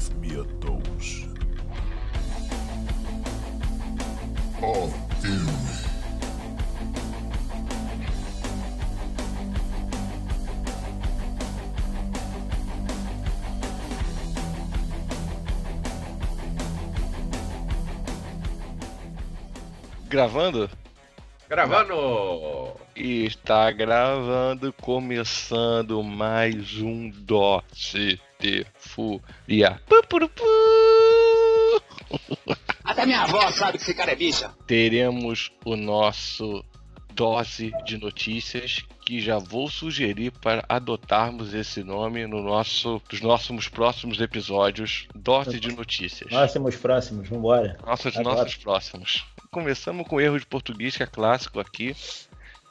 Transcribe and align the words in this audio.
Give 0.00 0.16
me 0.16 0.40
a 0.40 0.44
dose. 0.44 1.26
Of 4.62 4.94
fury. 5.20 5.44
Gravando? 20.08 20.70
Gravando! 21.46 22.72
Está 22.96 23.70
gravando, 23.70 24.72
começando 24.72 26.02
mais 26.02 26.78
um 26.78 27.10
Dose 27.10 28.18
de 28.40 28.66
Fúria. 28.78 29.80
Até 32.82 33.06
minha 33.06 33.22
avó 33.22 33.50
sabe 33.52 33.78
que 33.78 33.84
esse 33.84 33.94
cara 33.94 34.12
é 34.12 34.16
bicha. 34.16 34.50
Teremos 34.66 35.52
o 35.64 35.76
nosso 35.76 36.64
Dose 37.12 37.72
de 37.84 37.98
Notícias, 37.98 38.84
que 39.04 39.20
já 39.20 39.38
vou 39.38 39.68
sugerir 39.68 40.32
para 40.32 40.64
adotarmos 40.68 41.52
esse 41.52 41.82
nome 41.84 42.26
no 42.26 42.42
nosso, 42.42 43.00
nos 43.12 43.20
nossos 43.20 43.68
próximos 43.68 44.20
episódios. 44.20 45.06
Dose 45.14 45.60
de 45.60 45.74
Notícias. 45.74 46.30
Próximos, 46.30 46.76
próximos, 46.76 47.28
vambora. 47.28 47.78
Nossos, 47.86 48.16
Agora. 48.16 48.36
nossos 48.36 48.56
próximos. 48.56 49.24
Começamos 49.50 50.06
com 50.08 50.20
erro 50.20 50.38
de 50.38 50.46
português, 50.46 50.96
que 50.96 51.02
é 51.02 51.06
clássico 51.06 51.60
aqui. 51.60 51.94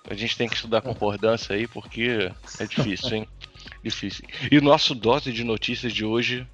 A 0.09 0.15
gente 0.15 0.35
tem 0.35 0.49
que 0.49 0.55
estudar 0.55 0.81
concordância 0.81 1.55
aí, 1.55 1.67
porque 1.67 2.31
é 2.59 2.65
difícil, 2.65 3.17
hein? 3.17 3.27
difícil. 3.83 4.25
E 4.51 4.57
o 4.57 4.61
nosso 4.61 4.93
dose 4.93 5.31
de 5.31 5.43
notícias 5.43 5.93
de 5.93 6.05
hoje 6.05 6.45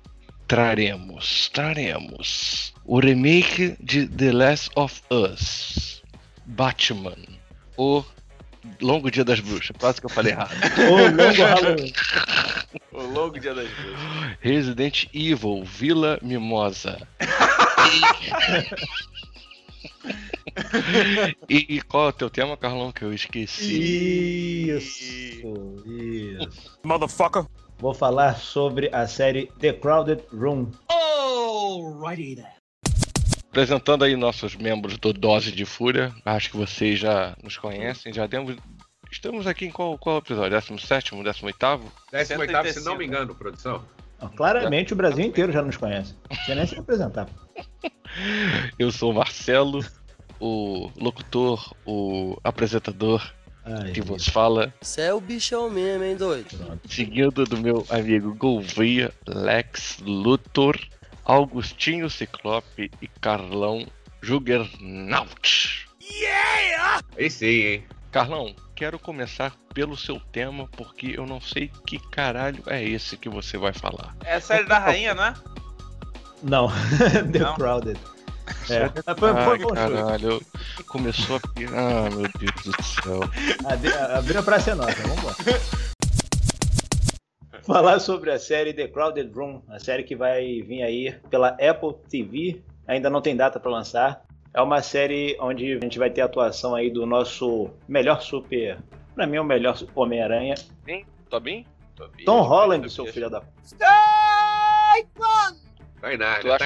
traremos, 0.48 1.50
traremos 1.50 2.74
o 2.86 3.00
remake 3.00 3.76
de 3.80 4.08
The 4.08 4.32
Last 4.32 4.72
of 4.76 5.02
Us, 5.10 6.04
Batman, 6.46 7.18
o 7.78 8.04
Longo 8.82 9.10
Dia 9.10 9.24
das 9.24 9.40
Bruxas, 9.40 9.76
quase 9.80 10.00
que 10.00 10.06
eu 10.06 10.10
falei 10.10 10.34
errado. 10.34 10.52
Ô, 10.90 11.08
longo 11.08 11.44
Halloween. 11.44 11.94
O 12.92 13.02
longo 13.02 13.40
dia 13.40 13.54
das 13.54 13.70
bruxas. 13.70 14.38
Resident 14.40 15.06
Evil, 15.14 15.64
Vila 15.64 16.20
Mimosa. 16.22 17.08
e, 21.50 21.82
qual 21.82 22.08
é 22.08 22.10
o 22.10 22.14
teu 22.14 22.30
tema, 22.30 22.56
Carlão, 22.56 22.92
que 22.92 23.04
eu 23.04 23.14
esqueci? 23.14 24.70
Isso, 24.70 25.84
isso. 25.86 26.80
Motherfucker. 26.84 27.46
Vou 27.78 27.94
falar 27.94 28.36
sobre 28.38 28.90
a 28.94 29.06
série 29.06 29.48
The 29.60 29.74
Crowded 29.74 30.24
Room. 30.34 30.72
Alrighty 30.90 32.38
then. 32.38 32.46
Apresentando 33.50 34.04
aí 34.04 34.16
nossos 34.16 34.56
membros 34.56 34.98
do 34.98 35.14
Dose 35.14 35.52
de 35.52 35.66
Fúria, 35.66 36.14
acho 36.26 36.52
que 36.52 36.58
vocês 36.58 37.00
já 37.00 37.36
nos 37.42 37.58
conhecem, 37.58 38.14
já 38.14 38.28
demos. 38.28 38.58
Estamos 39.12 39.48
aqui 39.48 39.66
em 39.66 39.72
qual, 39.72 39.98
qual 39.98 40.18
episódio? 40.18 40.52
17, 40.52 41.16
18? 41.16 41.58
18 42.12 42.74
se 42.74 42.84
não 42.84 42.98
me 42.98 43.06
engano, 43.06 43.34
produção. 43.34 43.84
Claramente 44.36 44.94
o 44.94 44.96
Brasil 44.96 45.26
inteiro 45.26 45.52
já 45.52 45.62
nos 45.62 45.78
conhece. 45.78 46.16
Não 46.30 46.38
sei 46.46 46.56
nem 46.56 46.66
se 46.66 46.78
apresentar. 46.78 47.30
Eu 48.80 48.92
sou 48.92 49.12
o 49.12 49.16
Marcelo, 49.16 49.86
o 50.40 50.92
locutor, 50.98 51.74
o 51.86 52.38
apresentador 52.44 53.22
Ai, 53.66 53.92
que 53.92 54.02
vos 54.02 54.28
fala, 54.28 54.74
Você 54.82 55.02
é 55.02 55.14
o 55.14 55.20
bichão 55.20 55.70
mesmo, 55.70 56.04
hein, 56.04 56.16
doido? 56.16 56.80
seguido 56.88 57.46
do 57.46 57.58
meu 57.58 57.86
amigo 57.90 58.34
Gouveia, 58.36 59.12
Lex 59.28 59.98
Luthor, 60.02 60.78
Augustinho 61.24 62.10
Ciclope 62.10 62.92
e 63.02 63.08
Carlão 63.08 63.86
Juggernaut. 64.22 65.86
Aí 67.18 67.30
sim, 67.30 67.46
hein? 67.46 67.84
Carlão, 68.12 68.56
quero 68.76 68.98
começar 69.00 69.54
pelo 69.74 69.98
seu 69.98 70.20
tema, 70.32 70.68
porque 70.78 71.14
eu 71.18 71.26
não 71.26 71.42
sei 71.42 71.70
que 71.86 72.00
caralho 72.10 72.64
é 72.68 72.84
esse 72.84 73.18
que 73.18 73.28
você 73.28 73.58
vai 73.58 73.74
falar. 73.74 74.16
É 74.24 74.36
a 74.36 74.42
série 74.42 74.66
da 74.66 74.80
rainha, 74.80 75.14
né? 75.14 75.34
Não, 76.44 76.70
The 77.34 77.40
Não? 77.40 77.56
Crowded. 77.56 78.00
É, 78.70 78.90
foi, 79.16 79.16
foi 79.16 79.30
Ai, 79.30 79.60
caralho, 79.94 80.42
começou 80.88 81.36
a 81.38 81.40
pirar. 81.54 81.74
Ah, 81.76 82.10
meu 82.10 82.30
Deus 82.40 82.76
do 82.76 82.84
céu. 82.84 83.20
Abri- 83.66 83.94
Abriu 83.94 84.40
a 84.40 84.44
praça 84.44 84.72
é 84.72 84.76
nossa, 84.76 85.02
vambora. 85.04 85.36
Falar 87.64 88.00
sobre 88.00 88.32
a 88.32 88.38
série 88.40 88.74
The 88.74 88.88
Crowded 88.88 89.32
Room, 89.34 89.62
a 89.70 89.80
série 89.80 90.04
que 90.04 90.16
vai 90.16 90.62
vir 90.62 90.84
aí 90.84 91.12
pela 91.30 91.50
Apple 91.50 91.96
TV, 92.10 92.62
ainda 92.88 93.10
não 93.10 93.22
tem 93.22 93.36
data 93.36 93.60
para 93.60 93.72
lançar. 93.72 94.24
É 94.54 94.62
uma 94.62 94.82
série 94.82 95.36
onde 95.40 95.74
a 95.74 95.80
gente 95.80 95.98
vai 96.00 96.10
ter 96.10 96.22
a 96.22 96.26
atuação 96.26 96.76
aí 96.76 96.90
do 96.92 97.06
nosso 97.06 97.70
melhor 97.88 98.22
super, 98.22 98.78
pra 99.16 99.26
mim 99.28 99.38
o 99.40 99.44
melhor 99.44 99.76
Homem-Aranha, 99.96 100.56
Tá 101.96 102.08
bem? 102.08 102.24
Tom 102.26 102.42
Holland, 102.42 102.90
seu 102.90 103.06
filho 103.08 103.30
da 103.30 103.42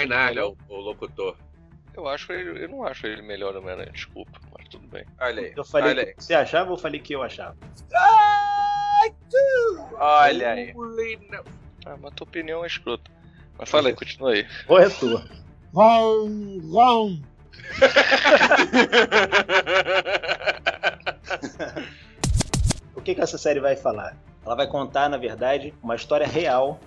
que 0.04 0.08
Narnia 0.08 0.28
melhor? 0.42 0.56
o, 0.68 0.74
o 0.74 0.82
locutor. 0.82 1.36
Eu 2.00 2.08
acho 2.08 2.32
ele, 2.32 2.64
eu 2.64 2.70
não 2.70 2.86
acho 2.86 3.06
ele 3.06 3.22
melhor 3.22 3.54
Homem-Aranha, 3.58 3.92
desculpa, 3.92 4.40
mas 4.58 4.70
tudo 4.70 4.88
bem. 4.88 5.04
Olha 5.20 5.42
aí. 5.42 5.54
Eu 5.54 5.66
falei 5.66 5.90
olha 5.90 6.04
que 6.06 6.10
aí. 6.12 6.16
você 6.18 6.34
achava 6.34 6.70
ou 6.70 6.78
eu 6.78 6.82
falei 6.82 7.02
que 7.02 7.14
eu 7.14 7.22
achava? 7.22 7.58
Olha 9.98 10.52
aí. 10.52 10.74
Ah, 11.86 11.98
mas 12.02 12.14
tua 12.14 12.26
opinião 12.26 12.64
é 12.64 12.68
escrota. 12.68 13.12
Mas 13.58 13.70
fala 13.70 13.90
aí, 13.90 13.96
continua 13.96 14.32
aí. 14.32 14.48
Corretor. 14.66 15.28
O 22.96 23.02
que, 23.02 23.16
que 23.16 23.22
essa 23.22 23.38
série 23.38 23.60
vai 23.62 23.76
falar? 23.78 24.18
Ela 24.46 24.56
vai 24.56 24.68
contar, 24.68 25.08
na 25.10 25.18
verdade, 25.18 25.74
uma 25.82 25.96
história 25.96 26.28
real 26.28 26.80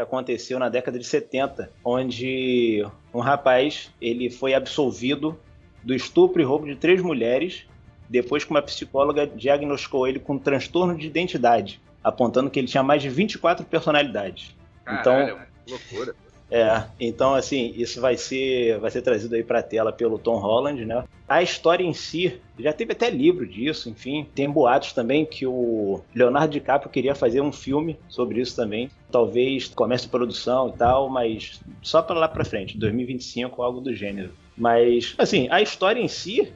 aconteceu 0.00 0.58
na 0.58 0.68
década 0.68 0.98
de 0.98 1.04
70, 1.04 1.70
onde 1.84 2.86
um 3.12 3.20
rapaz 3.20 3.90
ele 4.00 4.30
foi 4.30 4.54
absolvido 4.54 5.38
do 5.82 5.94
estupro 5.94 6.40
e 6.40 6.44
roubo 6.44 6.66
de 6.66 6.76
três 6.76 7.00
mulheres, 7.00 7.66
depois 8.08 8.44
que 8.44 8.50
uma 8.50 8.62
psicóloga 8.62 9.26
diagnosticou 9.26 10.06
ele 10.06 10.18
com 10.18 10.38
transtorno 10.38 10.96
de 10.96 11.06
identidade, 11.06 11.80
apontando 12.02 12.50
que 12.50 12.58
ele 12.58 12.66
tinha 12.66 12.82
mais 12.82 13.02
de 13.02 13.08
24 13.08 13.64
personalidades. 13.64 14.54
Então, 14.82 15.14
Caralho, 15.14 15.40
loucura. 15.68 16.14
É, 16.50 16.84
então 16.98 17.34
assim, 17.34 17.72
isso 17.76 18.00
vai 18.00 18.16
ser, 18.16 18.78
vai 18.80 18.90
ser 18.90 19.02
trazido 19.02 19.34
aí 19.34 19.44
pra 19.44 19.62
tela 19.62 19.92
pelo 19.92 20.18
Tom 20.18 20.36
Holland, 20.38 20.84
né? 20.84 21.04
A 21.28 21.42
história 21.42 21.84
em 21.84 21.94
si, 21.94 22.40
já 22.58 22.72
teve 22.72 22.92
até 22.92 23.08
livro 23.08 23.46
disso, 23.46 23.88
enfim. 23.88 24.26
Tem 24.34 24.50
boatos 24.50 24.92
também 24.92 25.24
que 25.24 25.46
o 25.46 26.02
Leonardo 26.14 26.52
DiCaprio 26.52 26.90
queria 26.90 27.14
fazer 27.14 27.40
um 27.40 27.52
filme 27.52 27.96
sobre 28.08 28.40
isso 28.40 28.56
também. 28.56 28.90
Talvez 29.12 29.68
comece 29.68 30.08
produção 30.08 30.68
e 30.68 30.72
tal, 30.72 31.08
mas 31.08 31.60
só 31.82 32.02
pra 32.02 32.18
lá 32.18 32.26
pra 32.28 32.44
frente, 32.44 32.76
2025 32.76 33.62
algo 33.62 33.80
do 33.80 33.94
gênero. 33.94 34.32
Mas, 34.56 35.14
assim, 35.16 35.46
a 35.50 35.62
história 35.62 36.00
em 36.00 36.08
si, 36.08 36.52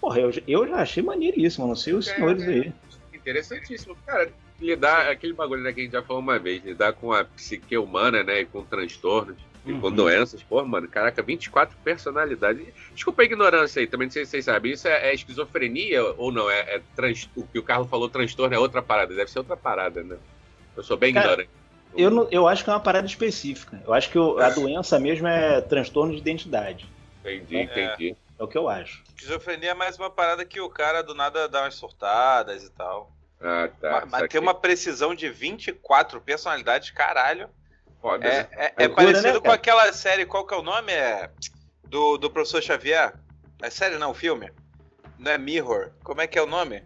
porra, 0.00 0.20
eu, 0.20 0.30
eu 0.46 0.68
já 0.68 0.76
achei 0.76 1.02
maneiríssimo, 1.02 1.66
não 1.66 1.74
sei 1.74 1.94
os 1.94 2.06
É, 2.06 2.14
senhores 2.14 2.42
é. 2.42 2.46
aí. 2.50 2.72
Interessantíssimo. 3.14 3.96
Cara, 4.06 4.30
lidar, 4.60 5.08
aquele 5.10 5.32
bagulho 5.32 5.62
né, 5.62 5.72
que 5.72 5.80
a 5.80 5.82
gente 5.84 5.92
já 5.92 6.02
falou 6.02 6.20
uma 6.22 6.38
vez, 6.38 6.64
lidar 6.64 6.92
com 6.92 7.12
a 7.12 7.24
psique 7.24 7.76
humana, 7.76 8.22
né, 8.22 8.40
e 8.40 8.46
com 8.46 8.64
transtornos. 8.64 9.36
E 9.66 9.72
com 9.72 9.88
Uhum. 9.88 9.92
doenças, 9.94 10.42
pô, 10.42 10.64
mano, 10.64 10.88
caraca, 10.88 11.20
24 11.22 11.76
personalidades. 11.84 12.66
Desculpa 12.94 13.20
a 13.20 13.24
ignorância 13.24 13.80
aí, 13.80 13.86
também 13.86 14.06
não 14.06 14.12
sei 14.12 14.24
se 14.24 14.30
vocês 14.30 14.44
sabem. 14.46 14.72
Isso 14.72 14.88
é, 14.88 15.10
é 15.10 15.14
esquizofrenia 15.14 16.02
ou 16.16 16.32
não? 16.32 16.48
É, 16.48 16.60
é 16.76 16.82
trans- 16.96 17.28
o 17.36 17.46
que 17.46 17.58
o 17.58 17.62
Carlos 17.62 17.90
falou, 17.90 18.08
transtorno 18.08 18.54
é 18.54 18.58
outra 18.58 18.80
parada. 18.80 19.14
Deve 19.14 19.30
ser 19.30 19.40
outra 19.40 19.56
parada, 19.56 20.02
né? 20.02 20.16
Eu 20.76 20.82
sou 20.82 20.96
bem 20.96 21.12
Cara, 21.12 21.26
ignorante. 21.32 21.50
Eu, 21.96 22.10
não- 22.10 22.28
eu 22.30 22.48
acho 22.48 22.64
que 22.64 22.70
é 22.70 22.72
uma 22.72 22.80
parada 22.80 23.06
específica. 23.06 23.82
Eu 23.84 23.92
acho 23.92 24.08
que 24.10 24.18
o- 24.18 24.38
a 24.38 24.48
doença 24.50 24.98
mesmo 24.98 25.26
é 25.26 25.60
transtorno 25.60 26.12
de 26.14 26.18
identidade. 26.18 26.88
Entendi, 27.20 27.56
entendi. 27.58 28.16
É 28.38 28.42
o 28.42 28.48
que 28.48 28.56
eu 28.56 28.68
acho. 28.68 29.02
Esquizofrenia 29.08 29.72
é 29.72 29.74
mais 29.74 29.98
uma 29.98 30.08
parada 30.08 30.44
que 30.46 30.60
o 30.60 30.70
cara 30.70 31.02
do 31.02 31.14
nada 31.14 31.46
dá 31.48 31.62
umas 31.62 31.74
surtadas 31.74 32.62
e 32.64 32.70
tal. 32.70 33.10
Ah, 33.40 33.68
tá. 33.80 34.06
mas 34.10 34.28
ter 34.28 34.38
uma 34.38 34.54
precisão 34.54 35.14
de 35.14 35.28
24 35.28 36.20
personalidades, 36.20 36.90
caralho. 36.90 37.48
Foda, 38.00 38.26
É, 38.26 38.42
né? 38.42 38.48
é, 38.52 38.84
é 38.84 38.88
parecido 38.88 39.34
né, 39.34 39.40
com 39.40 39.50
aquela 39.50 39.92
série, 39.92 40.26
qual 40.26 40.46
que 40.46 40.54
é 40.54 40.56
o 40.56 40.62
nome? 40.62 40.92
É 40.92 41.30
do, 41.84 42.16
do 42.18 42.30
professor 42.30 42.62
Xavier? 42.62 43.14
É 43.62 43.70
série 43.70 43.96
não, 43.98 44.14
filme? 44.14 44.50
Não 45.18 45.32
é 45.32 45.38
Mirror. 45.38 45.90
Como 46.04 46.20
é 46.20 46.26
que 46.26 46.38
é 46.38 46.42
o 46.42 46.46
nome? 46.46 46.82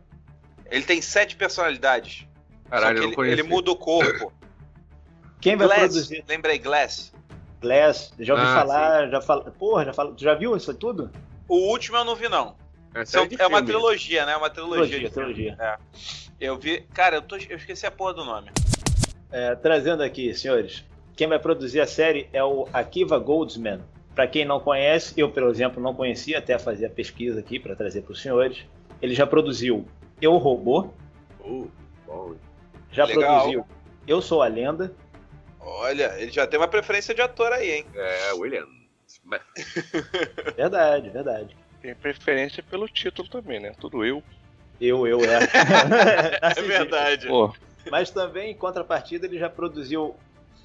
Ele 0.70 0.84
tem 0.84 1.02
sete 1.02 1.36
personalidades. 1.36 2.26
Caralho, 2.70 2.98
só 2.98 3.04
eu 3.04 3.10
não 3.16 3.24
ele, 3.24 3.32
ele 3.32 3.42
muda 3.42 3.70
o 3.70 3.76
corpo. 3.76 4.32
Quem 5.40 5.56
vai 5.56 5.66
Glass, 5.66 5.80
produzir 5.80 6.24
lembrei, 6.26 6.58
Glass. 6.58 7.12
Glass? 7.60 8.14
Já 8.18 8.34
ouvi 8.34 8.46
Ah, 8.46 8.54
falar, 8.54 9.08
já 9.08 9.20
fala. 9.20 9.50
Porra, 9.50 9.84
já 9.84 9.92
fala. 9.92 10.14
Tu 10.14 10.22
já 10.22 10.34
viu 10.34 10.56
isso 10.56 10.72
tudo? 10.72 11.10
O 11.48 11.56
último 11.70 11.98
eu 11.98 12.04
não 12.04 12.14
vi, 12.16 12.28
não. 12.28 12.56
É, 12.94 13.04
São- 13.04 13.22
série 13.22 13.36
de 13.36 13.42
é 13.42 13.46
uma 13.46 13.62
trilogia, 13.64 14.26
né? 14.26 14.32
É 14.32 14.36
uma 14.36 14.50
trilogia. 14.50 15.10
Trilogia, 15.10 15.10
trilogia. 15.10 15.56
É. 15.58 15.76
Eu 16.40 16.58
vi. 16.58 16.80
Cara, 16.94 17.16
eu, 17.16 17.22
tô, 17.22 17.36
eu 17.36 17.56
esqueci 17.56 17.86
a 17.86 17.90
porra 17.90 18.14
do 18.14 18.24
nome. 18.24 18.50
É, 19.30 19.54
trazendo 19.54 20.02
aqui, 20.02 20.34
senhores, 20.34 20.84
quem 21.16 21.26
vai 21.26 21.38
produzir 21.38 21.80
a 21.80 21.86
série 21.86 22.28
é 22.32 22.42
o 22.44 22.68
Akiva 22.72 23.18
Goldsman. 23.18 23.80
Para 24.14 24.26
quem 24.26 24.44
não 24.44 24.60
conhece, 24.60 25.14
eu, 25.18 25.30
por 25.30 25.44
exemplo, 25.44 25.82
não 25.82 25.94
conhecia 25.94 26.38
até 26.38 26.58
fazer 26.58 26.86
a 26.86 26.90
pesquisa 26.90 27.40
aqui 27.40 27.58
para 27.58 27.74
trazer 27.74 28.02
para 28.02 28.12
os 28.12 28.20
senhores. 28.20 28.58
Ele 29.00 29.14
já 29.14 29.26
produziu 29.26 29.86
Eu 30.20 30.36
Robô, 30.36 30.90
Uh, 31.40 31.68
bom. 32.06 32.34
já 32.92 33.04
Legal. 33.06 33.38
produziu 33.40 33.66
Eu 34.06 34.20
Sou 34.22 34.42
a 34.42 34.46
Lenda, 34.48 34.94
Olha, 35.64 36.14
ele 36.18 36.30
já 36.30 36.46
tem 36.46 36.58
uma 36.60 36.68
preferência 36.68 37.14
de 37.14 37.22
ator 37.22 37.52
aí, 37.52 37.70
hein? 37.70 37.86
É, 37.94 38.32
William. 38.34 38.66
Verdade, 40.56 41.10
verdade. 41.10 41.56
Tem 41.82 41.94
preferência 41.94 42.62
pelo 42.62 42.88
título 42.88 43.28
também, 43.28 43.58
né? 43.60 43.72
Tudo 43.80 44.04
eu. 44.04 44.22
Eu, 44.80 45.06
eu, 45.06 45.20
é. 45.24 45.38
É 46.38 46.40
Narcisista. 46.40 46.62
verdade. 46.78 47.26
Pô, 47.26 47.52
Mas 47.90 48.10
também, 48.10 48.52
em 48.52 48.54
contrapartida, 48.54 49.26
ele 49.26 49.38
já 49.38 49.50
produziu 49.50 50.16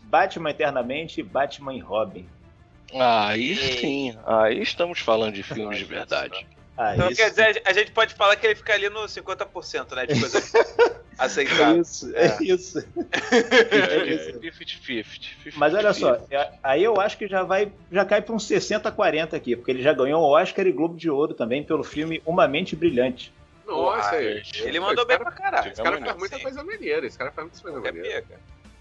Batman 0.03 0.51
Eternamente 0.51 1.19
e 1.19 1.23
Batman 1.23 1.73
e 1.73 1.79
Robin. 1.79 2.27
aí 2.93 3.55
sim. 3.55 4.17
Aí 4.25 4.61
estamos 4.61 4.99
falando 4.99 5.33
de 5.33 5.43
filmes 5.43 5.79
de 5.79 5.85
verdade. 5.85 6.45
Ah, 6.77 6.93
Então, 6.93 7.09
isso, 7.09 7.15
quer 7.21 7.29
dizer, 7.31 7.61
a 7.65 7.73
gente 7.73 7.91
pode 7.91 8.13
falar 8.13 8.35
que 8.35 8.45
ele 8.45 8.53
fica 8.55 8.73
ali 8.73 8.87
no 8.89 9.01
50%, 9.07 9.95
né? 9.95 10.05
De 10.05 10.19
coisa 10.19 10.37
aceitável. 11.17 11.81
isso, 11.81 12.15
é 12.15 12.37
isso. 12.43 12.79
É, 13.11 14.05
isso. 14.05 14.39
50-50. 14.39 15.53
Mas 15.55 15.73
olha 15.73 15.93
só, 15.93 16.17
é- 16.29 16.51
aí 16.61 16.83
eu 16.83 16.99
acho 17.01 17.17
que 17.17 17.27
já 17.27 17.43
vai, 17.43 17.71
já 17.91 18.05
cai 18.05 18.21
para 18.21 18.35
uns 18.35 18.45
60 18.45 18.91
40 18.91 19.35
aqui, 19.35 19.55
porque 19.55 19.71
ele 19.71 19.81
já 19.81 19.93
ganhou 19.93 20.21
o 20.21 20.29
Oscar 20.37 20.67
e 20.67 20.71
Globo 20.71 20.95
de 20.95 21.09
Ouro 21.09 21.33
também 21.33 21.63
pelo 21.63 21.83
filme 21.83 22.21
Uma 22.25 22.47
Mente 22.47 22.75
Brilhante. 22.75 23.33
Nossa, 23.65 24.09
Porra, 24.11 24.21
ele, 24.21 24.43
Ele 24.63 24.79
mandou 24.79 25.05
bem 25.05 25.17
pra 25.17 25.31
caralho. 25.31 25.71
esse 25.73 25.81
cara 25.81 25.97
faz 25.99 26.15
muita 26.17 26.39
coisa 26.39 26.63
maneira. 26.63 27.05
Esse 27.05 27.17
cara 27.17 27.31
faz 27.31 27.47
muita 27.47 27.61
coisa 27.61 27.77
Qualquer 27.81 27.93
maneira. 27.93 28.21
pica. 28.21 28.39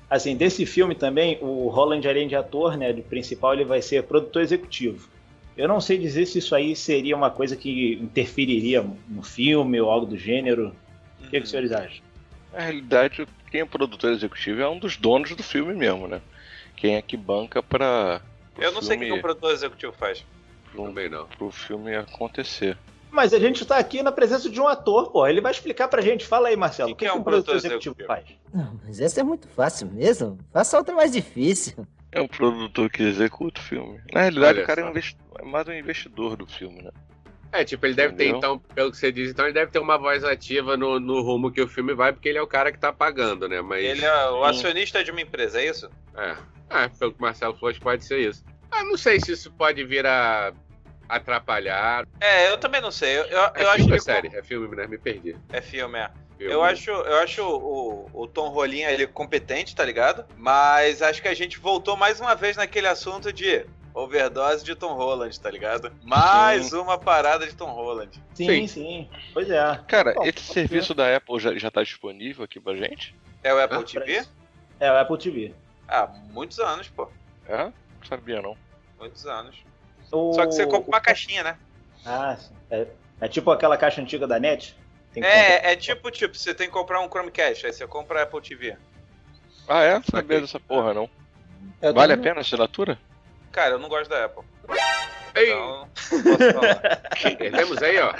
Assim, 0.08 0.36
desse 0.36 0.64
filme 0.64 0.94
também, 0.94 1.38
o 1.40 1.66
Roland, 1.68 2.06
além 2.08 2.28
de 2.28 2.36
ator, 2.36 2.76
né, 2.76 2.92
de 2.92 3.02
principal, 3.02 3.54
ele 3.54 3.64
vai 3.64 3.82
ser 3.82 4.04
produtor 4.04 4.42
executivo. 4.42 5.08
Eu 5.56 5.66
não 5.68 5.80
sei 5.80 5.96
dizer 5.98 6.26
se 6.26 6.38
isso 6.38 6.54
aí 6.54 6.76
seria 6.76 7.16
uma 7.16 7.30
coisa 7.30 7.56
que 7.56 7.94
interferiria 7.94 8.84
no 9.08 9.22
filme 9.22 9.80
ou 9.80 9.90
algo 9.90 10.04
do 10.06 10.16
gênero. 10.16 10.74
O 11.20 11.24
que, 11.24 11.38
que 11.38 11.44
os 11.44 11.50
senhores 11.50 11.72
acham? 11.72 12.04
Na 12.52 12.60
realidade, 12.60 13.26
quem 13.50 13.62
é 13.62 13.64
produtor 13.64 14.12
executivo 14.12 14.60
é 14.60 14.68
um 14.68 14.78
dos 14.78 14.96
donos 14.96 15.34
do 15.34 15.42
filme 15.42 15.74
mesmo, 15.74 16.06
né? 16.06 16.20
Quem 16.76 16.96
é 16.96 17.02
que 17.02 17.16
banca 17.16 17.62
pra. 17.62 18.20
Eu 18.58 18.72
não 18.72 18.82
sei 18.82 18.96
o 18.96 18.98
que 18.98 19.04
filme- 19.06 19.18
o 19.18 19.22
produtor 19.22 19.52
executivo 19.52 19.92
faz. 19.92 20.24
pro, 20.72 20.84
Também 20.84 21.08
não. 21.08 21.26
pro 21.26 21.50
filme 21.50 21.94
acontecer. 21.96 22.76
Mas 23.10 23.32
a 23.32 23.38
gente 23.38 23.64
tá 23.64 23.78
aqui 23.78 24.02
na 24.02 24.12
presença 24.12 24.50
de 24.50 24.60
um 24.60 24.68
ator, 24.68 25.10
pô. 25.10 25.26
Ele 25.26 25.40
vai 25.40 25.52
explicar 25.52 25.88
pra 25.88 26.02
gente. 26.02 26.26
Fala 26.26 26.48
aí, 26.48 26.56
Marcelo. 26.56 26.90
O 26.92 26.94
que, 26.94 26.98
que 26.98 27.06
é 27.06 27.10
que 27.10 27.16
um 27.16 27.20
um 27.20 27.24
produtor 27.24 27.52
produtor 27.54 27.70
executivo 27.78 28.06
faz? 28.06 28.24
Não, 28.52 28.78
mas 28.84 29.00
essa 29.00 29.20
é 29.20 29.22
muito 29.22 29.48
fácil 29.48 29.86
mesmo. 29.90 30.38
Faça 30.52 30.76
outra 30.76 30.94
mais 30.94 31.12
difícil. 31.12 31.86
É 32.16 32.20
um 32.22 32.26
produtor 32.26 32.88
que 32.88 33.02
executa 33.02 33.60
o 33.60 33.62
filme. 33.64 34.00
Na 34.12 34.22
realidade, 34.22 34.54
Olha 34.58 34.64
o 34.64 34.66
cara 34.66 34.80
é, 34.80 34.84
um 34.84 34.90
investi- 34.90 35.18
é 35.38 35.44
mais 35.44 35.68
um 35.68 35.72
investidor 35.72 36.34
do 36.36 36.46
filme, 36.46 36.82
né? 36.82 36.90
É, 37.52 37.62
tipo, 37.62 37.84
ele 37.84 37.94
deve 37.94 38.14
ter, 38.14 38.24
Entendeu? 38.24 38.38
então, 38.38 38.58
pelo 38.74 38.90
que 38.90 38.96
você 38.96 39.12
diz, 39.12 39.30
então 39.30 39.44
ele 39.44 39.52
deve 39.52 39.70
ter 39.70 39.78
uma 39.78 39.98
voz 39.98 40.24
ativa 40.24 40.76
no, 40.76 40.98
no 40.98 41.20
rumo 41.20 41.50
que 41.50 41.60
o 41.60 41.68
filme 41.68 41.94
vai, 41.94 42.12
porque 42.12 42.28
ele 42.30 42.38
é 42.38 42.42
o 42.42 42.46
cara 42.46 42.72
que 42.72 42.78
tá 42.78 42.90
pagando, 42.92 43.46
né? 43.48 43.60
Mas. 43.60 43.84
Ele 43.84 44.04
é 44.04 44.30
o 44.30 44.44
acionista 44.44 45.04
de 45.04 45.10
uma 45.10 45.20
empresa, 45.20 45.60
é 45.60 45.68
isso? 45.68 45.90
É. 46.16 46.36
É, 46.70 46.88
pelo 46.88 47.12
que 47.12 47.18
o 47.18 47.22
Marcelo 47.22 47.54
falou, 47.54 47.68
acho 47.70 47.78
que 47.78 47.84
pode 47.84 48.02
ser 48.04 48.18
isso. 48.18 48.42
Ah, 48.70 48.82
não 48.82 48.96
sei 48.96 49.20
se 49.20 49.32
isso 49.32 49.52
pode 49.52 49.84
vir 49.84 50.06
a 50.06 50.52
atrapalhar. 51.08 52.06
É, 52.20 52.50
eu 52.50 52.58
também 52.58 52.80
não 52.80 52.90
sei. 52.90 53.18
Eu, 53.18 53.24
eu, 53.24 53.40
É 53.54 53.62
eu 53.62 53.68
acho 53.70 53.76
filme 53.78 53.86
que 53.88 53.92
ou 53.94 54.00
série? 54.00 54.28
É 54.34 54.42
filme, 54.42 54.74
né? 54.74 54.86
Me 54.86 54.98
perdi. 54.98 55.36
É 55.52 55.60
filme, 55.60 55.98
é. 55.98 56.10
Eu 56.38 56.62
acho, 56.62 56.90
eu 56.90 57.16
acho 57.18 57.42
o, 57.42 58.10
o 58.12 58.26
Tom 58.26 58.48
Rolinha 58.50 58.90
ele 58.90 59.06
competente, 59.06 59.74
tá 59.74 59.84
ligado? 59.84 60.24
Mas 60.36 61.00
acho 61.00 61.22
que 61.22 61.28
a 61.28 61.34
gente 61.34 61.58
voltou 61.58 61.96
mais 61.96 62.20
uma 62.20 62.34
vez 62.34 62.56
naquele 62.56 62.86
assunto 62.86 63.32
de 63.32 63.64
overdose 63.94 64.62
de 64.64 64.74
Tom 64.74 64.92
Holland, 64.94 65.38
tá 65.40 65.50
ligado? 65.50 65.90
Mais 66.02 66.72
uma 66.74 66.98
parada 66.98 67.46
de 67.46 67.54
Tom 67.54 67.70
Holland. 67.70 68.20
Sim, 68.34 68.46
Sim. 68.46 68.66
sim. 68.66 69.10
Pois 69.32 69.48
é. 69.50 69.80
Cara, 69.88 70.12
Bom, 70.12 70.24
esse 70.24 70.40
serviço 70.42 70.92
da 70.94 71.16
Apple 71.16 71.40
já, 71.40 71.54
já 71.56 71.70
tá 71.70 71.82
disponível 71.82 72.44
aqui 72.44 72.60
pra 72.60 72.76
gente? 72.76 73.14
É 73.42 73.54
o 73.54 73.58
Apple 73.58 73.78
Ah, 73.78 73.84
TV? 73.84 74.26
É 74.78 74.92
o 74.92 74.96
Apple 74.98 75.18
TV. 75.18 75.54
Ah, 75.88 76.06
muitos 76.06 76.58
anos, 76.58 76.88
pô. 76.88 77.10
É? 77.48 77.64
Não 77.64 77.72
sabia 78.06 78.42
não. 78.42 78.56
Muitos 78.98 79.24
anos. 79.24 79.56
O- 80.12 80.34
Só 80.34 80.44
que 80.44 80.52
você 80.52 80.66
compra 80.66 80.88
uma 80.90 81.00
caixinha, 81.00 81.42
né? 81.42 81.56
Ah, 82.04 82.36
sim. 82.36 82.54
É, 82.70 82.86
é 83.22 83.28
tipo 83.28 83.50
aquela 83.50 83.78
caixa 83.78 84.02
antiga 84.02 84.26
da 84.26 84.38
NET? 84.38 84.76
Tem 85.16 85.22
comprar- 85.22 85.38
É, 85.38 85.72
é 85.72 85.76
tipo, 85.76 86.10
tipo, 86.10 86.36
você 86.36 86.52
tem 86.54 86.66
que 86.66 86.72
comprar 86.74 87.00
um 87.00 87.08
Chromecast, 87.08 87.64
aí 87.66 87.72
você 87.72 87.86
compra 87.86 88.20
a 88.20 88.22
Apple 88.24 88.40
TV. 88.42 88.76
Ah, 89.66 89.82
é? 89.82 89.94
Não 89.94 90.02
sabia 90.02 90.40
dessa 90.42 90.60
porra 90.60 90.92
não. 90.92 91.08
Eu 91.80 91.94
Vale 91.94 92.12
a 92.12 92.18
pena 92.18 92.36
a 92.36 92.40
assinatura? 92.42 92.98
Cara, 93.50 93.70
eu 93.74 93.78
não 93.78 93.88
gosto 93.88 94.10
da 94.10 94.26
Apple. 94.26 94.44
Ei, 95.34 95.52
Então, 95.52 95.88
não 96.12 96.22
posso 96.22 96.52
falar. 96.52 97.00
temos 97.50 97.82
aí, 97.82 97.98
ó. 97.98 98.12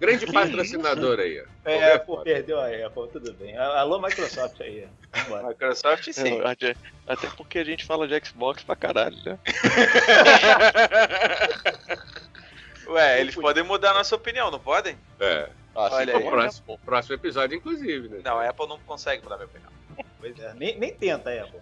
Grande 0.00 0.26
patrocinador 0.32 1.20
aí, 1.20 1.40
ó. 1.40 1.44
É, 1.70 1.98
pô, 1.98 2.18
perdeu 2.22 2.58
a 2.58 2.66
Apple, 2.66 3.08
tudo 3.12 3.32
bem. 3.34 3.56
Alô, 3.56 4.00
Microsoft 4.00 4.60
aí. 4.60 4.88
Vambora. 5.14 5.46
Microsoft 5.48 6.10
sim. 6.12 6.40
Até, 6.42 6.74
até 7.06 7.28
porque 7.36 7.60
a 7.60 7.64
gente 7.64 7.84
fala 7.84 8.08
de 8.08 8.20
Xbox 8.26 8.64
pra 8.64 8.74
caralho, 8.74 9.16
né? 9.24 9.38
Ué, 12.88 13.20
eles 13.20 13.36
podem 13.36 13.62
mudar 13.62 13.92
a 13.92 13.94
nossa 13.94 14.16
opinião, 14.16 14.50
não 14.50 14.58
podem? 14.58 14.98
É. 15.20 15.48
Ah, 15.74 15.88
Olha 15.92 16.04
se 16.06 16.16
aí. 16.16 16.22
for, 16.22 16.30
Próximo, 16.30 16.78
próximo 16.84 17.14
episódio, 17.14 17.56
inclusive, 17.56 18.08
né? 18.08 18.20
Não, 18.24 18.38
a 18.38 18.48
Apple 18.48 18.66
não 18.68 18.78
consegue 18.80 19.22
mudar 19.22 19.36
minha 19.36 19.46
opinião. 19.46 19.70
Pois 20.18 20.38
é, 20.38 20.54
nem, 20.54 20.78
nem 20.78 20.92
tenta 20.94 21.30
a 21.30 21.42
Apple. 21.44 21.60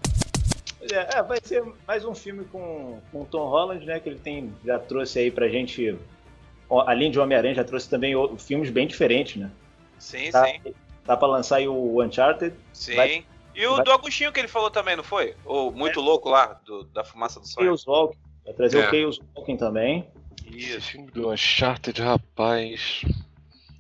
Pois 0.78 0.92
é, 0.92 1.08
é, 1.14 1.22
vai 1.22 1.38
ser 1.42 1.62
mais 1.86 2.04
um 2.04 2.14
filme 2.14 2.44
com, 2.46 3.00
com 3.12 3.22
o 3.22 3.24
Tom 3.26 3.48
Holland, 3.48 3.84
né? 3.84 4.00
Que 4.00 4.08
ele 4.08 4.18
tem, 4.18 4.54
já 4.64 4.78
trouxe 4.78 5.18
aí 5.18 5.30
pra 5.30 5.48
gente, 5.48 5.98
além 6.86 7.10
de 7.10 7.18
Homem-Aranha, 7.20 7.54
já 7.54 7.64
trouxe 7.64 7.88
também 7.90 8.14
o- 8.16 8.36
filmes 8.38 8.70
bem 8.70 8.86
diferentes, 8.86 9.36
né? 9.36 9.50
Sim, 9.98 10.30
Tá, 10.30 10.46
sim, 10.46 10.74
tá 11.04 11.16
pra 11.16 11.26
lançar 11.28 11.56
aí 11.56 11.68
o 11.68 12.02
Uncharted. 12.02 12.54
sim. 12.72 12.94
vai- 12.94 13.24
e 13.54 13.66
o 13.66 13.74
vai- 13.76 13.84
do 13.84 13.90
Agostinho 13.92 14.32
que 14.32 14.38
ele 14.38 14.46
falou 14.48 14.70
também, 14.70 14.94
não 14.96 15.02
foi? 15.04 15.34
O 15.44 15.70
muito 15.72 16.00
louco 16.00 16.28
lá, 16.30 16.58
do- 16.64 16.84
da 16.84 17.02
fumaça 17.04 17.40
do 17.40 17.46
sonho. 17.48 17.66
Chaos 17.66 17.84
Walking. 17.86 18.18
Vai 18.44 18.54
trazer 18.54 18.78
É. 18.78 18.86
o 18.86 18.90
Chaos 18.90 19.20
Walking 19.36 19.56
também. 19.56 20.08
Esse 20.46 20.76
Isso. 20.78 20.90
filme 20.92 21.10
do 21.10 21.30
Uncharted, 21.30 22.00
rapaz. 22.00 23.02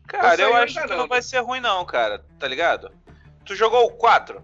Cara, 0.08 0.40
eu 0.40 0.56
acho 0.56 0.80
que 0.80 0.94
não, 0.94 1.06
vai 1.06 1.20
ser 1.22 1.40
ruim 1.40 1.60
não, 1.60 1.84
cara, 1.84 2.24
tá 2.38 2.48
ligado? 2.48 2.90
Tu 3.44 3.54
jogou 3.54 3.86
o 3.86 3.90
4? 3.90 4.42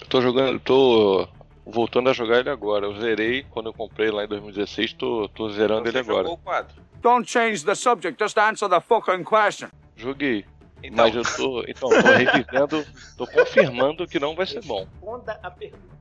Eu 0.00 0.06
tô 0.08 0.20
jogando, 0.20 0.58
tô 0.60 1.28
voltando 1.64 2.10
a 2.10 2.12
jogar 2.12 2.40
ele 2.40 2.50
agora. 2.50 2.86
Eu 2.86 3.00
zerei 3.00 3.44
quando 3.50 3.66
eu 3.66 3.72
comprei 3.72 4.10
lá 4.10 4.24
em 4.24 4.28
2016, 4.28 4.92
tô, 4.94 5.28
tô 5.28 5.50
zerando 5.50 5.82
Você 5.84 5.88
ele 5.90 5.98
agora. 5.98 6.24
jogou 6.24 6.34
o 6.34 6.38
4. 6.38 6.82
Don't 7.00 7.30
change 7.30 7.64
the 7.64 7.74
subject, 7.74 8.22
just 8.22 8.36
answer 8.36 8.68
the 8.68 8.80
fucking 8.80 9.22
question. 9.24 9.68
Joguei. 9.96 10.44
Então, 10.82 11.06
Mas 11.06 11.14
eu 11.14 11.22
tô. 11.36 11.64
Então, 11.66 11.88
tô 11.88 11.96
revivendo, 11.96 12.86
tô 13.16 13.26
confirmando 13.26 14.06
que 14.06 14.18
não 14.18 14.34
vai 14.34 14.46
ser 14.46 14.64
bom. 14.64 14.86
Responda 14.92 15.38
a 15.42 15.50
pergunta. 15.50 15.98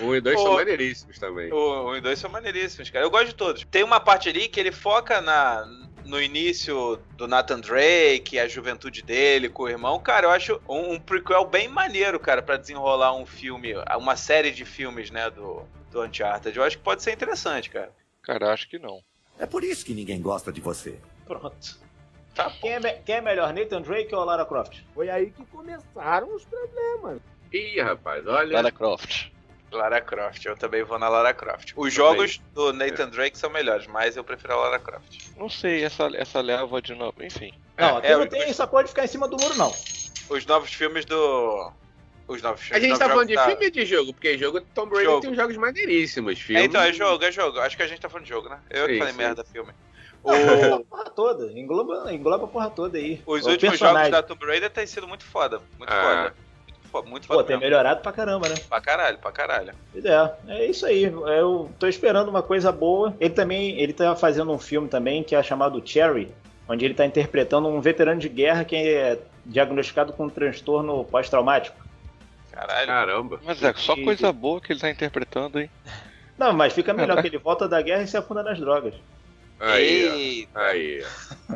Um 0.00 0.14
e 0.14 0.20
dois 0.20 0.38
Ô. 0.40 0.42
são 0.42 0.54
maneiríssimos 0.54 1.18
também. 1.18 1.52
o 1.52 1.90
1 1.92 1.96
e 1.96 2.00
2 2.00 2.18
são 2.18 2.30
maneiríssimos, 2.30 2.90
cara. 2.90 3.04
Eu 3.04 3.10
gosto 3.10 3.26
de 3.26 3.34
todos. 3.34 3.64
Tem 3.70 3.84
uma 3.84 4.00
parte 4.00 4.28
ali 4.28 4.48
que 4.48 4.58
ele 4.58 4.72
foca 4.72 5.20
na, 5.20 5.64
no 6.04 6.20
início 6.20 6.96
do 7.16 7.26
Nathan 7.28 7.60
Drake, 7.60 8.38
a 8.38 8.48
juventude 8.48 9.02
dele 9.02 9.48
com 9.48 9.64
o 9.64 9.68
irmão. 9.68 9.98
Cara, 10.00 10.26
eu 10.26 10.30
acho 10.30 10.60
um, 10.68 10.92
um 10.94 11.00
prequel 11.00 11.44
bem 11.46 11.68
maneiro, 11.68 12.18
cara, 12.18 12.42
pra 12.42 12.56
desenrolar 12.56 13.14
um 13.14 13.26
filme, 13.26 13.74
uma 13.98 14.16
série 14.16 14.50
de 14.50 14.64
filmes, 14.64 15.10
né, 15.10 15.30
do, 15.30 15.62
do 15.90 16.02
Uncharted. 16.02 16.56
Eu 16.56 16.64
acho 16.64 16.78
que 16.78 16.84
pode 16.84 17.02
ser 17.02 17.12
interessante, 17.12 17.70
cara. 17.70 17.92
Cara, 18.22 18.52
acho 18.52 18.68
que 18.68 18.78
não. 18.78 19.00
É 19.38 19.46
por 19.46 19.64
isso 19.64 19.84
que 19.84 19.94
ninguém 19.94 20.20
gosta 20.20 20.52
de 20.52 20.60
você. 20.60 20.98
Pronto. 21.26 21.78
Tá 22.34 22.50
Quem 22.60 22.72
é, 22.72 22.80
me- 22.80 22.92
quem 23.04 23.16
é 23.16 23.20
melhor, 23.20 23.52
Nathan 23.52 23.82
Drake 23.82 24.14
ou 24.14 24.24
Lara 24.24 24.44
Croft? 24.46 24.78
Foi 24.94 25.10
aí 25.10 25.30
que 25.30 25.44
começaram 25.46 26.34
os 26.34 26.44
problemas. 26.44 27.20
Ih, 27.52 27.80
rapaz, 27.80 28.24
olha. 28.26 28.54
Lara 28.54 28.70
Croft. 28.70 29.30
Lara 29.70 30.00
Croft, 30.00 30.44
eu 30.44 30.56
também 30.56 30.82
vou 30.82 30.98
na 30.98 31.08
Lara 31.08 31.32
Croft. 31.32 31.72
Os 31.76 31.92
jogos 31.92 32.40
do 32.54 32.72
Nathan 32.72 33.08
Drake 33.08 33.38
são 33.38 33.50
melhores, 33.50 33.86
mas 33.86 34.16
eu 34.16 34.24
prefiro 34.24 34.54
a 34.54 34.56
Lara 34.56 34.78
Croft. 34.78 35.28
Não 35.36 35.48
sei, 35.48 35.84
essa, 35.84 36.08
essa 36.14 36.40
leva 36.40 36.80
de 36.82 36.94
novo. 36.94 37.14
Enfim. 37.22 37.52
Não, 37.78 37.96
aqui 37.98 38.06
é, 38.08 38.14
não 38.16 38.24
os- 38.24 38.28
tem 38.28 38.42
essa 38.42 38.66
pode 38.66 38.88
ficar 38.88 39.04
em 39.04 39.08
cima 39.08 39.28
do 39.28 39.36
muro, 39.40 39.54
não. 39.56 39.72
Os 40.28 40.44
novos 40.46 40.72
filmes 40.72 41.04
do. 41.04 41.72
Os 42.28 42.40
novos 42.42 42.60
A 42.60 42.64
filmes. 42.64 42.82
gente 42.82 42.92
os 42.92 42.98
tá 42.98 43.08
falando 43.08 43.28
de 43.28 43.34
da- 43.34 43.46
filme 43.46 43.64
ou 43.64 43.70
de 43.70 43.84
jogo? 43.86 44.12
Porque 44.12 44.38
jogo 44.38 44.60
Tom 44.74 44.86
Brady 44.86 45.04
Jogo. 45.04 45.20
tem 45.22 45.30
uns 45.30 45.36
jogos 45.36 45.56
maneiríssimos. 45.56 46.38
Filme. 46.40 46.60
É, 46.62 46.64
então, 46.64 46.80
é 46.80 46.92
jogo, 46.92 47.24
é 47.24 47.32
jogo. 47.32 47.58
Acho 47.60 47.76
que 47.76 47.82
a 47.82 47.86
gente 47.88 48.00
tá 48.00 48.08
falando 48.08 48.24
de 48.24 48.30
jogo, 48.30 48.48
né? 48.48 48.60
Eu 48.70 48.86
que 48.86 48.92
Sim, 48.92 48.98
falei 48.98 49.12
sim. 49.12 49.18
merda, 49.18 49.44
filme. 49.44 49.72
A 50.24 50.76
O- 50.76 50.84
porra 50.84 51.04
toda. 51.10 51.50
Engloba, 51.58 52.12
engloba 52.12 52.44
a 52.44 52.48
porra 52.48 52.70
toda 52.70 52.98
aí. 52.98 53.20
os 53.26 53.46
O 53.46 53.50
últimos 53.50 53.78
personagem. 53.78 54.10
jogos 54.10 54.10
da 54.10 54.22
Tomb 54.22 54.46
Raider 54.46 54.70
têm 54.70 54.86
sido 54.86 55.08
muito 55.08 55.24
foda. 55.24 55.60
Muito 55.78 55.90
Ah. 55.92 56.02
foda. 56.02 56.34
Muito 57.06 57.28
Pô, 57.28 57.42
tem 57.44 57.58
melhorado 57.58 58.00
pra 58.00 58.12
caramba, 58.12 58.48
né? 58.48 58.54
Pra 58.68 58.80
caralho, 58.80 59.18
pra 59.18 59.30
caralho. 59.32 59.72
Pois 59.92 60.04
é, 60.04 60.32
é 60.48 60.66
isso 60.66 60.84
aí. 60.86 61.04
Eu 61.04 61.70
tô 61.78 61.86
esperando 61.86 62.28
uma 62.28 62.42
coisa 62.42 62.72
boa. 62.72 63.14
Ele 63.20 63.34
também, 63.34 63.78
ele 63.80 63.92
tá 63.92 64.14
fazendo 64.16 64.50
um 64.52 64.58
filme 64.58 64.88
também 64.88 65.22
que 65.22 65.34
é 65.34 65.42
chamado 65.42 65.80
Cherry, 65.84 66.34
onde 66.68 66.84
ele 66.84 66.94
tá 66.94 67.06
interpretando 67.06 67.68
um 67.68 67.80
veterano 67.80 68.20
de 68.20 68.28
guerra 68.28 68.64
que 68.64 68.74
é 68.76 69.18
diagnosticado 69.46 70.12
com 70.12 70.24
um 70.24 70.28
transtorno 70.30 71.04
pós-traumático. 71.04 71.76
Caralho. 72.52 72.86
Caramba. 72.86 73.40
Mas 73.44 73.62
é 73.62 73.72
só 73.74 73.94
coisa 73.94 74.32
boa 74.32 74.60
que 74.60 74.72
ele 74.72 74.80
tá 74.80 74.90
interpretando, 74.90 75.60
hein? 75.60 75.70
Não, 76.36 76.52
mas 76.52 76.72
fica 76.72 76.92
melhor 76.94 77.20
que 77.22 77.28
ele 77.28 77.38
volta 77.38 77.68
da 77.68 77.80
guerra 77.82 78.02
e 78.02 78.08
se 78.08 78.16
afunda 78.16 78.42
nas 78.42 78.58
drogas. 78.58 78.94
Aí. 79.60 80.38
Eita. 80.48 80.58
Aí. 80.60 81.04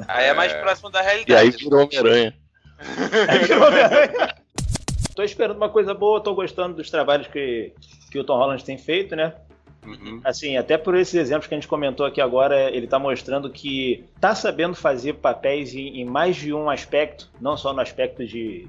Aí 0.07 0.27
é 0.27 0.35
mais 0.35 0.53
É. 0.53 0.61
próximo 0.61 0.91
da 0.91 1.01
E 1.03 1.05
realidade. 1.07 1.41
aí 1.41 1.51
virou 1.51 1.83
Homem-Aranha. 1.83 2.35
Tô 5.15 5.23
esperando 5.23 5.57
uma 5.57 5.69
coisa 5.69 5.95
boa, 5.95 6.21
tô 6.21 6.35
gostando 6.35 6.77
dos 6.77 6.91
trabalhos 6.91 7.27
que, 7.27 7.73
que 8.11 8.19
o 8.19 8.25
Tom 8.25 8.37
Holland 8.37 8.65
tem 8.65 8.77
feito, 8.77 9.15
né? 9.15 9.35
Uhum. 9.87 10.21
Assim, 10.25 10.57
até 10.57 10.79
por 10.79 10.97
esses 10.97 11.15
exemplos 11.15 11.47
que 11.47 11.55
a 11.55 11.59
gente 11.59 11.69
comentou 11.69 12.07
aqui 12.07 12.21
agora, 12.21 12.71
ele 12.71 12.87
tá 12.87 12.99
mostrando 12.99 13.51
que 13.51 14.05
tá 14.21 14.35
sabendo 14.35 14.75
fazer 14.75 15.15
papéis 15.15 15.75
em, 15.75 16.01
em 16.01 16.05
mais 16.05 16.37
de 16.37 16.53
um 16.55 16.71
aspecto, 16.71 17.31
não 17.41 17.57
só 17.57 17.73
no 17.73 17.81
aspecto 17.81 18.27
de 18.27 18.67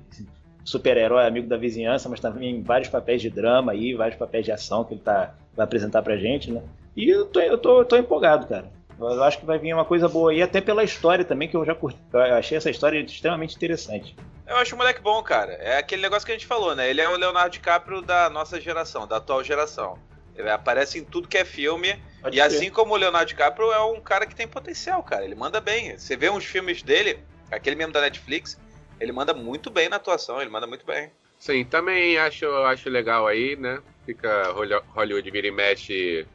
super-herói, 0.63 1.25
amigo 1.25 1.47
da 1.47 1.57
vizinhança, 1.57 2.09
mas 2.09 2.19
também 2.19 2.57
em 2.57 2.61
vários 2.61 2.89
papéis 2.89 3.21
de 3.21 3.29
drama 3.29 3.71
aí, 3.71 3.93
vários 3.93 4.17
papéis 4.17 4.45
de 4.45 4.51
ação 4.51 4.83
que 4.83 4.95
ele 4.95 5.01
tá, 5.01 5.35
vai 5.55 5.63
apresentar 5.63 6.01
pra 6.01 6.17
gente, 6.17 6.51
né? 6.51 6.61
E 6.97 7.09
eu 7.09 7.25
tô, 7.25 7.39
eu 7.39 7.57
tô, 7.57 7.79
eu 7.79 7.85
tô 7.85 7.95
empolgado, 7.95 8.47
cara. 8.47 8.71
Eu 8.97 9.23
acho 9.23 9.39
que 9.39 9.45
vai 9.45 9.57
vir 9.57 9.73
uma 9.73 9.85
coisa 9.85 10.07
boa 10.07 10.31
aí, 10.31 10.41
até 10.41 10.61
pela 10.61 10.83
história 10.83 11.25
também, 11.25 11.49
que 11.49 11.55
eu 11.57 11.65
já 11.65 11.75
curti. 11.75 11.99
Eu 12.13 12.19
achei 12.35 12.57
essa 12.57 12.69
história 12.69 12.99
extremamente 12.99 13.55
interessante. 13.55 14.15
Eu 14.47 14.55
acho 14.57 14.75
o 14.75 14.77
moleque 14.77 15.01
bom, 15.01 15.21
cara. 15.21 15.53
É 15.53 15.77
aquele 15.77 16.01
negócio 16.01 16.25
que 16.25 16.31
a 16.31 16.35
gente 16.35 16.45
falou, 16.47 16.75
né? 16.75 16.89
Ele 16.89 17.01
é 17.01 17.09
o 17.09 17.17
Leonardo 17.17 17.49
DiCaprio 17.51 18.01
da 18.01 18.29
nossa 18.29 18.59
geração, 18.61 19.07
da 19.07 19.17
atual 19.17 19.43
geração. 19.43 19.97
Ele 20.35 20.49
aparece 20.49 20.99
em 20.99 21.03
tudo 21.03 21.27
que 21.27 21.37
é 21.37 21.43
filme. 21.45 21.97
Pode 22.21 22.37
e 22.37 22.41
crer. 22.41 22.45
assim 22.57 22.69
como 22.69 22.93
o 22.93 22.97
Leonardo 22.97 23.27
DiCaprio 23.27 23.71
é 23.71 23.83
um 23.83 23.99
cara 23.99 24.25
que 24.25 24.35
tem 24.35 24.47
potencial, 24.47 25.01
cara. 25.03 25.25
Ele 25.25 25.35
manda 25.35 25.59
bem. 25.59 25.97
Você 25.97 26.15
vê 26.15 26.29
uns 26.29 26.45
filmes 26.45 26.81
dele, 26.83 27.19
aquele 27.51 27.75
mesmo 27.75 27.91
da 27.93 28.01
Netflix, 28.01 28.59
ele 28.99 29.11
manda 29.11 29.33
muito 29.33 29.69
bem 29.69 29.89
na 29.89 29.95
atuação, 29.97 30.39
ele 30.41 30.49
manda 30.49 30.67
muito 30.67 30.85
bem. 30.85 31.11
Sim, 31.39 31.65
também 31.65 32.17
acho, 32.17 32.47
acho 32.65 32.89
legal 32.89 33.27
aí, 33.27 33.55
né? 33.55 33.79
Fica 34.05 34.51
Holly- 34.51 34.81
Hollywood 34.89 35.29
vira 35.31 35.47
e 35.47 35.51
mexe. 35.51 36.25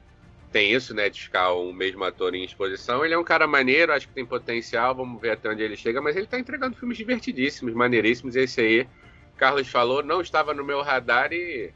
Tem 0.53 0.73
isso, 0.73 0.93
né? 0.93 1.09
De 1.09 1.23
ficar 1.23 1.53
o 1.53 1.73
mesmo 1.73 2.03
ator 2.03 2.35
em 2.35 2.45
exposição. 2.45 3.05
Ele 3.05 3.15
é 3.15 3.19
um 3.19 3.25
cara 3.25 3.47
maneiro, 3.47 3.93
acho 3.93 4.09
que 4.09 4.15
tem 4.15 4.27
potencial. 4.27 4.95
Vamos 4.95 5.21
ver 5.21 5.33
até 5.33 5.49
onde 5.49 5.63
ele 5.63 5.77
chega. 5.77 6.01
Mas 6.01 6.17
ele 6.17 6.27
tá 6.27 6.39
entregando 6.39 6.77
filmes 6.77 6.99
divertidíssimos, 6.99 7.73
maneiríssimos. 7.73 8.35
Esse 8.35 8.61
aí, 8.61 8.89
Carlos 9.37 9.69
falou, 9.69 10.03
não 10.03 10.21
estava 10.21 10.53
no 10.53 10.65
meu 10.65 10.83
radar 10.83 11.33
e 11.33 11.73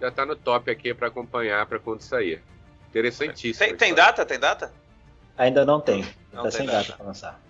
já 0.00 0.10
tá 0.10 0.26
no 0.26 0.36
top 0.36 0.70
aqui 0.70 0.92
pra 0.92 1.08
acompanhar 1.08 1.64
pra 1.66 1.78
quando 1.78 2.02
sair. 2.02 2.42
Interessantíssimo. 2.90 3.66
Tem, 3.66 3.76
tem 3.76 3.94
data? 3.94 4.26
Tem 4.26 4.38
data? 4.38 4.72
Ainda 5.38 5.64
não 5.64 5.80
tem. 5.80 6.04
Não 6.32 6.42
tá 6.42 6.50
tem 6.50 6.58
sem 6.58 6.66
data. 6.66 6.78
data 6.78 6.92
pra 6.98 7.06
lançar. 7.06 7.40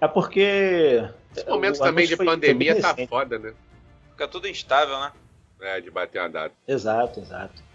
É 0.00 0.06
porque. 0.06 1.08
Esse 1.34 1.48
momento 1.48 1.76
o 1.76 1.82
também 1.82 2.06
de 2.06 2.16
pandemia 2.16 2.80
tá 2.80 2.94
foda, 3.08 3.38
né? 3.38 3.52
Fica 4.10 4.28
tudo 4.28 4.46
instável, 4.46 4.98
né? 5.00 5.12
É, 5.60 5.80
de 5.80 5.90
bater 5.90 6.20
uma 6.20 6.28
data. 6.28 6.54
Exato, 6.68 7.20
exato. 7.20 7.71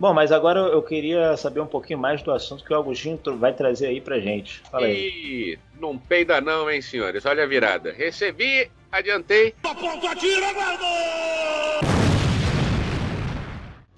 Bom, 0.00 0.14
mas 0.14 0.30
agora 0.30 0.60
eu 0.60 0.80
queria 0.80 1.36
saber 1.36 1.58
um 1.58 1.66
pouquinho 1.66 1.98
mais 1.98 2.22
do 2.22 2.30
assunto 2.30 2.64
que 2.64 2.72
o 2.72 2.76
Agostinho 2.76 3.18
vai 3.36 3.52
trazer 3.52 3.88
aí 3.88 4.00
pra 4.00 4.20
gente. 4.20 4.60
Fala 4.70 4.86
aí. 4.86 4.94
E 4.94 5.58
não 5.80 5.98
peida 5.98 6.40
não, 6.40 6.70
hein, 6.70 6.80
senhores? 6.80 7.26
Olha 7.26 7.42
a 7.42 7.46
virada. 7.46 7.92
Recebi, 7.92 8.70
adiantei. 8.92 9.52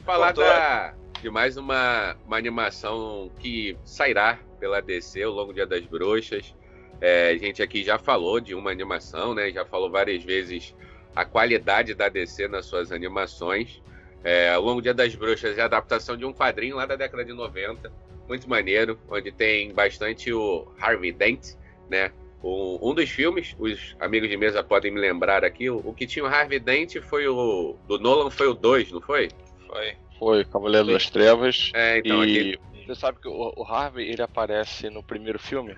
Falar 0.07 0.29
Contou. 0.29 0.45
da, 0.45 0.95
de 1.21 1.29
mais 1.29 1.59
uma, 1.59 2.17
uma 2.27 2.39
animação 2.39 3.31
que 3.39 3.77
sairá 3.85 4.39
pela 4.59 4.81
DC 4.81 5.23
ao 5.23 5.33
longo 5.33 5.53
do 5.53 5.57
Dia 5.57 5.67
das 5.67 5.85
Bruxas. 5.85 6.55
É, 6.99 7.29
a 7.29 7.37
gente 7.37 7.63
aqui 7.63 7.85
já 7.85 7.99
falou 7.99 8.41
de 8.41 8.55
uma 8.55 8.71
animação, 8.71 9.35
né? 9.35 9.51
Já 9.51 9.67
falou 9.67 9.91
várias 9.91 10.25
vezes 10.25 10.75
a 11.15 11.27
qualidade 11.27 11.95
da 11.95 12.09
DC 12.09 12.49
nas 12.49 12.65
suas 12.65 12.91
animações. 12.91 13.83
É, 14.23 14.51
ao 14.51 14.63
longo 14.63 14.83
Dia 14.83 14.93
das 14.93 15.15
Bruxas 15.15 15.57
é 15.57 15.63
a 15.63 15.65
adaptação 15.65 16.17
de 16.17 16.25
um 16.25 16.33
quadrinho 16.33 16.77
lá 16.77 16.85
da 16.87 16.95
década 16.97 17.25
de 17.25 17.33
90, 17.33 17.91
muito 18.29 18.49
maneiro, 18.49 18.99
onde 19.09 19.33
tem 19.33 19.73
bastante 19.73 20.33
o 20.33 20.67
Harvey 20.79 21.11
Dent, 21.13 21.55
né? 21.89 22.13
O- 22.43 22.91
um 22.91 22.95
dos 22.95 23.09
filmes, 23.11 23.55
os 23.59 23.97
amigos 23.99 24.29
de 24.29 24.37
mesa 24.37 24.63
podem 24.63 24.91
me 24.91 25.01
lembrar 25.01 25.45
aqui, 25.45 25.69
o, 25.69 25.77
o 25.79 25.95
que 25.95 26.07
tinha 26.07 26.25
o 26.25 26.29
Harvey 26.29 26.59
Dent 26.59 26.97
foi 27.03 27.27
o. 27.29 27.77
Do 27.87 27.99
Nolan 27.99 28.31
foi 28.31 28.47
o 28.49 28.55
2, 28.55 28.91
não 28.93 29.01
foi? 29.01 29.29
Foi. 29.67 29.97
Foi 30.19 30.45
Cavaleiro 30.45 30.87
Foi. 30.87 30.95
das 30.95 31.09
Trevas. 31.09 31.71
É, 31.75 31.99
então 31.99 32.25
e 32.25 32.31
aquele. 32.31 32.61
você 32.87 32.95
sabe 32.95 33.19
que 33.21 33.29
o, 33.29 33.53
o 33.57 33.65
Harvey 33.65 34.11
ele 34.11 34.23
aparece 34.23 34.91
no 34.91 35.03
primeiro 35.03 35.39
filme 35.39 35.75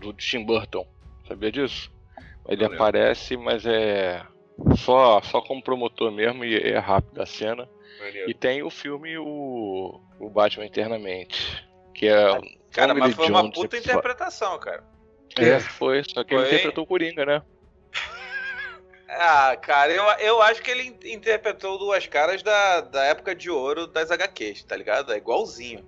do 0.00 0.12
Tim 0.14 0.44
Burton. 0.44 0.86
Sabia 1.28 1.52
disso? 1.52 1.90
Ele 2.48 2.64
aparece, 2.64 3.36
mas 3.36 3.64
é 3.64 4.22
só 4.76 5.20
só 5.22 5.40
como 5.40 5.62
promotor 5.62 6.10
mesmo 6.10 6.44
e 6.44 6.56
é 6.56 6.78
rápido 6.78 7.20
a 7.20 7.26
cena. 7.26 7.68
Maneiro. 7.98 8.30
E 8.30 8.34
tem 8.34 8.62
o 8.62 8.70
filme 8.70 9.16
o, 9.18 10.00
o 10.18 10.30
Batman 10.30 10.66
Eternamente, 10.66 11.64
que 11.94 12.06
é 12.06 12.40
Cara, 12.72 12.94
mas 12.94 13.14
foi 13.14 13.28
uma 13.28 13.42
Jones, 13.42 13.54
puta 13.54 13.76
interpretação, 13.76 14.58
cara. 14.58 14.82
É, 15.38 15.60
foi, 15.60 16.02
só 16.04 16.24
que 16.24 16.34
ele 16.34 16.42
Foi. 16.42 16.50
interpretou 16.54 16.84
o 16.84 16.86
Coringa, 16.86 17.24
né? 17.24 17.42
Ah, 19.14 19.54
cara, 19.60 19.92
eu, 19.92 20.02
eu 20.26 20.40
acho 20.40 20.62
que 20.62 20.70
ele 20.70 20.84
in- 20.84 21.12
interpretou 21.12 21.78
duas 21.78 22.06
caras 22.06 22.42
da, 22.42 22.80
da 22.80 23.04
época 23.04 23.34
de 23.34 23.50
ouro 23.50 23.86
das 23.86 24.10
HQs, 24.10 24.64
tá 24.64 24.74
ligado? 24.74 25.12
É 25.12 25.18
igualzinho. 25.18 25.86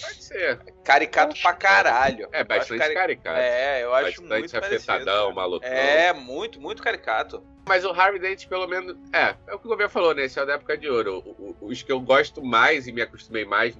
Pode 0.00 0.22
ser. 0.22 0.58
Caricato 0.84 1.40
pra 1.40 1.52
caralho. 1.52 2.28
É, 2.32 2.44
bastante 2.44 2.78
cari- 2.78 2.94
caricato. 2.94 3.38
É, 3.38 3.82
eu 3.82 3.92
acho 3.94 4.22
bastante 4.22 4.38
muito 4.40 4.56
afetadão, 4.56 5.32
malucão. 5.32 5.68
É, 5.68 6.12
muito, 6.12 6.60
muito 6.60 6.82
caricato. 6.82 7.42
Mas 7.66 7.84
o 7.84 7.90
Harvey 7.90 8.20
Dent, 8.20 8.46
pelo 8.48 8.66
menos. 8.66 8.96
É, 9.12 9.36
é 9.46 9.54
o 9.54 9.58
que 9.58 9.66
o 9.66 9.70
governo 9.70 9.90
falou, 9.92 10.14
né? 10.14 10.24
Esse 10.24 10.38
é 10.40 10.46
da 10.46 10.54
época 10.54 10.76
de 10.76 10.88
ouro. 10.88 11.22
O- 11.24 11.56
o- 11.60 11.66
os 11.68 11.82
que 11.82 11.92
eu 11.92 12.00
gosto 12.00 12.42
mais 12.42 12.86
e 12.88 12.92
me 12.92 13.02
acostumei 13.02 13.44
mais, 13.44 13.76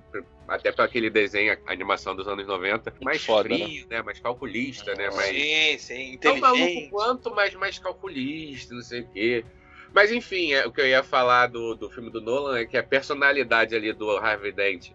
até 0.47 0.71
para 0.71 0.85
aquele 0.85 1.11
desenho, 1.11 1.57
a 1.67 1.73
animação 1.73 2.15
dos 2.15 2.29
anos 2.29 2.47
90, 2.47 2.93
mais 3.03 3.25
foda, 3.25 3.49
frio, 3.49 3.87
né? 3.91 4.03
Mais 4.03 4.21
calculista, 4.21 4.95
né? 4.95 5.11
Mais, 5.11 5.29
Sim, 5.37 5.79
sim, 5.79 6.19
Tão 6.19 6.37
maluco 6.37 6.91
quanto, 6.91 7.35
mas 7.35 7.55
mais 7.55 7.79
calculista, 7.79 8.75
não 8.75 8.83
sei 8.83 9.01
o 9.01 9.09
quê. 9.09 9.45
Mas 9.93 10.11
enfim, 10.11 10.53
é, 10.55 10.67
o 10.67 10.73
que 10.73 10.81
eu 10.81 10.87
ia 10.87 11.03
falar 11.03 11.49
do, 11.49 11.75
do 11.75 11.91
filme 11.91 12.11
do 12.11 12.21
Nolan 12.21 12.59
é 12.61 12.65
que 12.65 12.77
a 12.79 12.83
personalidade 12.83 13.75
ali 13.75 13.93
do 13.93 14.11
Harvey 14.17 14.51
Dent, 14.53 14.91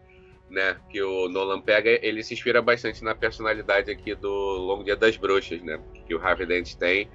né, 0.50 0.77
que 0.89 1.01
o 1.01 1.27
Nolan 1.27 1.62
pega, 1.62 1.89
ele 2.01 2.24
se 2.24 2.34
inspira 2.34 2.62
bastante 2.62 3.04
na 3.04 3.13
personalidade 3.13 3.92
aqui 3.92 4.16
do 4.16 4.30
Longo 4.30 4.84
Dia 4.84 4.96
das 4.96 5.18
Bruxas, 5.18 5.62
né, 5.62 5.80
que 6.06 6.16
o 6.16 6.22
Harvey 6.22 6.46
Dent 6.46 6.75
tem. 6.75 7.10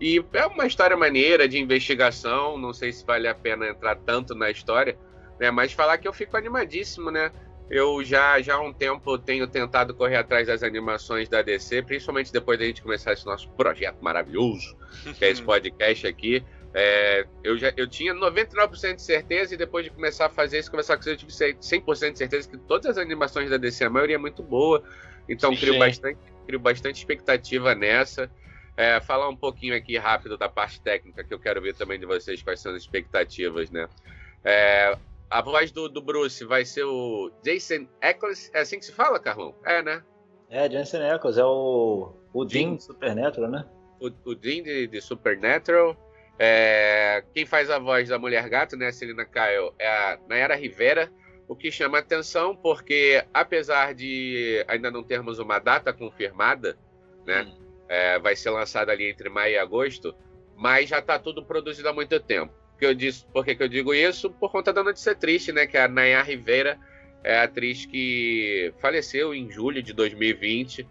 E 0.00 0.24
é 0.32 0.46
uma 0.46 0.66
história 0.66 0.96
maneira 0.96 1.48
de 1.48 1.58
investigação, 1.58 2.56
não 2.56 2.72
sei 2.72 2.92
se 2.92 3.04
vale 3.04 3.26
a 3.26 3.34
pena 3.34 3.68
entrar 3.68 3.96
tanto 3.96 4.34
na 4.34 4.50
história, 4.50 4.96
né, 5.40 5.50
mas 5.50 5.72
falar 5.72 5.98
que 5.98 6.06
eu 6.06 6.12
fico 6.12 6.36
animadíssimo, 6.36 7.10
né, 7.10 7.32
eu 7.70 8.02
já, 8.02 8.40
já 8.40 8.54
há 8.54 8.60
um 8.60 8.72
tempo 8.72 9.18
tenho 9.18 9.46
tentado 9.46 9.94
correr 9.94 10.16
atrás 10.16 10.46
das 10.46 10.62
animações 10.62 11.28
da 11.28 11.42
DC, 11.42 11.82
principalmente 11.82 12.32
depois 12.32 12.58
da 12.58 12.64
gente 12.64 12.82
começar 12.82 13.12
esse 13.12 13.26
nosso 13.26 13.50
projeto 13.50 13.98
maravilhoso, 14.00 14.76
que 15.18 15.24
é 15.24 15.30
esse 15.30 15.42
podcast 15.44 16.06
aqui. 16.06 16.42
É, 16.74 17.26
eu, 17.42 17.56
já, 17.56 17.72
eu 17.76 17.88
tinha 17.88 18.14
99% 18.14 18.96
de 18.96 19.02
certeza 19.02 19.54
e 19.54 19.56
depois 19.56 19.84
de 19.84 19.90
começar 19.90 20.26
a 20.26 20.28
fazer 20.28 20.58
isso, 20.58 20.70
conversar 20.70 20.96
com 20.96 21.02
você, 21.02 21.12
eu 21.12 21.16
tive 21.16 21.32
100% 21.32 22.12
de 22.12 22.18
certeza 22.18 22.48
que 22.48 22.58
todas 22.58 22.86
as 22.86 22.98
animações 22.98 23.50
da 23.50 23.56
DC, 23.56 23.84
a 23.84 23.90
maioria 23.90 24.16
é 24.16 24.18
muito 24.18 24.42
boa. 24.42 24.82
Então 25.28 25.52
Sim. 25.52 25.60
crio 25.60 25.78
bastante, 25.78 26.18
crio 26.46 26.60
bastante 26.60 26.96
expectativa 26.96 27.74
nessa. 27.74 28.30
É, 28.76 29.00
falar 29.00 29.28
um 29.28 29.36
pouquinho 29.36 29.74
aqui 29.74 29.96
rápido 29.98 30.38
da 30.38 30.48
parte 30.48 30.80
técnica, 30.80 31.24
que 31.24 31.34
eu 31.34 31.38
quero 31.38 31.60
ver 31.60 31.74
também 31.74 31.98
de 31.98 32.06
vocês 32.06 32.42
quais 32.42 32.60
são 32.60 32.72
as 32.72 32.82
expectativas, 32.82 33.70
né? 33.70 33.88
É, 34.44 34.96
a 35.28 35.42
voz 35.42 35.72
do, 35.72 35.88
do 35.88 36.00
Bruce 36.00 36.44
vai 36.44 36.64
ser 36.64 36.84
o 36.84 37.30
Jason 37.42 37.88
Eccles. 38.00 38.50
É 38.54 38.60
assim 38.60 38.78
que 38.78 38.84
se 38.84 38.92
fala, 38.92 39.18
Carlão? 39.18 39.54
É, 39.64 39.82
né? 39.82 40.02
É, 40.48 40.70
Jensen 40.70 41.02
Ackles, 41.02 41.36
é 41.36 41.44
o, 41.44 42.12
o 42.32 42.44
Dean 42.44 42.68
Dean. 42.68 42.74
do 42.76 42.82
Supernatural, 42.82 43.50
né? 43.50 43.64
o, 44.00 44.10
o 44.30 44.34
Dean 44.34 44.62
de, 44.62 44.86
de 44.86 45.00
Supernatural. 45.00 45.96
É, 46.38 47.24
quem 47.34 47.44
faz 47.44 47.68
a 47.70 47.78
voz 47.78 48.08
da 48.08 48.18
Mulher 48.18 48.48
Gato, 48.48 48.76
né, 48.76 48.92
Celina 48.92 49.24
Kyle, 49.24 49.72
é 49.78 49.88
a 49.88 50.18
Nayara 50.28 50.54
Rivera. 50.54 51.10
O 51.48 51.56
que 51.56 51.70
chama 51.72 51.98
atenção, 51.98 52.54
porque 52.54 53.24
apesar 53.32 53.94
de 53.94 54.64
ainda 54.68 54.90
não 54.90 55.02
termos 55.02 55.38
uma 55.38 55.58
data 55.58 55.92
confirmada, 55.92 56.78
né, 57.26 57.42
Hum. 57.42 57.66
é, 57.88 58.18
vai 58.18 58.36
ser 58.36 58.50
lançada 58.50 58.92
ali 58.92 59.10
entre 59.10 59.28
maio 59.30 59.54
e 59.54 59.58
agosto, 59.58 60.14
mas 60.54 60.90
já 60.90 60.98
está 60.98 61.18
tudo 61.18 61.44
produzido 61.44 61.88
há 61.88 61.92
muito 61.92 62.20
tempo. 62.20 62.52
Que 62.78 62.86
eu 62.86 62.94
disse, 62.94 63.24
por 63.32 63.44
que, 63.44 63.54
que 63.56 63.62
eu 63.62 63.68
digo 63.68 63.94
isso? 63.94 64.30
Por 64.30 64.52
conta 64.52 64.72
da 64.72 64.84
notícia 64.84 65.14
triste, 65.14 65.50
né, 65.52 65.66
que 65.66 65.76
a 65.76 65.88
Nayara 65.88 66.22
Rivera 66.22 66.78
é 67.24 67.38
a 67.38 67.44
atriz 67.44 67.86
que 67.86 68.72
faleceu 68.78 69.34
em 69.34 69.50
julho 69.50 69.82
de 69.82 69.92
2020. 69.92 70.86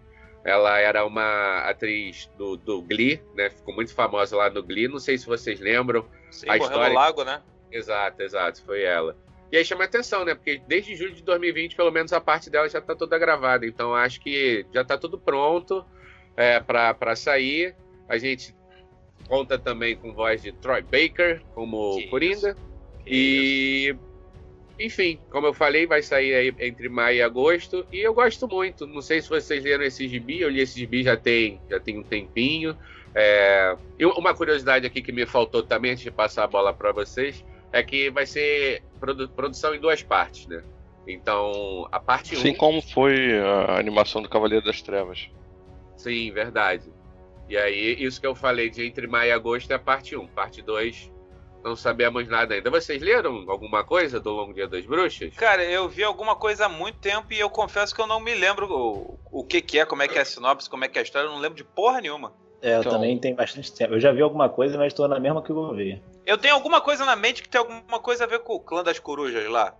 Ela 0.47 0.79
era 0.79 1.05
uma 1.05 1.59
atriz 1.69 2.31
do, 2.37 2.55
do 2.55 2.81
Glee, 2.81 3.21
né? 3.35 3.49
Ficou 3.49 3.75
muito 3.75 3.93
famosa 3.93 4.33
lá 4.37 4.49
no 4.49 4.63
Glee. 4.63 4.87
Não 4.87 4.97
sei 4.97 5.17
se 5.17 5.25
vocês 5.25 5.59
lembram. 5.59 6.05
Sim, 6.31 6.49
A 6.49 6.55
história- 6.55 6.87
no 6.87 6.95
lago, 6.95 7.25
né? 7.25 7.41
Exato, 7.69 8.23
exato, 8.23 8.63
foi 8.63 8.81
ela. 8.81 9.17
E 9.51 9.57
aí 9.57 9.65
chama 9.65 9.83
atenção, 9.83 10.23
né? 10.23 10.33
Porque 10.33 10.61
desde 10.65 10.95
julho 10.95 11.13
de 11.13 11.21
2020, 11.21 11.75
pelo 11.75 11.91
menos 11.91 12.13
a 12.13 12.21
parte 12.21 12.49
dela 12.49 12.69
já 12.69 12.79
tá 12.79 12.95
toda 12.95 13.19
gravada. 13.19 13.65
Então 13.65 13.93
acho 13.93 14.21
que 14.21 14.65
já 14.73 14.85
tá 14.85 14.97
tudo 14.97 15.19
pronto 15.19 15.85
é, 16.37 16.61
para 16.61 17.13
sair. 17.17 17.75
A 18.07 18.17
gente 18.17 18.55
conta 19.27 19.59
também 19.59 19.97
com 19.97 20.13
voz 20.13 20.41
de 20.41 20.53
Troy 20.53 20.81
Baker 20.81 21.41
como 21.53 21.97
Que 21.97 22.07
Coringa. 22.07 22.55
E. 23.05 23.93
Enfim, 24.79 25.19
como 25.31 25.47
eu 25.47 25.53
falei, 25.53 25.87
vai 25.87 26.01
sair 26.03 26.33
aí 26.35 26.53
entre 26.59 26.87
maio 26.87 27.17
e 27.17 27.21
agosto. 27.21 27.85
E 27.91 27.99
eu 27.99 28.13
gosto 28.13 28.47
muito. 28.47 28.85
Não 28.85 29.01
sei 29.01 29.21
se 29.21 29.29
vocês 29.29 29.63
leram 29.63 29.83
esse 29.83 30.07
gibi. 30.07 30.39
Eu 30.41 30.49
li 30.49 30.61
esse 30.61 30.77
gibi 30.77 31.03
já 31.03 31.17
tem, 31.17 31.59
já 31.69 31.79
tem 31.79 31.97
um 31.97 32.03
tempinho. 32.03 32.77
É, 33.15 33.75
E 33.97 34.05
uma 34.05 34.35
curiosidade 34.35 34.85
aqui 34.85 35.01
que 35.01 35.11
me 35.11 35.25
faltou 35.25 35.63
também, 35.63 35.91
antes 35.91 36.03
de 36.03 36.11
passar 36.11 36.43
a 36.43 36.47
bola 36.47 36.71
para 36.73 36.91
vocês, 36.91 37.43
é 37.73 37.81
que 37.81 38.11
vai 38.11 38.27
ser 38.27 38.83
produ- 38.99 39.29
produção 39.29 39.73
em 39.73 39.79
duas 39.79 40.03
partes, 40.03 40.45
né? 40.45 40.63
Então, 41.07 41.87
a 41.91 41.99
parte 41.99 42.35
1. 42.35 42.39
Assim 42.39 42.53
como 42.53 42.81
foi 42.81 43.39
a 43.39 43.79
animação 43.79 44.21
do 44.21 44.29
Cavaleiro 44.29 44.63
das 44.65 44.81
Trevas. 44.81 45.29
Sim, 45.95 46.31
verdade. 46.31 46.91
E 47.49 47.57
aí, 47.57 47.95
isso 47.97 48.19
que 48.19 48.27
eu 48.27 48.35
falei 48.35 48.69
de 48.69 48.85
entre 48.85 49.07
maio 49.07 49.29
e 49.29 49.31
agosto 49.31 49.71
é 49.71 49.75
a 49.75 49.79
parte 49.79 50.15
1. 50.15 50.27
Parte 50.27 50.61
2, 50.61 51.09
não 51.67 51.75
sabemos 51.75 52.27
nada 52.27 52.55
ainda. 52.55 52.69
Vocês 52.69 53.01
leram 53.01 53.45
alguma 53.49 53.83
coisa 53.83 54.19
do 54.19 54.31
Longo 54.31 54.53
Dia 54.53 54.67
das 54.67 54.85
Bruxas? 54.85 55.33
Cara, 55.35 55.63
eu 55.63 55.87
vi 55.89 56.03
alguma 56.03 56.35
coisa 56.35 56.65
há 56.65 56.69
muito 56.69 56.97
tempo 56.99 57.31
e 57.33 57.39
eu 57.39 57.49
confesso 57.49 57.93
que 57.93 58.01
eu 58.01 58.07
não 58.07 58.19
me 58.19 58.33
lembro 58.33 58.67
o, 58.71 59.19
o 59.31 59.43
que, 59.43 59.61
que 59.61 59.79
é, 59.79 59.85
como 59.85 60.01
é 60.03 60.07
que 60.07 60.17
é 60.17 60.21
a 60.21 60.25
sinopse, 60.25 60.69
como 60.69 60.85
é 60.85 60.87
que 60.87 60.97
é 60.97 61.01
a 61.01 61.03
história, 61.03 61.27
eu 61.27 61.31
não 61.31 61.39
lembro 61.39 61.57
de 61.57 61.63
porra 61.63 62.01
nenhuma. 62.01 62.33
É, 62.61 62.75
eu 62.75 62.79
Então- 62.79 62.93
também 62.93 63.17
tenho 63.19 63.35
bastante 63.35 63.71
tempo. 63.71 63.93
Eu 63.93 63.99
já 63.99 64.11
vi 64.11 64.21
alguma 64.21 64.49
coisa, 64.49 64.77
mas 64.77 64.87
estou 64.87 65.07
na 65.07 65.19
mesma 65.19 65.43
que 65.43 65.51
eu 65.51 65.55
vou 65.55 65.75
ver. 65.75 66.01
Eu 66.25 66.37
tenho 66.37 66.55
alguma 66.55 66.81
coisa 66.81 67.05
na 67.05 67.15
mente 67.15 67.43
que 67.43 67.49
tem 67.49 67.59
alguma 67.59 67.99
coisa 67.99 68.23
a 68.23 68.27
ver 68.27 68.39
com 68.39 68.53
o 68.55 68.59
clã 68.59 68.83
das 68.83 68.97
corujas 68.99 69.47
lá. 69.49 69.75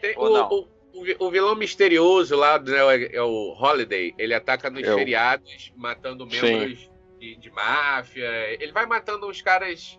Tem 0.00 0.14
Ou 0.16 0.26
o, 0.26 0.32
não? 0.32 0.48
o- 0.48 0.68
o 0.94 1.02
vi- 1.04 1.16
o 1.18 1.30
vilão 1.30 1.54
misterioso 1.54 2.34
lá 2.36 2.58
né, 2.58 2.78
é, 2.96 3.16
é 3.16 3.22
o 3.22 3.54
Holiday. 3.58 4.14
Ele 4.18 4.32
ataca 4.34 4.70
nos 4.70 4.82
É 4.82 4.92
o- 4.92 4.96
feriados, 4.96 5.72
matando 5.76 6.26
membros 6.26 6.90
de, 7.18 7.36
de 7.36 7.50
máfia. 7.50 8.26
Ele 8.60 8.72
vai 8.72 8.86
matando 8.86 9.28
uns 9.28 9.40
caras 9.42 9.98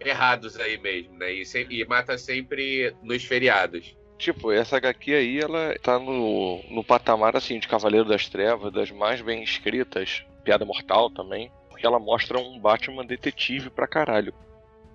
errados 0.00 0.58
aí 0.58 0.78
mesmo, 0.78 1.16
né? 1.18 1.32
E, 1.32 1.44
se- 1.44 1.66
e 1.70 1.84
mata 1.84 2.16
sempre 2.18 2.94
nos 3.02 3.22
feriados. 3.24 3.94
Tipo, 4.18 4.52
essa 4.52 4.76
HQ 4.76 5.14
aí, 5.14 5.38
ela 5.40 5.74
tá 5.82 5.98
no, 5.98 6.62
no 6.70 6.84
patamar, 6.84 7.36
assim, 7.36 7.58
de 7.58 7.66
Cavaleiro 7.68 8.06
das 8.08 8.28
Trevas, 8.28 8.72
das 8.72 8.90
mais 8.90 9.20
bem 9.22 9.42
escritas, 9.42 10.22
Piada 10.44 10.64
Mortal 10.64 11.10
também, 11.10 11.50
porque 11.70 11.86
ela 11.86 11.98
mostra 11.98 12.38
um 12.38 12.58
Batman 12.58 13.04
detetive 13.06 13.70
pra 13.70 13.86
caralho, 13.86 14.34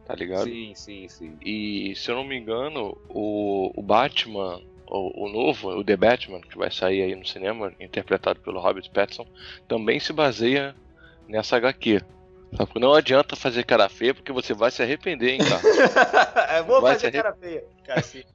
tá 0.06 0.14
ligado? 0.14 0.44
Sim, 0.44 0.74
sim, 0.76 1.08
sim. 1.10 1.38
E, 1.42 1.94
se 1.96 2.12
eu 2.12 2.16
não 2.16 2.24
me 2.24 2.38
engano, 2.38 2.96
o, 3.10 3.72
o 3.76 3.82
Batman, 3.82 4.62
o, 4.88 5.26
o 5.26 5.30
novo, 5.32 5.70
o 5.70 5.84
The 5.84 5.98
Batman, 5.98 6.42
que 6.42 6.56
vai 6.56 6.70
sair 6.70 7.02
aí 7.02 7.16
no 7.16 7.26
cinema, 7.26 7.74
interpretado 7.80 8.40
pelo 8.42 8.60
Robert 8.60 8.88
Pattinson, 8.92 9.26
também 9.68 10.00
se 10.00 10.14
baseia 10.14 10.76
nessa 11.28 11.58
HQ. 11.58 12.00
Sabe? 12.58 12.80
Não 12.80 12.94
adianta 12.94 13.36
fazer 13.36 13.64
cara 13.64 13.90
feia, 13.90 14.14
porque 14.14 14.32
você 14.32 14.54
vai 14.54 14.72
se 14.72 14.82
arrepender, 14.82 15.32
hein, 15.32 15.40
cara. 15.40 16.64
vou 16.64 16.82
Vai 16.82 16.94
fazer 16.94 17.12
cara 17.12 17.34
feia. 17.34 17.64
Cacete. 17.84 18.28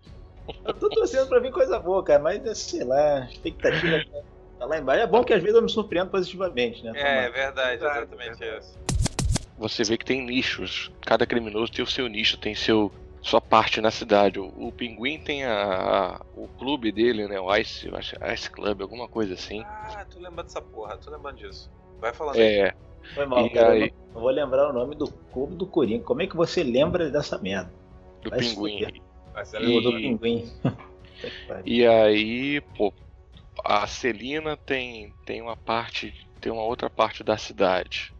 Eu 0.64 0.74
tô 0.74 0.88
torcendo 0.88 1.28
pra 1.28 1.38
vir 1.38 1.52
coisa 1.52 1.78
boa, 1.78 2.02
cara, 2.02 2.18
mas 2.22 2.58
sei 2.58 2.82
lá, 2.84 3.26
expectativa 3.30 4.02
tá 4.58 4.66
lá 4.66 4.78
embaixo. 4.78 5.02
É 5.02 5.06
bom 5.06 5.22
que 5.22 5.32
às 5.32 5.40
vezes 5.40 5.56
eu 5.56 5.62
me 5.62 5.70
surpreendo 5.70 6.10
positivamente, 6.10 6.82
né? 6.84 6.92
É, 6.94 7.02
Tomara. 7.02 7.30
verdade, 7.30 7.74
exatamente 7.76 8.44
isso. 8.58 8.78
você 9.56 9.84
vê 9.84 9.96
que 9.96 10.04
tem 10.04 10.24
nichos. 10.24 10.90
Cada 11.02 11.24
criminoso 11.26 11.70
tem 11.72 11.84
o 11.84 11.88
seu 11.88 12.08
nicho, 12.08 12.36
tem 12.36 12.54
seu 12.54 12.92
sua 13.22 13.40
parte 13.40 13.80
na 13.80 13.90
cidade. 13.90 14.40
O, 14.40 14.46
o 14.56 14.72
Pinguim 14.72 15.18
tem 15.18 15.44
a, 15.44 15.52
a- 16.16 16.20
o 16.34 16.48
clube 16.48 16.90
dele, 16.90 17.28
né? 17.28 17.38
O 17.38 17.54
Ice, 17.56 17.86
eu 17.86 17.94
acho, 17.96 18.16
Ice 18.34 18.50
Club, 18.50 18.80
alguma 18.82 19.06
coisa 19.06 19.34
assim. 19.34 19.62
Ah, 19.66 20.04
tô 20.10 20.18
lembrando 20.18 20.46
dessa 20.46 20.62
porra, 20.62 20.96
tô 20.96 21.10
lembrando 21.10 21.36
disso. 21.36 21.70
Vai 22.00 22.12
falando 22.12 22.36
aí. 22.36 22.72
Foi 23.14 23.26
mal, 23.26 23.46
E 23.46 23.50
cara. 23.50 23.72
aí? 23.72 23.92
Eu 24.14 24.20
vou 24.20 24.30
lembrar 24.30 24.68
o 24.70 24.72
nome 24.72 24.94
do 24.94 25.06
clube 25.32 25.54
do 25.56 25.66
Coringa. 25.66 26.04
Como 26.04 26.22
é 26.22 26.26
que 26.26 26.36
você 26.36 26.62
lembra 26.62 27.10
dessa 27.10 27.38
merda? 27.38 27.72
do 28.22 28.30
Vai 28.30 28.38
Pinguim. 28.38 29.02
Marcelo, 29.32 29.64
Do, 29.64 29.80
do 29.80 29.98
e- 29.98 30.02
Pinguim. 30.02 30.52
E 31.64 31.86
aí, 31.86 32.60
pô, 32.76 32.92
a 33.64 33.86
Celina 33.86 34.56
tem, 34.56 35.14
tem 35.24 35.40
uma 35.42 35.56
parte, 35.56 36.14
tem 36.40 36.50
uma 36.52 36.62
outra 36.62 36.88
parte 36.88 37.22
da 37.22 37.36
cidade. 37.36 38.12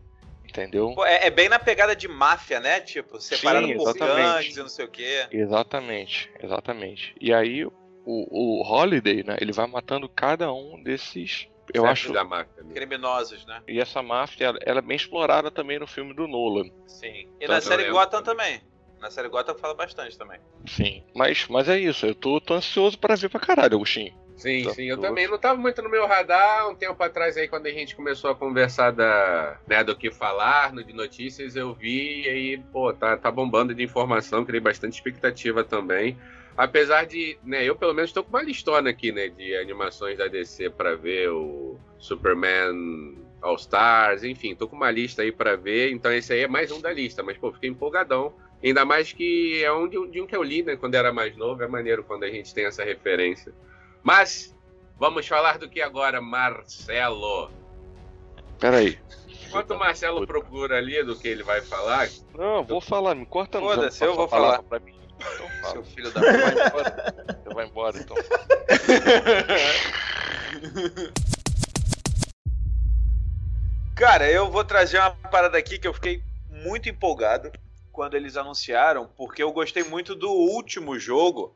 Entendeu? 0.45 0.93
Pô, 0.95 1.05
é, 1.07 1.27
é 1.27 1.31
bem 1.31 1.49
na 1.49 1.59
pegada 1.59 1.95
de 1.95 2.09
máfia, 2.09 2.59
né? 2.59 2.81
Tipo, 2.81 3.21
separado 3.21 3.67
Sim, 3.69 3.77
por 3.77 3.95
gangues 3.97 4.57
e 4.57 4.61
não 4.61 4.69
sei 4.69 4.85
o 4.85 4.89
quê. 4.89 5.27
Exatamente, 5.31 6.29
exatamente. 6.43 7.15
E 7.21 7.33
aí 7.33 7.65
o, 7.65 7.73
o 8.05 8.63
Holiday, 8.69 9.23
né? 9.23 9.37
Ele 9.41 9.53
vai 9.53 9.67
matando 9.69 10.09
cada 10.09 10.53
um 10.53 10.83
desses. 10.83 11.47
Eu 11.75 11.83
chefe 11.83 11.93
acho. 12.07 12.13
da 12.13 12.25
máfia. 12.25 12.63
né? 12.63 12.75
Criminosos, 12.75 13.45
né? 13.47 13.63
E 13.69 13.81
essa 13.81 14.03
máfia, 14.03 14.47
ela- 14.47 14.59
ela 14.63 14.79
é 14.79 14.83
bem 14.83 14.97
explorada 14.97 15.51
também 15.51 15.79
no 15.79 15.87
filme 15.87 16.15
do 16.15 16.27
Nolan. 16.27 16.69
Sim. 16.87 17.27
E 17.41 17.47
Tá, 17.47 17.55
na 17.55 17.61
série 17.61 17.83
lembro 17.85 17.99
Gotham 17.99 18.23
também. 18.23 18.61
Na 19.01 19.11
série 19.11 19.29
Gotham 19.29 19.55
fala 19.55 19.75
bastante 19.75 20.17
também. 20.19 20.39
Sim. 20.67 21.03
Mas, 21.15 21.47
mas 21.49 21.69
é 21.69 21.79
isso, 21.79 22.05
eu 22.07 22.15
tô, 22.15 22.41
tô 22.41 22.55
ansioso 22.55 22.99
pra 22.99 23.15
ver 23.17 23.31
pra 23.31 23.41
caralho, 23.41 23.77
Agostinho. 23.77 24.13
Sim, 24.37 24.65
Tá 24.65 24.71
sim. 24.75 24.85
Eu 24.85 24.99
também 24.99 25.29
não 25.29 25.39
tava 25.39 25.59
muito 25.61 25.83
no 25.83 25.91
meu 25.91 26.07
radar. 26.07 26.69
Um 26.69 26.75
tempo 26.75 27.03
atrás 27.03 27.37
aí, 27.37 27.47
quando 27.47 27.67
a 27.67 27.71
gente 27.71 27.95
começou 27.95 28.31
a 28.31 28.35
conversar 28.35 28.91
da, 28.91 29.59
né, 29.67 29.85
do 29.85 29.95
que 29.95 30.11
falar 30.11 30.73
no 30.73 30.83
de 30.83 30.95
notícias, 30.95 31.57
eu 31.57 31.75
vi 31.75 32.23
e 32.25 32.29
aí, 32.29 32.59
pô, 32.73 32.91
tá, 32.93 33.17
tá 33.19 33.31
bombando 33.31 33.75
de 33.75 33.83
informação, 33.83 34.45
criei 34.45 34.61
bastante 34.61 34.95
expectativa 34.95 35.63
também. 35.63 36.19
Apesar 36.57 37.07
de, 37.07 37.39
né, 37.43 37.65
eu 37.65 37.75
pelo 37.75 37.95
menos 37.95 38.13
tô 38.13 38.23
com 38.23 38.31
uma 38.31 38.43
listona 38.43 38.91
aqui, 38.91 39.13
né, 39.13 39.29
de 39.29 39.57
animações 39.57 40.19
da 40.19 40.27
DC 40.27 40.71
pra 40.71 40.95
ver 40.95 41.31
o 41.31 41.79
Superman 41.99 43.17
All 43.41 43.57
Stars, 43.57 44.25
enfim, 44.25 44.55
tô 44.55 44.69
com 44.69 44.77
uma 44.77 44.91
lista 44.91 45.23
aí 45.23 45.33
pra 45.33 45.57
ver, 45.57 45.91
então 45.93 46.13
esse 46.13 46.33
aí 46.33 46.41
é 46.41 46.49
mais 46.49 46.71
um 46.71 46.81
da 46.81 46.93
lista, 46.93 47.23
mas 47.23 47.39
pô, 47.39 47.53
fiquei 47.53 47.71
empolgadão. 47.71 48.35
Ainda 48.63 48.85
mais 48.85 49.11
que 49.11 49.65
é 49.65 49.73
um 49.73 49.89
de, 49.89 49.99
um 49.99 50.11
de 50.11 50.21
um 50.21 50.27
que 50.27 50.37
eu 50.37 50.43
li, 50.43 50.63
né, 50.63 50.77
quando 50.77 50.95
era 50.95 51.13
mais 51.13 51.35
novo, 51.37 51.63
é 51.63 51.67
maneiro 51.67 52.05
quando 52.05 52.25
a 52.25 52.31
gente 52.31 52.53
tem 52.53 52.67
essa 52.67 52.85
referência. 52.85 53.55
Mas 54.03 54.55
vamos 54.99 55.27
falar 55.27 55.59
do 55.59 55.69
que 55.69 55.81
agora, 55.81 56.21
Marcelo. 56.21 57.51
Pera 58.59 58.79
aí. 58.79 58.99
Enquanto 59.47 59.73
o 59.73 59.79
Marcelo 59.79 60.27
procura 60.27 60.77
ali 60.77 61.03
do 61.03 61.19
que 61.19 61.27
ele 61.27 61.43
vai 61.43 61.63
falar, 61.63 62.09
Não, 62.37 62.63
vou 62.63 62.81
falar, 62.81 63.15
me 63.15 63.27
corta 63.27 63.59
não. 63.59 63.67
Foda-se, 63.67 64.05
eu 64.05 64.15
vou 64.15 64.29
falar. 64.29 64.63
Pra 64.63 64.79
mim. 64.79 65.00
Então 65.35 65.49
fala. 65.61 65.73
Seu 65.73 65.85
filho 65.85 66.11
da 66.11 66.21
Você 66.21 66.33
vai 66.33 66.67
embora? 66.67 67.15
Você 67.45 67.55
vai 67.55 67.67
embora, 67.67 67.99
então. 67.99 68.17
Cara, 73.95 74.31
eu 74.31 74.51
vou 74.51 74.65
trazer 74.65 74.99
uma 74.99 75.11
parada 75.11 75.59
aqui 75.59 75.79
que 75.79 75.87
eu 75.87 75.93
fiquei 75.93 76.23
muito 76.49 76.89
empolgado 76.89 77.53
quando 77.93 78.15
eles 78.15 78.37
anunciaram, 78.37 79.07
porque 79.17 79.43
eu 79.43 79.53
gostei 79.53 79.85
muito 79.85 80.15
do 80.15 80.31
último 80.31 80.99
jogo 80.99 81.55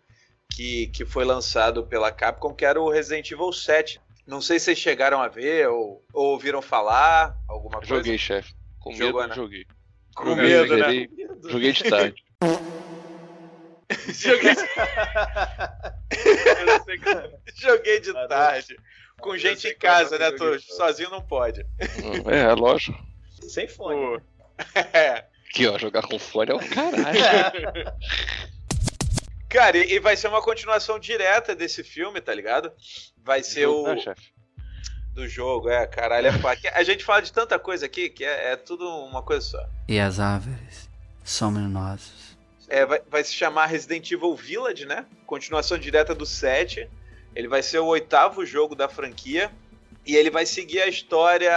que, 0.50 0.88
que 0.88 1.04
foi 1.06 1.24
lançado 1.24 1.86
pela 1.86 2.12
Capcom, 2.12 2.54
que 2.54 2.64
era 2.64 2.80
o 2.80 2.90
Resident 2.90 3.30
Evil 3.30 3.52
7. 3.52 4.00
Não 4.26 4.40
sei 4.40 4.58
se 4.58 4.66
vocês 4.66 4.78
chegaram 4.78 5.22
a 5.22 5.28
ver 5.28 5.68
ou, 5.68 6.04
ou 6.12 6.32
ouviram 6.32 6.60
falar 6.60 7.36
alguma 7.48 7.78
coisa. 7.78 7.94
Joguei, 7.96 8.18
chefe. 8.18 8.54
Com 8.78 8.90
medo, 8.90 9.06
Jogou, 9.06 9.22
não 9.22 9.28
né? 9.28 9.34
joguei. 9.34 9.66
Com 10.14 10.28
Eu 10.28 10.36
medo, 10.36 10.76
né? 10.76 10.84
Joguei, 10.84 11.10
joguei 11.48 11.72
de 11.72 11.84
tarde. 11.84 12.24
Joguei, 14.12 14.54
que- 14.54 14.66
joguei 17.54 18.00
de 18.00 18.10
Ah, 18.10 18.26
tarde. 18.28 18.76
Com 19.20 19.34
Eu 19.34 19.38
gente 19.38 19.68
em 19.68 19.76
casa, 19.78 20.18
né, 20.18 20.30
tanto. 20.32 20.60
Sozinho 20.60 21.10
não 21.10 21.22
pode. 21.22 21.62
Hum, 21.62 22.30
É, 22.30 22.40
é 22.40 22.52
lógico. 22.52 22.98
Sem 23.48 23.66
fone. 23.68 24.20
É. 24.92 25.24
Aqui, 25.50 25.66
ó, 25.66 25.76
jogar 25.78 26.02
com 26.02 26.18
fone 26.18 26.50
é 26.50 26.54
o 26.54 26.58
caralho. 26.60 27.94
Cara, 29.48 29.76
e, 29.78 29.98
vai 30.00 30.16
ser 30.16 30.26
uma 30.28 30.42
continuação 30.42 30.98
direta 30.98 31.54
desse 31.54 31.84
filme, 31.84 32.20
tá 32.20 32.34
ligado? 32.34 32.72
Vai 33.22 33.42
ser 33.42 33.66
o. 33.66 33.96
Chefe? 33.98 34.32
do 35.12 35.28
jogo, 35.28 35.68
é, 35.68 35.86
caralho, 35.86 36.26
é 36.26 36.38
pá. 36.38 36.56
A 36.72 36.82
gente 36.82 37.04
fala 37.04 37.22
de 37.22 37.32
tanta 37.32 37.56
coisa 37.56 37.86
aqui 37.86 38.08
que 38.10 38.24
é, 38.24 38.52
é 38.52 38.56
tudo 38.56 38.84
uma 39.06 39.22
coisa 39.22 39.46
só. 39.46 39.64
E 39.88 39.96
as 40.00 40.18
árvores 40.18 40.90
somos 41.22 41.62
nós. 41.70 42.12
É, 42.74 42.84
vai, 42.84 43.00
vai 43.08 43.22
se 43.22 43.32
chamar 43.32 43.66
Resident 43.66 44.10
Evil 44.10 44.34
Village, 44.34 44.84
né? 44.84 45.06
Continuação 45.26 45.78
direta 45.78 46.12
do 46.12 46.26
7. 46.26 46.90
Ele 47.32 47.46
vai 47.46 47.62
ser 47.62 47.78
o 47.78 47.86
oitavo 47.86 48.44
jogo 48.44 48.74
da 48.74 48.88
franquia. 48.88 49.52
E 50.04 50.16
ele 50.16 50.28
vai 50.28 50.44
seguir 50.44 50.82
a 50.82 50.88
história 50.88 51.54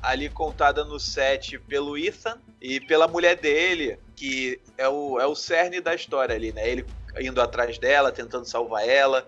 ali 0.00 0.28
contada 0.28 0.84
no 0.84 1.00
7 1.00 1.58
pelo 1.58 1.98
Ethan 1.98 2.38
e 2.60 2.78
pela 2.78 3.08
mulher 3.08 3.34
dele, 3.36 3.98
que 4.14 4.60
é 4.78 4.88
o, 4.88 5.18
é 5.18 5.26
o 5.26 5.34
cerne 5.34 5.80
da 5.80 5.92
história 5.92 6.36
ali, 6.36 6.52
né? 6.52 6.68
Ele 6.70 6.86
indo 7.18 7.42
atrás 7.42 7.76
dela, 7.76 8.12
tentando 8.12 8.44
salvar 8.44 8.88
ela. 8.88 9.26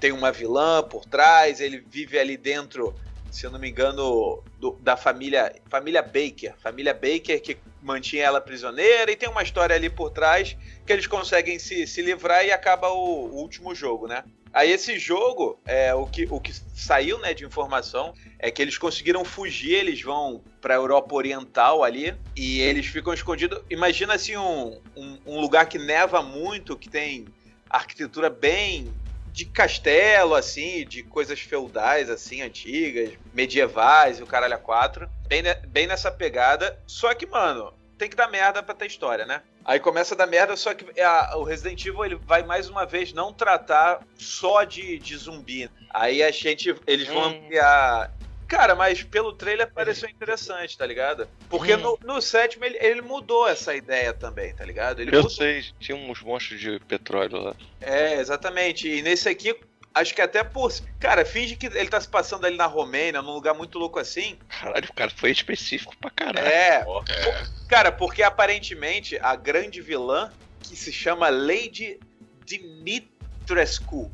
Tem 0.00 0.10
uma 0.10 0.32
vilã 0.32 0.82
por 0.82 1.04
trás, 1.04 1.60
ele 1.60 1.84
vive 1.86 2.18
ali 2.18 2.38
dentro 2.38 2.94
se 3.30 3.44
eu 3.46 3.50
não 3.50 3.58
me 3.58 3.68
engano, 3.68 4.42
do- 4.58 4.78
da 4.80 4.96
família, 4.96 5.54
família 5.68 6.02
Baker. 6.02 6.54
Família 6.58 6.94
Baker 6.94 7.40
que 7.40 7.58
mantinha 7.82 8.24
ela 8.24 8.40
prisioneira 8.40 9.10
e 9.10 9.16
tem 9.16 9.28
uma 9.28 9.42
história 9.42 9.74
ali 9.76 9.88
por 9.88 10.10
trás 10.10 10.56
que 10.86 10.92
eles 10.92 11.06
conseguem 11.06 11.58
se, 11.58 11.86
se 11.86 12.02
livrar 12.02 12.44
e 12.44 12.50
acaba 12.50 12.88
o, 12.90 13.26
o 13.26 13.36
último 13.36 13.74
jogo, 13.74 14.06
né? 14.06 14.24
Aí 14.52 14.72
esse 14.72 14.98
jogo, 14.98 15.60
é, 15.66 15.94
o, 15.94 16.06
que, 16.06 16.26
o 16.30 16.40
que 16.40 16.52
saiu 16.74 17.18
né, 17.20 17.34
de 17.34 17.44
informação 17.44 18.14
é 18.38 18.50
que 18.50 18.62
eles 18.62 18.78
conseguiram 18.78 19.24
fugir, 19.24 19.74
eles 19.74 20.00
vão 20.02 20.42
pra 20.60 20.74
Europa 20.74 21.14
Oriental 21.14 21.84
ali 21.84 22.14
e 22.34 22.60
eles 22.60 22.86
ficam 22.86 23.12
escondidos. 23.12 23.60
Imagina 23.68 24.14
assim 24.14 24.36
um, 24.36 24.80
um, 24.96 25.18
um 25.26 25.40
lugar 25.40 25.68
que 25.68 25.78
neva 25.78 26.22
muito, 26.22 26.76
que 26.78 26.88
tem 26.88 27.26
arquitetura 27.68 28.30
bem 28.30 28.90
de 29.38 29.44
castelo, 29.44 30.34
assim, 30.34 30.84
de 30.84 31.04
coisas 31.04 31.38
feudais, 31.38 32.10
assim, 32.10 32.42
antigas, 32.42 33.12
medievais 33.32 34.18
e 34.18 34.22
o 34.24 34.26
caralho 34.26 34.54
a 34.54 34.58
quatro. 34.58 35.08
Bem, 35.28 35.44
bem 35.68 35.86
nessa 35.86 36.10
pegada. 36.10 36.76
Só 36.88 37.14
que, 37.14 37.24
mano, 37.24 37.72
tem 37.96 38.10
que 38.10 38.16
dar 38.16 38.26
merda 38.28 38.64
pra 38.64 38.74
ter 38.74 38.86
história, 38.86 39.24
né? 39.24 39.40
Aí 39.64 39.78
começa 39.78 40.14
a 40.14 40.16
dar 40.16 40.26
merda, 40.26 40.56
só 40.56 40.74
que 40.74 41.00
a- 41.00 41.36
o 41.36 41.44
Resident 41.44 41.84
Evil 41.86 42.04
ele 42.04 42.16
vai 42.26 42.42
mais 42.42 42.68
uma 42.68 42.84
vez 42.84 43.12
não 43.12 43.32
tratar 43.32 44.00
só 44.16 44.64
de, 44.64 44.98
de 44.98 45.16
zumbi. 45.16 45.70
Aí 45.90 46.20
a 46.20 46.32
gente. 46.32 46.74
Eles 46.84 47.06
vão 47.06 47.28
Hum. 47.30 47.44
ampliar. 47.44 48.12
Cara, 48.48 48.74
mas 48.74 49.02
pelo 49.02 49.32
trailer 49.34 49.70
pareceu 49.72 50.08
interessante, 50.08 50.76
tá 50.76 50.86
ligado? 50.86 51.28
Porque 51.50 51.74
Hum. 51.74 51.78
no, 51.78 51.98
no 52.14 52.22
sétimo 52.22 52.64
ele, 52.64 52.78
ele 52.80 53.02
mudou 53.02 53.46
essa 53.46 53.74
ideia 53.76 54.12
também, 54.14 54.54
tá 54.54 54.64
ligado? 54.64 55.00
Ele 55.00 55.10
Eu 55.10 55.16
mudou- 55.22 55.30
sei, 55.30 55.62
tinha 55.78 55.94
uns 55.96 56.22
monstros 56.22 56.58
de 56.58 56.80
petróleo 56.80 57.36
lá. 57.42 57.54
é, 57.80 58.14
exatamente. 58.14 58.88
E 58.88 59.02
nesse 59.02 59.28
aqui, 59.28 59.54
acho 59.94 60.14
que 60.14 60.22
até 60.22 60.42
por. 60.42 60.72
Cara, 60.98 61.24
finge 61.26 61.56
que 61.56 61.66
ele 61.66 61.88
tá 61.90 62.00
se 62.00 62.08
passando 62.08 62.46
ali 62.46 62.56
na 62.56 62.64
Romênia, 62.66 63.20
num 63.20 63.34
lugar 63.34 63.52
muito 63.54 63.78
louco 63.78 63.98
assim. 63.98 64.38
Caralho, 64.48 64.88
o 64.88 64.94
cara 64.94 65.10
foi 65.14 65.30
específico 65.30 65.94
pra 66.00 66.10
caralho. 66.10 66.46
É. 66.48 66.86
É. 67.10 67.44
Cara, 67.68 67.92
porque 67.92 68.22
aparentemente 68.22 69.18
a 69.20 69.36
grande 69.36 69.82
vilã, 69.82 70.32
que 70.62 70.74
se 70.74 70.90
chama 70.90 71.28
Lady 71.28 72.00
Dimitrescu. 72.46 74.10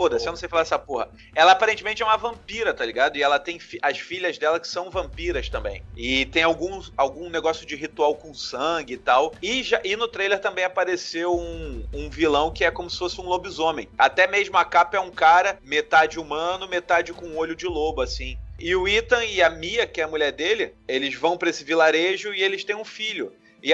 Foda-se, 0.00 0.24
eu 0.26 0.32
não 0.32 0.36
sei 0.38 0.48
falar 0.48 0.62
essa 0.62 0.78
porra. 0.78 1.10
Ela 1.34 1.52
aparentemente 1.52 2.02
é 2.02 2.06
uma 2.06 2.16
vampira, 2.16 2.72
tá 2.72 2.86
ligado? 2.86 3.18
E 3.18 3.22
ela 3.22 3.38
tem 3.38 3.58
fi- 3.58 3.78
as 3.82 3.98
filhas 3.98 4.38
dela 4.38 4.58
que 4.58 4.66
são 4.66 4.90
vampiras 4.90 5.50
também. 5.50 5.82
E 5.94 6.24
tem 6.24 6.42
alguns, 6.42 6.90
algum 6.96 7.28
negócio 7.28 7.66
de 7.66 7.76
ritual 7.76 8.14
com 8.16 8.32
sangue 8.32 8.94
e 8.94 8.96
tal. 8.96 9.34
E, 9.42 9.62
já, 9.62 9.78
e 9.84 9.96
no 9.96 10.08
trailer 10.08 10.40
também 10.40 10.64
apareceu 10.64 11.38
um, 11.38 11.84
um 11.92 12.08
vilão 12.08 12.50
que 12.50 12.64
é 12.64 12.70
como 12.70 12.88
se 12.88 12.96
fosse 12.96 13.20
um 13.20 13.26
lobisomem. 13.26 13.90
Até 13.98 14.26
mesmo 14.26 14.56
a 14.56 14.64
capa 14.64 14.96
é 14.96 15.00
um 15.00 15.10
cara, 15.10 15.58
metade 15.62 16.18
humano, 16.18 16.66
metade 16.66 17.12
com 17.12 17.36
olho 17.36 17.54
de 17.54 17.66
lobo, 17.66 18.00
assim. 18.00 18.38
E 18.58 18.74
o 18.74 18.88
Ethan 18.88 19.22
e 19.24 19.42
a 19.42 19.50
Mia, 19.50 19.86
que 19.86 20.00
é 20.00 20.04
a 20.04 20.08
mulher 20.08 20.32
dele, 20.32 20.74
eles 20.88 21.14
vão 21.14 21.36
pra 21.36 21.50
esse 21.50 21.62
vilarejo 21.62 22.32
e 22.32 22.42
eles 22.42 22.64
têm 22.64 22.76
um 22.76 22.84
filho. 22.84 23.32
E 23.62 23.72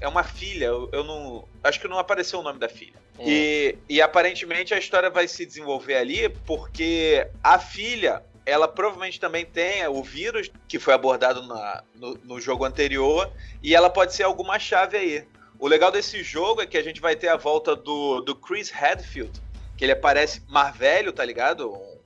é 0.00 0.08
uma 0.08 0.22
filha, 0.22 0.66
eu, 0.66 0.88
não. 1.04 1.48
Acho 1.64 1.80
que 1.80 1.88
não 1.88 1.98
apareceu 1.98 2.38
o 2.38 2.42
nome 2.42 2.58
da 2.58 2.68
filha. 2.68 2.94
E, 3.20 3.76
e 3.88 4.00
aparentemente 4.02 4.72
a 4.74 4.78
história 4.78 5.08
vai 5.10 5.26
se 5.26 5.44
desenvolver 5.46 5.96
ali 5.96 6.28
porque 6.46 7.26
a 7.42 7.58
filha, 7.58 8.22
ela 8.44 8.68
provavelmente 8.68 9.18
também 9.18 9.44
tem 9.44 9.86
o 9.88 10.02
vírus 10.02 10.50
que 10.68 10.78
foi 10.78 10.92
abordado 10.94 11.42
na- 11.46 11.82
no, 11.94 12.14
no 12.22 12.40
jogo 12.40 12.64
anterior 12.64 13.30
e 13.62 13.74
ela 13.74 13.88
pode 13.90 14.14
ser 14.14 14.22
alguma 14.24 14.58
chave 14.58 14.96
aí. 14.96 15.24
O 15.58 15.66
legal 15.66 15.90
desse 15.90 16.22
jogo 16.22 16.60
é 16.60 16.66
que 16.66 16.76
a 16.76 16.82
gente 16.82 17.00
vai 17.00 17.16
ter 17.16 17.28
a 17.28 17.36
volta 17.36 17.74
do, 17.74 18.20
do 18.20 18.36
Chris 18.36 18.70
Hadfield, 18.70 19.40
que 19.78 19.84
ele 19.84 19.92
aparece 19.92 20.42
mais 20.48 20.76
velho, 20.76 21.10
tá 21.12 21.24
ligado? 21.24 21.72
Um- 21.72 21.96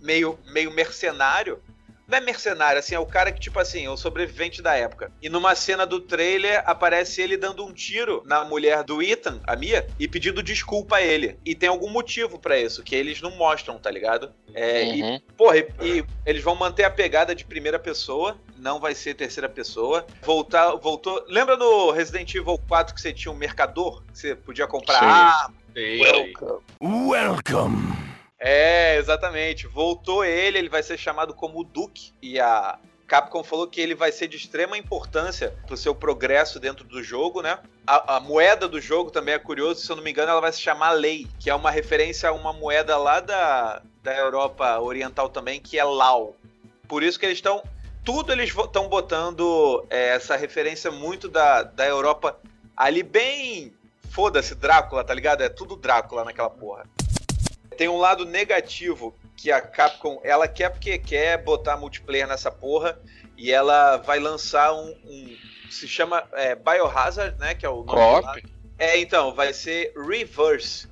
meio, 0.00 0.38
meio 0.46 0.70
mercenário. 0.70 1.60
Não 2.10 2.18
é 2.18 2.20
mercenário, 2.20 2.80
assim, 2.80 2.94
é 2.94 2.98
o 2.98 3.06
cara 3.06 3.30
que, 3.30 3.38
tipo 3.38 3.60
assim, 3.60 3.86
é 3.86 3.90
o 3.90 3.96
sobrevivente 3.96 4.60
da 4.60 4.74
época. 4.74 5.12
E 5.22 5.28
numa 5.28 5.54
cena 5.54 5.86
do 5.86 6.00
trailer 6.00 6.60
aparece 6.66 7.22
ele 7.22 7.36
dando 7.36 7.64
um 7.64 7.72
tiro 7.72 8.20
na 8.26 8.44
mulher 8.44 8.82
do 8.82 9.00
Ethan, 9.00 9.38
a 9.46 9.54
Mia, 9.54 9.86
e 9.96 10.08
pedindo 10.08 10.42
desculpa 10.42 10.96
a 10.96 11.02
ele. 11.02 11.38
E 11.44 11.54
tem 11.54 11.68
algum 11.68 11.88
motivo 11.88 12.36
pra 12.36 12.58
isso, 12.58 12.82
que 12.82 12.96
eles 12.96 13.22
não 13.22 13.30
mostram, 13.36 13.78
tá 13.78 13.90
ligado? 13.90 14.32
É, 14.52 14.92
e, 14.92 15.02
Uhum. 15.02 15.20
porra, 15.36 15.58
e, 15.58 15.68
e 15.80 16.04
eles 16.26 16.42
vão 16.42 16.56
manter 16.56 16.82
a 16.82 16.90
pegada 16.90 17.32
de 17.32 17.44
primeira 17.44 17.78
pessoa, 17.78 18.36
não 18.56 18.80
vai 18.80 18.92
ser 18.92 19.14
terceira 19.14 19.48
pessoa. 19.48 20.04
Voltar, 20.22 20.74
voltou. 20.74 21.24
Lembra 21.28 21.56
no 21.56 21.92
Resident 21.92 22.34
Evil 22.34 22.58
4 22.66 22.92
que 22.92 23.00
você 23.00 23.12
tinha 23.12 23.30
um 23.30 23.36
mercador? 23.36 24.02
Que 24.12 24.18
você 24.18 24.34
podia 24.34 24.66
comprar 24.66 24.98
Sim. 24.98 25.04
arma, 25.04 25.54
Sei. 25.72 26.00
Welcome. 26.00 26.58
É, 28.40 28.96
exatamente. 28.96 29.66
Voltou 29.66 30.24
ele, 30.24 30.58
ele 30.58 30.70
vai 30.70 30.82
ser 30.82 30.98
chamado 30.98 31.34
como 31.34 31.62
Duke. 31.62 32.14
E 32.22 32.40
a 32.40 32.78
Capcom 33.06 33.44
falou 33.44 33.66
que 33.66 33.80
ele 33.80 33.94
vai 33.94 34.10
ser 34.10 34.28
de 34.28 34.38
extrema 34.38 34.78
importância 34.78 35.54
pro 35.66 35.76
seu 35.76 35.94
progresso 35.94 36.58
dentro 36.58 36.84
do 36.84 37.02
jogo, 37.02 37.42
né? 37.42 37.58
A, 37.86 38.16
a 38.16 38.20
moeda 38.20 38.66
do 38.66 38.80
jogo 38.80 39.10
também 39.10 39.34
é 39.34 39.38
curioso, 39.38 39.82
se 39.82 39.92
eu 39.92 39.96
não 39.96 40.02
me 40.02 40.10
engano, 40.10 40.30
ela 40.30 40.40
vai 40.40 40.52
se 40.52 40.60
chamar 40.60 40.92
Lei, 40.92 41.26
que 41.38 41.50
é 41.50 41.54
uma 41.54 41.70
referência 41.70 42.30
a 42.30 42.32
uma 42.32 42.52
moeda 42.52 42.96
lá 42.96 43.20
da, 43.20 43.82
da 44.02 44.16
Europa 44.16 44.80
Oriental 44.80 45.28
também, 45.28 45.60
que 45.60 45.78
é 45.78 45.84
Lau. 45.84 46.34
Por 46.88 47.02
isso 47.02 47.20
que 47.20 47.26
eles 47.26 47.38
estão. 47.38 47.62
Tudo 48.02 48.32
eles 48.32 48.48
estão 48.56 48.88
botando 48.88 49.84
é, 49.90 50.14
essa 50.14 50.34
referência 50.34 50.90
muito 50.90 51.28
da, 51.28 51.62
da 51.62 51.86
Europa 51.86 52.38
ali 52.74 53.02
bem. 53.02 53.74
Foda-se, 54.08 54.54
Drácula, 54.54 55.04
tá 55.04 55.12
ligado? 55.12 55.42
É 55.42 55.48
tudo 55.50 55.76
Drácula 55.76 56.24
naquela 56.24 56.48
porra 56.48 56.84
tem 57.80 57.88
um 57.88 57.96
lado 57.96 58.26
negativo 58.26 59.16
que 59.34 59.50
a 59.50 59.58
Capcom 59.58 60.20
ela 60.22 60.46
quer 60.46 60.68
porque 60.68 60.98
quer 60.98 61.42
botar 61.42 61.78
multiplayer 61.78 62.28
nessa 62.28 62.50
porra 62.50 63.00
e 63.38 63.50
ela 63.50 63.96
vai 63.96 64.18
lançar 64.18 64.74
um, 64.74 64.90
um- 65.06 65.36
se 65.70 65.88
chama 65.88 66.28
é, 66.34 66.54
Biohazard, 66.54 67.38
né, 67.38 67.54
que 67.54 67.64
é 67.64 67.70
o 67.70 67.82
nome? 67.82 67.96
É, 68.78 68.98
então, 68.98 69.34
vai 69.34 69.54
ser 69.54 69.94
Reverse, 69.96 70.88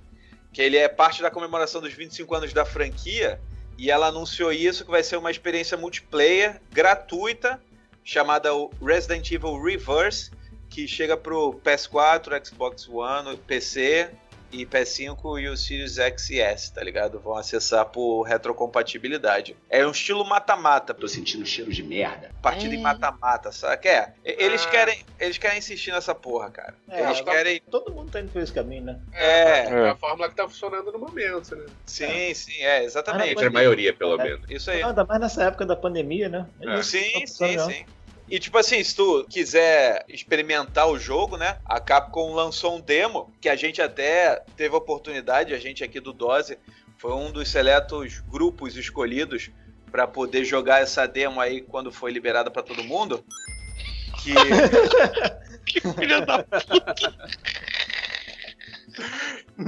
que 0.50 0.62
ele 0.62 0.78
é 0.78 0.88
parte 0.88 1.20
da 1.20 1.30
comemoração 1.30 1.82
dos 1.82 1.92
25 1.92 2.34
anos 2.34 2.54
da 2.54 2.64
franquia 2.64 3.38
e 3.76 3.90
ela 3.90 4.06
anunciou 4.06 4.50
isso 4.50 4.82
que 4.82 4.90
vai 4.90 5.02
ser 5.02 5.18
uma 5.18 5.30
experiência 5.30 5.76
multiplayer 5.76 6.58
gratuita 6.72 7.60
chamada 8.02 8.48
Resident 8.82 9.30
Evil 9.30 9.62
Reverse, 9.62 10.30
que 10.70 10.88
chega 10.88 11.18
pro 11.18 11.60
PS4, 11.62 12.46
Xbox 12.46 12.88
One, 12.88 13.36
PC 13.46 14.08
e 14.50 14.64
PS5 14.66 15.40
e 15.40 15.48
o 15.48 15.56
Series 15.56 15.98
X 15.98 16.30
e 16.30 16.40
S, 16.40 16.72
tá 16.72 16.82
ligado? 16.82 17.18
Vão 17.20 17.36
acessar 17.36 17.84
por 17.86 18.22
retrocompatibilidade. 18.22 19.56
É 19.68 19.86
um 19.86 19.90
estilo 19.90 20.24
mata-mata, 20.24 20.94
Tô 20.94 21.06
sentindo 21.08 21.44
cheiro 21.46 21.72
de 21.72 21.82
merda. 21.82 22.30
partida 22.42 22.74
em 22.74 22.78
Hum. 22.78 22.82
mata-mata, 22.82 23.50
sabe? 23.52 23.88
É, 23.88 24.12
e- 24.24 24.36
eles 24.44 24.64
Ah. 24.66 24.70
querem, 24.70 25.04
eles 25.18 25.38
querem 25.38 25.58
insistir 25.58 25.90
nessa 25.92 26.14
porra, 26.14 26.50
cara. 26.50 26.74
É, 26.88 27.02
eles 27.04 27.20
tá- 27.20 27.30
querem, 27.32 27.60
Todo 27.70 27.92
mundo 27.92 28.10
tá 28.10 28.20
indo 28.20 28.30
por 28.32 28.40
esse 28.42 28.52
caminho, 28.52 28.84
né? 28.84 28.98
é, 29.12 29.64
É 29.68 29.88
a 29.90 29.96
fórmula 29.96 30.28
que 30.28 30.34
tá 30.34 30.48
funcionando 30.48 30.90
no 30.92 30.98
momento, 30.98 31.54
né? 31.56 31.66
sim, 31.84 32.32
sim, 32.34 32.60
é, 32.62 32.84
exatamente. 32.84 33.32
Entre 33.32 33.46
a 33.46 33.50
maioria, 33.50 33.92
pelo 33.92 34.18
É. 34.20 34.24
menos. 34.24 34.50
Isso 34.50 34.70
aí. 34.70 34.82
Ainda 34.82 35.04
mais 35.04 35.20
nessa 35.20 35.44
época 35.44 35.66
da 35.66 35.76
pandemia, 35.76 36.28
né? 36.28 36.46
É. 36.60 36.82
Sim, 36.82 37.12
tá 37.20 37.26
sim, 37.26 37.58
sim. 37.58 37.84
E 38.30 38.38
tipo 38.38 38.58
assim, 38.58 38.82
se 38.84 38.94
tu 38.94 39.24
quiser 39.28 40.04
experimentar 40.08 40.88
o 40.88 40.98
jogo, 40.98 41.36
né? 41.36 41.58
A 41.64 41.80
Capcom 41.80 42.34
lançou 42.34 42.76
um 42.76 42.80
demo 42.80 43.32
que 43.40 43.48
a 43.48 43.56
gente 43.56 43.80
até 43.80 44.42
teve 44.56 44.74
a 44.74 44.78
oportunidade, 44.78 45.54
a 45.54 45.58
gente 45.58 45.82
aqui 45.82 45.98
do 45.98 46.12
Dose, 46.12 46.58
foi 46.98 47.12
um 47.12 47.30
dos 47.32 47.48
seletos 47.48 48.20
grupos 48.28 48.76
escolhidos 48.76 49.50
pra 49.90 50.06
poder 50.06 50.44
jogar 50.44 50.82
essa 50.82 51.06
demo 51.06 51.40
aí 51.40 51.62
quando 51.62 51.90
foi 51.90 52.12
liberada 52.12 52.50
pra 52.50 52.62
todo 52.62 52.84
mundo. 52.84 53.24
Que 54.22 54.34
Que 55.64 55.80
filha 55.80 56.22
da 56.22 56.44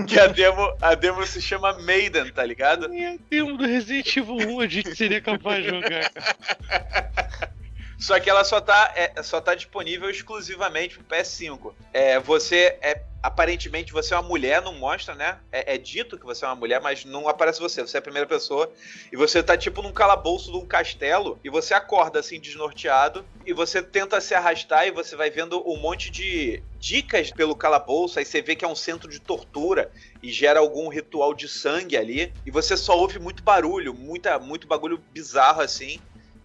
que 0.06 0.18
a 0.18 0.26
demo, 0.28 0.76
a 0.80 0.94
demo 0.94 1.26
se 1.26 1.42
chama 1.42 1.78
Maiden, 1.80 2.30
tá 2.32 2.44
ligado? 2.44 2.88
minha 2.88 3.18
demo 3.28 3.56
do 3.56 3.66
Resident 3.66 4.16
Evil 4.16 4.36
1 4.36 4.60
a 4.60 4.66
gente 4.66 4.94
seria 4.94 5.20
capaz 5.20 5.62
de 5.62 5.70
jogar. 5.70 6.10
cara. 6.10 7.50
Só 8.00 8.18
que 8.18 8.30
ela 8.30 8.42
só 8.44 8.62
tá, 8.62 8.92
é, 8.96 9.22
só 9.22 9.42
tá 9.42 9.54
disponível 9.54 10.08
exclusivamente 10.08 10.98
pro 10.98 11.04
PS5. 11.04 11.74
É, 11.92 12.18
você 12.18 12.78
é. 12.80 13.02
Aparentemente 13.22 13.92
você 13.92 14.14
é 14.14 14.16
uma 14.16 14.26
mulher, 14.26 14.62
não 14.62 14.72
mostra, 14.72 15.14
né? 15.14 15.38
É, 15.52 15.74
é 15.74 15.78
dito 15.78 16.18
que 16.18 16.24
você 16.24 16.42
é 16.42 16.48
uma 16.48 16.56
mulher, 16.56 16.80
mas 16.80 17.04
não 17.04 17.28
aparece 17.28 17.60
você. 17.60 17.82
Você 17.82 17.98
é 17.98 18.00
a 18.00 18.02
primeira 18.02 18.26
pessoa. 18.26 18.72
E 19.12 19.16
você 19.16 19.42
tá 19.42 19.58
tipo 19.58 19.82
num 19.82 19.92
calabouço 19.92 20.50
de 20.50 20.56
um 20.56 20.64
castelo. 20.64 21.38
E 21.44 21.50
você 21.50 21.74
acorda 21.74 22.18
assim, 22.18 22.40
desnorteado. 22.40 23.22
E 23.44 23.52
você 23.52 23.82
tenta 23.82 24.18
se 24.22 24.34
arrastar 24.34 24.86
e 24.86 24.90
você 24.90 25.16
vai 25.16 25.28
vendo 25.28 25.62
um 25.70 25.76
monte 25.76 26.10
de 26.10 26.62
dicas 26.78 27.30
pelo 27.30 27.54
calabouço. 27.54 28.18
Aí 28.18 28.24
você 28.24 28.40
vê 28.40 28.56
que 28.56 28.64
é 28.64 28.68
um 28.68 28.74
centro 28.74 29.10
de 29.10 29.20
tortura. 29.20 29.92
E 30.22 30.32
gera 30.32 30.60
algum 30.60 30.88
ritual 30.88 31.34
de 31.34 31.46
sangue 31.46 31.98
ali. 31.98 32.32
E 32.46 32.50
você 32.50 32.74
só 32.74 32.98
ouve 32.98 33.18
muito 33.18 33.42
barulho, 33.42 33.92
muita, 33.92 34.38
muito 34.38 34.66
bagulho 34.66 34.96
bizarro 35.12 35.60
assim. 35.60 36.00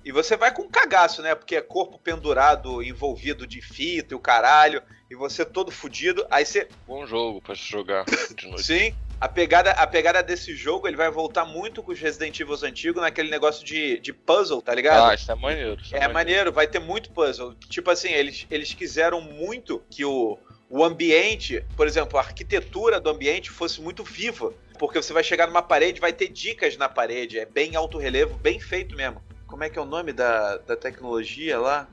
E 0.05 0.11
você 0.11 0.37
vai 0.37 0.53
com 0.53 0.61
um 0.61 0.69
cagaço, 0.69 1.23
né? 1.23 1.33
Porque 1.33 1.55
é 1.55 1.61
corpo 1.61 1.97
pendurado, 1.97 2.83
envolvido 2.83 3.47
de 3.47 3.59
fita 3.59 4.13
e 4.13 4.15
o 4.15 4.19
caralho, 4.19 4.83
e 5.09 5.15
você 5.15 5.43
todo 5.43 5.71
fudido. 5.71 6.23
Aí 6.29 6.45
você. 6.45 6.67
Bom 6.85 7.07
jogo 7.07 7.41
pra 7.41 7.55
se 7.55 7.63
jogar 7.63 8.05
de 8.05 8.45
noite. 8.47 8.63
Sim. 8.63 8.95
A 9.19 9.27
pegada, 9.27 9.71
a 9.71 9.87
pegada 9.87 10.21
desse 10.21 10.55
jogo, 10.55 10.87
ele 10.87 10.95
vai 10.97 11.09
voltar 11.09 11.43
muito 11.43 11.81
com 11.81 11.91
os 11.91 11.99
Resident 11.99 12.39
Evil 12.39 12.55
antigos 12.63 13.01
naquele 13.01 13.31
negócio 13.31 13.65
de, 13.65 13.97
de 13.97 14.13
puzzle, 14.13 14.61
tá 14.61 14.75
ligado? 14.75 15.09
Ah, 15.09 15.15
isso 15.15 15.31
é 15.31 15.35
maneiro. 15.35 15.81
Isso 15.81 15.95
É 15.95 16.07
maneiro, 16.07 16.51
vai 16.51 16.67
ter 16.67 16.79
muito 16.79 17.09
puzzle. 17.09 17.55
Tipo 17.67 17.89
assim, 17.89 18.09
eles, 18.09 18.45
eles 18.51 18.73
quiseram 18.75 19.21
muito 19.21 19.81
que 19.89 20.05
o, 20.05 20.37
o 20.69 20.83
ambiente, 20.83 21.65
por 21.75 21.87
exemplo, 21.87 22.19
a 22.19 22.21
arquitetura 22.21 22.99
do 22.99 23.09
ambiente 23.09 23.49
fosse 23.49 23.81
muito 23.81 24.03
viva. 24.03 24.53
Porque 24.77 25.01
você 25.01 25.13
vai 25.13 25.23
chegar 25.23 25.47
numa 25.47 25.63
parede, 25.63 26.01
vai 26.01 26.13
ter 26.13 26.27
dicas 26.27 26.77
na 26.77 26.89
parede. 26.89 27.39
É 27.39 27.45
bem 27.45 27.75
alto 27.75 27.97
relevo, 27.97 28.37
bem 28.37 28.59
feito 28.59 28.95
mesmo. 28.95 29.23
Como 29.47 29.63
é 29.63 29.69
que 29.69 29.77
é 29.77 29.81
o 29.81 29.85
nome 29.85 30.11
da, 30.13 30.57
da 30.57 30.75
tecnologia 30.75 31.59
lá? 31.59 31.87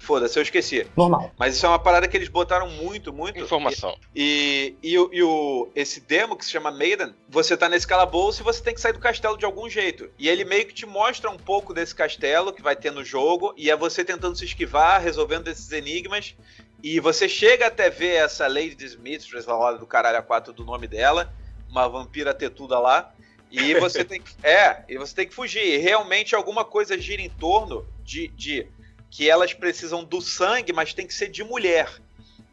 Foda-se, 0.00 0.38
eu 0.38 0.42
esqueci. 0.44 0.86
Normal. 0.96 1.32
Mas 1.36 1.56
isso 1.56 1.66
é 1.66 1.68
uma 1.68 1.78
parada 1.78 2.06
que 2.06 2.16
eles 2.16 2.28
botaram 2.28 2.68
muito, 2.70 3.12
muito. 3.12 3.38
Informação. 3.40 3.96
E, 4.14 4.76
e, 4.80 4.96
o- 4.96 5.10
e 5.12 5.22
o, 5.24 5.68
esse 5.74 6.00
demo 6.00 6.36
que 6.36 6.44
se 6.44 6.52
chama 6.52 6.70
Maiden, 6.70 7.12
você 7.28 7.56
tá 7.56 7.68
nesse 7.68 7.84
calabouço 7.86 8.40
e 8.40 8.44
você 8.44 8.62
tem 8.62 8.72
que 8.72 8.80
sair 8.80 8.92
do 8.92 9.00
castelo 9.00 9.36
de 9.36 9.44
algum 9.44 9.68
jeito. 9.68 10.08
E 10.16 10.28
ele 10.28 10.44
meio 10.44 10.66
que 10.66 10.72
te 10.72 10.86
mostra 10.86 11.28
um 11.28 11.36
pouco 11.36 11.74
desse 11.74 11.96
castelo 11.96 12.52
que 12.52 12.62
vai 12.62 12.76
ter 12.76 12.92
no 12.92 13.04
jogo, 13.04 13.52
e 13.56 13.70
é 13.72 13.76
você 13.76 14.04
tentando 14.04 14.36
se 14.36 14.44
esquivar, 14.44 15.02
resolvendo 15.02 15.48
esses 15.48 15.72
enigmas. 15.72 16.36
E 16.80 17.00
você 17.00 17.28
chega 17.28 17.66
até 17.66 17.90
ver 17.90 18.14
essa 18.24 18.46
Lady 18.46 18.96
Mistress, 18.98 19.48
lá 19.48 19.72
do 19.72 19.86
caralho 19.86 20.18
a 20.18 20.22
4 20.22 20.52
do 20.52 20.64
nome 20.64 20.86
dela, 20.86 21.32
uma 21.68 21.88
vampira 21.88 22.32
tetuda 22.32 22.78
lá. 22.78 23.12
E 23.50 23.74
você 23.74 24.04
tem 24.04 24.20
que. 24.20 24.30
É, 24.42 24.84
e 24.88 24.96
você 24.98 25.14
tem 25.14 25.26
que 25.26 25.34
fugir. 25.34 25.64
E 25.64 25.76
realmente 25.78 26.34
alguma 26.34 26.64
coisa 26.64 26.98
gira 26.98 27.22
em 27.22 27.30
torno 27.30 27.86
de, 28.02 28.28
de 28.28 28.66
que 29.10 29.28
elas 29.30 29.54
precisam 29.54 30.04
do 30.04 30.20
sangue, 30.20 30.72
mas 30.72 30.92
tem 30.92 31.06
que 31.06 31.14
ser 31.14 31.28
de 31.28 31.42
mulher. 31.42 31.90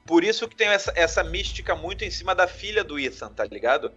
Por 0.05 0.23
isso 0.23 0.47
que 0.47 0.55
tem 0.55 0.67
essa, 0.67 0.93
essa 0.95 1.23
mística 1.23 1.75
muito 1.75 2.05
em 2.05 2.11
cima 2.11 2.33
da 2.35 2.47
filha 2.47 2.83
do 2.83 2.99
Ethan, 2.99 3.29
tá 3.29 3.43
ligado? 3.43 3.91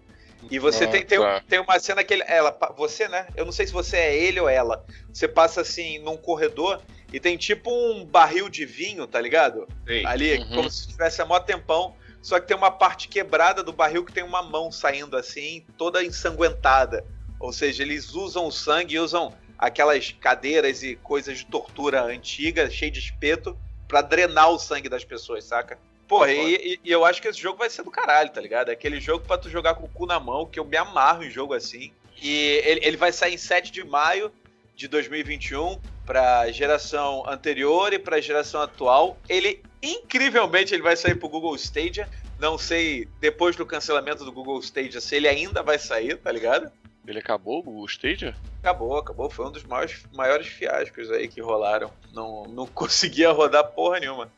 E 0.50 0.58
você 0.58 0.84
Ah, 0.84 0.88
tem, 0.88 1.04
tem, 1.04 1.18
tá. 1.18 1.42
tem 1.48 1.58
uma 1.60 1.78
cena 1.80 2.02
que 2.02 2.14
ele, 2.14 2.22
ela, 2.26 2.56
você, 2.76 3.08
né? 3.08 3.26
Eu 3.36 3.44
não 3.44 3.52
sei 3.52 3.66
se 3.66 3.72
você 3.72 3.96
é 3.96 4.16
ele 4.16 4.40
ou 4.40 4.48
ela. 4.48 4.84
Você 5.12 5.26
passa 5.28 5.60
assim 5.60 5.98
num 5.98 6.16
corredor 6.16 6.80
e 7.12 7.18
tem 7.20 7.36
tipo 7.36 7.70
um 7.70 8.04
barril 8.04 8.48
de 8.48 8.64
vinho, 8.64 9.06
tá 9.06 9.20
ligado? 9.20 9.68
Sim. 9.86 10.06
Ali, 10.06 10.38
Uhum. 10.38 10.48
como 10.54 10.70
se 10.70 10.88
tivesse 10.88 11.20
há 11.20 11.26
mó 11.26 11.38
tempão. 11.40 11.94
Só 12.22 12.38
que 12.40 12.46
tem 12.46 12.56
uma 12.56 12.70
parte 12.70 13.08
quebrada 13.08 13.62
do 13.62 13.72
barril 13.72 14.04
que 14.04 14.12
tem 14.12 14.24
uma 14.24 14.42
mão 14.42 14.70
saindo 14.72 15.16
assim, 15.16 15.64
toda 15.76 16.02
ensanguentada. 16.04 17.04
Ou 17.38 17.52
seja, 17.52 17.82
eles 17.82 18.14
usam 18.14 18.46
o 18.46 18.52
sangue 18.52 18.98
usam 18.98 19.32
aquelas 19.56 20.10
cadeiras 20.12 20.82
e 20.82 20.96
coisas 20.96 21.38
de 21.38 21.46
tortura 21.46 22.02
antiga, 22.02 22.68
cheio 22.70 22.90
de 22.90 22.98
espeto, 22.98 23.56
pra 23.86 24.02
drenar 24.02 24.50
o 24.50 24.58
sangue 24.58 24.88
das 24.88 25.04
pessoas, 25.04 25.44
saca? 25.44 25.78
Porra, 26.06 26.32
e, 26.32 26.54
e- 26.74 26.80
e 26.84 26.90
eu 26.90 27.04
acho 27.04 27.20
que 27.20 27.28
esse 27.28 27.38
jogo 27.40 27.58
vai 27.58 27.68
ser 27.70 27.82
do 27.82 27.90
caralho, 27.90 28.30
tá 28.30 28.40
ligado? 28.40 28.70
É 28.70 28.72
aquele 28.72 29.00
jogo 29.00 29.24
pra 29.26 29.36
tu 29.38 29.48
jogar 29.50 29.74
com 29.74 29.84
o 29.84 29.88
cu 29.88 30.06
na 30.06 30.18
mão, 30.18 30.46
que 30.46 30.58
eu 30.58 30.64
me 30.64 30.76
amarro 30.76 31.22
em 31.24 31.30
jogo 31.30 31.54
assim. 31.54 31.92
E 32.20 32.60
ele, 32.64 32.80
ele 32.82 32.96
vai 32.96 33.12
sair 33.12 33.34
em 33.34 33.38
7 33.38 33.70
de 33.70 33.84
maio 33.84 34.32
de 34.74 34.88
2021 34.88 35.78
pra 36.08 36.50
geração 36.50 37.22
anterior 37.28 37.92
e 37.92 37.98
pra 37.98 38.18
geração 38.18 38.62
atual. 38.62 39.18
Ele, 39.28 39.62
incrivelmente, 39.82 40.74
ele 40.74 40.82
vai 40.82 40.96
sair 40.96 41.14
pro 41.14 41.28
Google 41.28 41.54
Stadia. 41.54 42.08
Não 42.40 42.56
sei, 42.56 43.06
depois 43.20 43.54
do 43.56 43.66
cancelamento 43.66 44.24
do 44.24 44.32
Google 44.32 44.58
Stadia, 44.60 45.02
se 45.02 45.16
ele 45.16 45.28
ainda 45.28 45.62
vai 45.62 45.78
sair, 45.78 46.16
tá 46.16 46.32
ligado? 46.32 46.72
Ele 47.06 47.18
acabou 47.18 47.62
o 47.66 47.84
Stadia? 47.84 48.34
Acabou, 48.60 48.96
acabou. 48.96 49.28
Foi 49.28 49.46
um 49.46 49.52
dos 49.52 49.64
maiores, 49.64 50.02
maiores 50.14 50.46
fiascos 50.46 51.10
aí 51.10 51.28
que 51.28 51.42
rolaram. 51.42 51.92
Não, 52.14 52.44
não 52.44 52.64
conseguia 52.72 53.30
rodar 53.30 53.64
porra 53.72 54.00
nenhuma. 54.00 54.32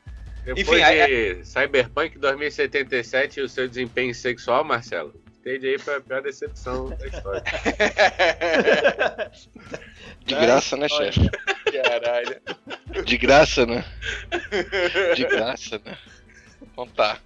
Depois 0.45 0.83
Enfim, 0.83 1.07
de 1.07 1.45
Cyberpunk 1.45 2.19
2077 2.19 3.39
e 3.39 3.43
o 3.45 3.49
seu 3.49 3.69
desempenho 3.69 4.13
sexual, 4.13 4.65
Marcelo, 4.65 5.15
esteja 5.41 5.67
aí 5.69 5.79
pra 5.79 6.01
pior 6.01 6.23
decepção 6.23 6.91
da 6.91 7.07
história. 7.07 7.43
De 10.25 10.35
graça, 10.35 10.77
né, 10.77 10.89
chefe? 10.89 11.31
Caralho. 11.85 12.41
De 13.05 13.19
graça, 13.19 13.67
né? 13.67 13.85
De 15.17 15.25
graça, 15.25 15.81
né? 15.85 15.97
Então 16.63 16.87
tá. 16.89 17.19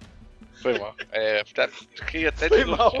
Foi 0.61 0.79
mal. 0.79 0.95
É, 1.11 1.43
tá- 1.53 1.67
fiquei 1.67 2.25
até 2.25 2.47
Foi 2.47 2.63
de 2.63 2.65
mal. 2.65 2.91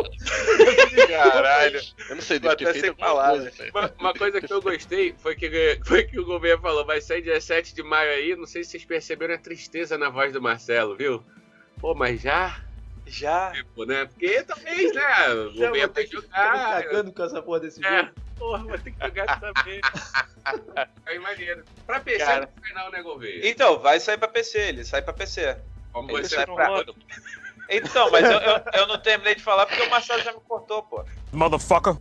Caralho. 1.07 1.81
Eu 2.09 2.15
não 2.15 2.21
sei, 2.21 2.37
deve 2.37 2.55
ter 2.57 2.67
até 2.67 2.79
feito 2.79 2.95
coisa. 2.95 3.49
velho. 3.49 3.71
Uma, 3.71 3.93
uma 3.99 4.13
coisa 4.13 4.39
que 4.41 4.53
eu 4.53 4.61
gostei 4.61 5.15
foi 5.17 5.35
que, 5.35 5.79
foi 5.83 6.03
que 6.03 6.19
o 6.19 6.25
governo 6.25 6.61
falou, 6.61 6.85
vai 6.85 7.01
sair 7.01 7.23
dia 7.23 7.41
7 7.41 7.73
de 7.73 7.81
maio 7.81 8.11
aí, 8.11 8.35
não 8.35 8.45
sei 8.45 8.63
se 8.63 8.71
vocês 8.71 8.85
perceberam 8.85 9.33
a 9.33 9.37
tristeza 9.39 9.97
na 9.97 10.09
voz 10.09 10.31
do 10.31 10.41
Marcelo, 10.41 10.95
viu? 10.95 11.23
Pô, 11.79 11.95
mas 11.95 12.21
já? 12.21 12.63
Já. 13.07 13.51
Tipo, 13.51 13.85
né? 13.85 14.05
Porque 14.05 14.43
talvez, 14.43 14.93
né? 14.93 15.29
O 15.33 15.53
governo 15.53 15.93
tem 15.93 16.05
que 16.07 16.13
jogar. 16.13 16.83
cagando 16.83 17.11
com 17.13 17.23
essa 17.23 17.41
porra 17.41 17.59
desse 17.59 17.85
É, 17.85 17.99
jogo. 18.01 18.11
porra, 18.37 18.63
vai 18.65 18.77
ter 18.79 18.91
que 18.91 19.05
jogar 19.05 19.39
também. 19.39 19.81
Aí 21.05 21.19
maneiro. 21.19 21.63
Pra 21.85 21.99
PC 21.99 22.25
Cara. 22.25 22.49
no 22.55 22.63
final, 22.63 22.91
né, 22.91 23.01
governo? 23.01 23.41
Então, 23.45 23.79
vai 23.79 23.99
sair 23.99 24.17
pra 24.17 24.27
PC, 24.27 24.57
ele 24.59 24.83
sai 24.83 25.01
pra 25.01 25.13
PC. 25.13 25.57
Como 25.93 26.11
ele 26.11 26.27
você 26.27 26.35
sai 26.35 26.45
não 26.45 26.55
pra- 26.55 26.67
roda. 26.67 26.93
Então, 27.69 28.11
mas 28.11 28.23
eu, 28.25 28.39
eu, 28.39 28.61
eu 28.73 28.87
não 28.87 28.99
terminei 28.99 29.33
de 29.35 29.41
falar 29.41 29.65
porque 29.65 29.81
o 29.81 29.89
Marcelo 29.89 30.21
já 30.21 30.31
me 30.33 30.39
cortou, 30.41 30.83
pô. 30.83 31.03
Motherfucker. 31.31 31.97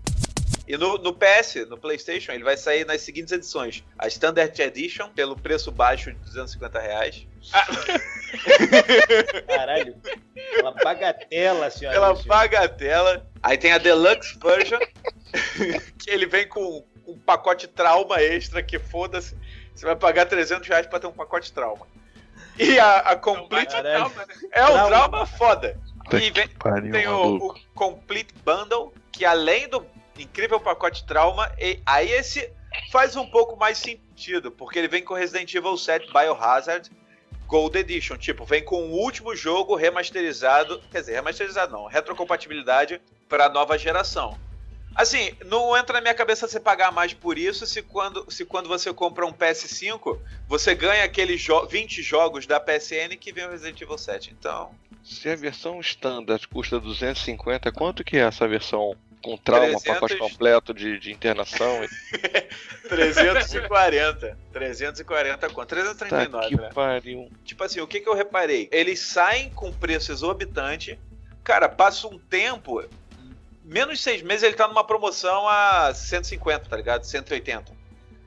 E 0.67 0.77
no, 0.79 0.97
no 0.97 1.13
PS, 1.13 1.67
no 1.69 1.77
PlayStation, 1.77 2.33
ele 2.33 2.43
vai 2.43 2.57
sair 2.57 2.87
nas 2.87 3.03
seguintes 3.03 3.33
edições: 3.33 3.85
a 3.99 4.07
Standard 4.07 4.59
Edition, 4.61 5.11
pelo 5.11 5.37
preço 5.37 5.71
baixo 5.71 6.11
de 6.11 6.19
250 6.19 6.81
reais. 6.81 7.27
Caralho. 9.47 9.95
Ela 10.59 10.73
bagatela, 10.73 11.71
senhora. 11.71 11.97
Ela 11.97 12.25
paga 12.25 12.65
a 12.65 12.69
tela. 12.69 13.27
Aí 13.43 13.59
tem 13.59 13.73
a 13.73 13.79
Deluxe 13.79 14.39
Version, 14.39 14.81
que 16.01 16.11
ele 16.11 16.25
vem 16.27 16.49
com 16.49 16.85
um 17.07 17.19
pacote 17.19 17.69
trauma 17.69 18.21
extra, 18.23 18.63
que 18.63 18.79
foda-se. 18.79 19.37
Você 19.75 19.85
vai 19.85 19.97
pagar 19.97 20.25
300 20.27 20.67
reais 20.67 20.87
pra 20.87 20.99
ter 20.99 21.07
um 21.07 21.13
pacote 21.13 21.53
trauma. 21.53 21.87
E 22.59 22.79
a, 22.79 22.99
a 23.01 23.17
Complete. 23.17 23.73
Caralho. 23.73 24.13
É 24.53 24.65
um 24.65 24.67
Trauma. 24.69 24.89
trauma 24.89 25.27
foda. 25.27 25.79
E 26.13 26.31
vem, 26.31 26.49
tem 26.93 27.09
o, 27.09 27.37
o 27.37 27.55
Complete 27.75 28.33
Bundle, 28.45 28.93
que 29.11 29.25
além 29.25 29.69
do 29.69 29.81
incrível 30.19 30.61
pacote 30.61 31.05
trauma, 31.05 31.51
e- 31.59 31.81
aí 31.85 32.11
esse 32.11 32.51
faz 32.91 33.17
um 33.17 33.27
pouco 33.27 33.57
mais 33.57 33.79
sentido, 33.79 34.51
porque 34.51 34.79
ele 34.79 34.89
vem 34.89 35.03
com 35.03 35.15
Resident 35.15 35.53
Evil 35.55 35.77
7 35.77 36.13
Biohazard 36.13 36.91
Gold 37.47 37.77
Edition. 37.79 38.17
Tipo, 38.17 38.45
vem 38.45 38.65
com 38.65 38.77
o 38.85 38.93
último 38.93 39.35
jogo 39.37 39.75
remasterizado, 39.77 40.81
quer 40.91 41.01
dizer, 41.01 41.13
remasterizado 41.15 41.73
não, 41.73 41.87
retrocompatibilidade 41.87 43.01
para 43.29 43.49
nova 43.49 43.77
geração. 43.79 44.39
Assim, 44.97 45.33
não 45.47 45.77
entra 45.77 45.95
na 45.95 46.01
minha 46.01 46.15
cabeça 46.15 46.47
você 46.47 46.61
pagar 46.61 46.93
mais 46.93 47.13
por 47.13 47.37
isso 47.37 47.67
se 47.67 47.83
quando, 47.83 48.31
se 48.31 48.45
quando 48.45 48.69
você 48.69 48.93
compra 48.95 49.27
um 49.27 49.33
PS5, 49.33 50.21
você 50.47 50.73
ganha 50.73 51.03
aqueles 51.03 51.41
jo 51.41 51.67
20 51.67 52.01
jogos 52.01 52.47
da 52.47 52.61
PSN 52.61 53.17
que 53.19 53.33
vem 53.33 53.45
o 53.45 53.51
Resident 53.51 53.81
Evil 53.81 53.99
7. 53.99 54.33
Então, 54.39 54.71
Se 55.03 55.29
a 55.29 55.35
versão 55.35 55.81
standard 55.81 56.47
custa 56.47 56.79
250, 56.79 57.73
quanto 57.73 58.05
que 58.05 58.17
é 58.17 58.21
essa 58.21 58.47
versão 58.47 58.97
com 59.25 59.39
trauma, 59.39 59.67
300? 59.81 59.85
pacote 59.95 60.17
completo 60.19 60.75
de, 60.75 60.99
de 60.99 61.11
internação? 61.11 61.81
340. 62.89 64.39
340 64.53 65.49
quanto? 65.49 65.69
Tá 65.71 65.77
339, 65.77 66.49
que 66.49 66.57
né? 66.61 66.71
pariu. 66.75 67.31
Tipo 67.43 67.65
assim, 67.65 67.81
o 67.81 67.87
que, 67.87 68.01
que 68.01 68.09
eu 68.09 68.15
reparei? 68.15 68.69
Eles 68.71 69.01
saem 69.01 69.49
com 69.51 69.73
preço 69.73 70.13
exorbitante. 70.13 70.99
Cara, 71.43 71.69
passa 71.69 72.07
um 72.07 72.19
tempo. 72.19 72.85
Menos 73.65 73.97
de 73.97 74.05
seis 74.05 74.21
meses 74.21 74.43
ele 74.43 74.55
tá 74.55 74.69
numa 74.69 74.85
promoção 74.85 75.49
a 75.49 75.93
150, 75.95 76.69
tá 76.69 76.77
ligado? 76.77 77.05
180. 77.05 77.73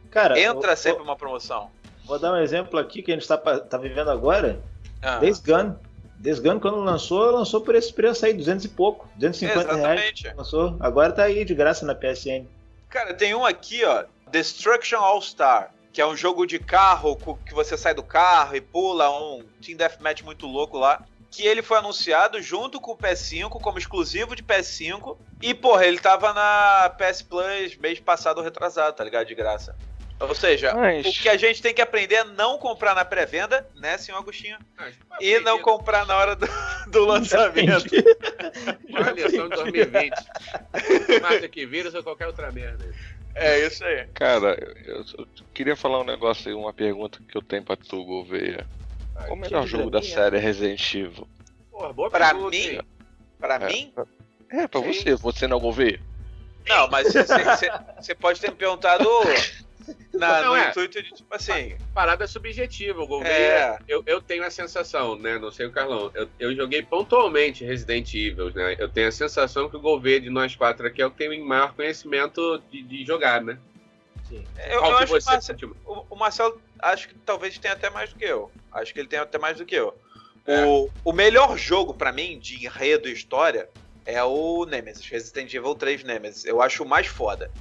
Cara, 0.10 0.40
Entra 0.40 0.72
eu- 0.72 0.78
sempre 0.78 1.04
uma 1.04 1.16
promoção. 1.16 1.70
Vou 2.06 2.18
dar 2.18 2.34
um 2.34 2.38
exemplo 2.38 2.80
aqui 2.80 3.04
que 3.04 3.12
a 3.12 3.16
gente 3.16 3.28
tá, 3.28 3.38
tá 3.38 3.78
vivendo 3.78 4.10
agora. 4.10 4.60
Ah, 5.02 5.18
Days 5.20 5.40
Gone. 5.40 5.76
Days 6.20 6.40
Gone, 6.40 6.60
quando 6.60 6.78
lançou, 6.78 7.32
lançou 7.32 7.62
por 7.62 7.76
esse 7.76 7.94
preço 7.94 8.26
aí, 8.26 8.34
200 8.34 8.66
e 8.66 8.70
pouco. 8.70 9.08
250 9.16 9.76
reais. 9.76 10.00
exatamente. 10.00 10.34
Lançou. 10.36 10.76
Agora 10.80 11.14
tá 11.14 11.24
aí 11.24 11.46
de 11.46 11.54
graça 11.54 11.86
na 11.86 11.94
PSN. 11.94 12.46
Cara, 12.90 13.14
tem 13.14 13.36
um 13.36 13.46
aqui, 13.46 13.84
ó, 13.86 14.06
Destruction 14.32 14.98
All 14.98 15.22
Star, 15.22 15.72
que 15.94 16.02
é 16.02 16.08
um 16.08 16.16
jogo 16.16 16.46
de 16.46 16.58
carro 16.58 17.18
que 17.46 17.54
você 17.54 17.78
sai 17.78 17.94
do 17.94 18.04
carro 18.04 18.56
e 18.56 18.62
pula 18.62 19.10
um 19.10 19.44
Team 19.62 19.78
Deathmatch 19.78 20.24
muito 20.24 20.48
louco 20.48 20.78
lá. 20.78 21.04
Que 21.30 21.46
ele 21.46 21.62
foi 21.62 21.78
anunciado 21.78 22.42
junto 22.42 22.80
com 22.80 22.92
o 22.92 22.98
PS5 22.98 23.50
como 23.62 23.78
exclusivo 23.78 24.36
de 24.36 24.42
PS5. 24.42 25.18
E, 25.42 25.54
porra, 25.54 25.86
ele 25.86 26.00
tava 26.00 26.34
na 26.34 26.90
PS 26.98 27.22
Plus 27.22 27.76
mês 27.78 28.00
passado 28.00 28.38
ou 28.40 28.44
retrasado, 28.44 28.96
tá 28.96 29.04
ligado? 29.04 29.28
De 29.28 29.36
graça. 29.36 29.76
Ou 30.20 30.34
seja, 30.34 30.74
Mas- 30.74 31.06
o 31.06 31.12
que 31.12 31.30
a 31.30 31.38
gente 31.38 31.62
tem 31.62 31.74
que 31.74 31.82
aprender 31.82 32.16
é 32.16 32.24
não 32.24 32.58
comprar 32.58 32.96
na 32.96 33.06
pré-venda, 33.06 33.68
né, 33.76 33.98
senhor 34.00 34.18
Agostinho? 34.18 34.58
E 35.22 35.40
não 35.42 35.62
comprar 35.62 36.06
na 36.08 36.18
hora 36.18 36.36
do, 36.36 36.48
do 36.90 37.06
lançamento. 37.06 37.86
Olha, 38.94 39.30
só 39.30 39.46
em 39.46 39.50
2020. 39.50 40.14
Mais 41.22 41.42
do 41.42 41.50
que 41.50 41.66
vírus 41.68 41.94
ou 41.94 42.02
qualquer 42.04 42.26
outra 42.28 42.52
merda. 42.52 42.84
É 43.36 43.60
isso 43.68 43.84
aí. 43.86 44.08
Cara, 44.16 44.58
eu, 44.86 45.06
eu 45.20 45.28
queria 45.54 45.76
falar 45.76 46.00
um 46.02 46.06
negócio 46.06 46.48
aí, 46.50 46.56
uma 46.56 46.74
pergunta 46.74 47.20
que 47.30 47.38
eu 47.38 47.42
tenho 47.44 47.64
pra 47.64 47.76
tu, 47.76 48.04
Gouveia. 48.04 48.66
Qual 49.14 49.34
o 49.34 49.36
melhor 49.36 49.68
jogo 49.68 49.92
da 49.92 50.02
série 50.02 50.40
Resident 50.40 50.94
Evil? 50.96 51.28
Porra, 51.72 51.94
boa 51.94 52.10
Pra 52.10 52.30
pergunta, 52.30 52.50
mim, 52.50 52.58
hein? 52.70 52.82
pra 53.40 53.56
É. 53.56 53.68
mim, 53.68 53.94
É, 54.50 54.68
pra 54.68 54.82
Sim. 54.82 54.94
você, 54.94 55.16
você 55.16 55.48
não 55.48 55.58
é 55.58 55.62
Gouveia? 55.62 56.00
não, 56.68 56.88
mas 56.90 57.14
você 57.14 58.16
pode 58.16 58.42
ter 58.42 58.50
me 58.50 58.56
perguntado 58.58 59.08
Não, 60.14 60.46
no 60.46 60.56
é. 60.56 60.70
intuito 60.70 61.02
de, 61.02 61.14
tipo 61.14 61.34
assim, 61.34 61.76
Parada 61.94 62.28
subjetiva, 62.28 63.02
o 63.02 63.08
Gouveia. 63.08 63.34
É. 63.34 63.78
Eu, 63.88 64.04
eu 64.06 64.22
tenho 64.22 64.44
a 64.44 64.50
sensação, 64.50 65.18
né? 65.18 65.38
Não 65.38 65.52
sei 65.52 65.66
o 65.66 65.72
Carlão. 65.72 66.12
Eu, 66.14 66.30
eu 66.40 66.56
joguei 66.56 66.82
pontualmente 66.82 67.64
Resident 67.64 68.14
Evil, 68.14 68.52
né? 68.54 68.76
Eu 68.80 68.90
tenho 68.90 69.08
a 69.08 69.12
sensação 69.12 69.70
que 69.70 69.78
o 69.78 69.80
Gouveia 69.80 70.20
de 70.20 70.30
nós 70.30 70.56
quatro 70.56 70.88
aqui 70.88 71.02
é 71.02 71.06
o 71.06 71.12
que 71.12 71.18
tem 71.18 71.44
maior 71.44 71.74
conhecimento 71.74 72.62
de, 72.72 72.82
de 72.82 73.06
jogar, 73.06 73.42
né? 73.42 73.58
eu, 74.32 74.80
Qual 74.80 74.92
eu 74.92 74.98
que 74.98 75.04
acho 75.04 75.14
que 75.14 75.22
você 75.22 75.30
o 75.30 75.34
Marcelo, 75.34 75.42
sentiu? 75.42 75.78
o, 75.86 76.06
o 76.10 76.16
Marcelo, 76.16 76.62
acho 76.80 77.08
que 77.10 77.16
talvez 77.26 77.58
tenha 77.58 77.74
até 77.74 77.90
mais 77.90 78.12
do 78.12 78.20
que 78.20 78.26
eu. 78.26 78.52
Acho 78.72 78.94
que 78.94 79.00
ele 79.00 79.08
tem 79.08 79.20
até 79.20 79.38
mais 79.38 79.58
do 79.58 79.66
que 79.66 79.76
eu. 79.76 79.98
É. 80.46 80.66
O, 80.66 80.90
o 81.04 81.14
melhor 81.14 81.58
jogo 81.58 81.94
pra 81.94 82.12
mim, 82.12 82.40
de 82.40 82.66
enredo 82.66 83.08
e 83.08 83.14
história, 83.14 83.70
é 84.06 84.24
o 84.24 84.66
Nemesis, 84.66 85.06
Resident 85.06 85.54
Evil 85.54 85.76
3 85.76 86.04
Nemesis. 86.04 86.46
Eu 86.46 86.62
acho 86.62 86.84
o 86.84 86.88
mais 86.88 87.08
foda. 87.08 87.52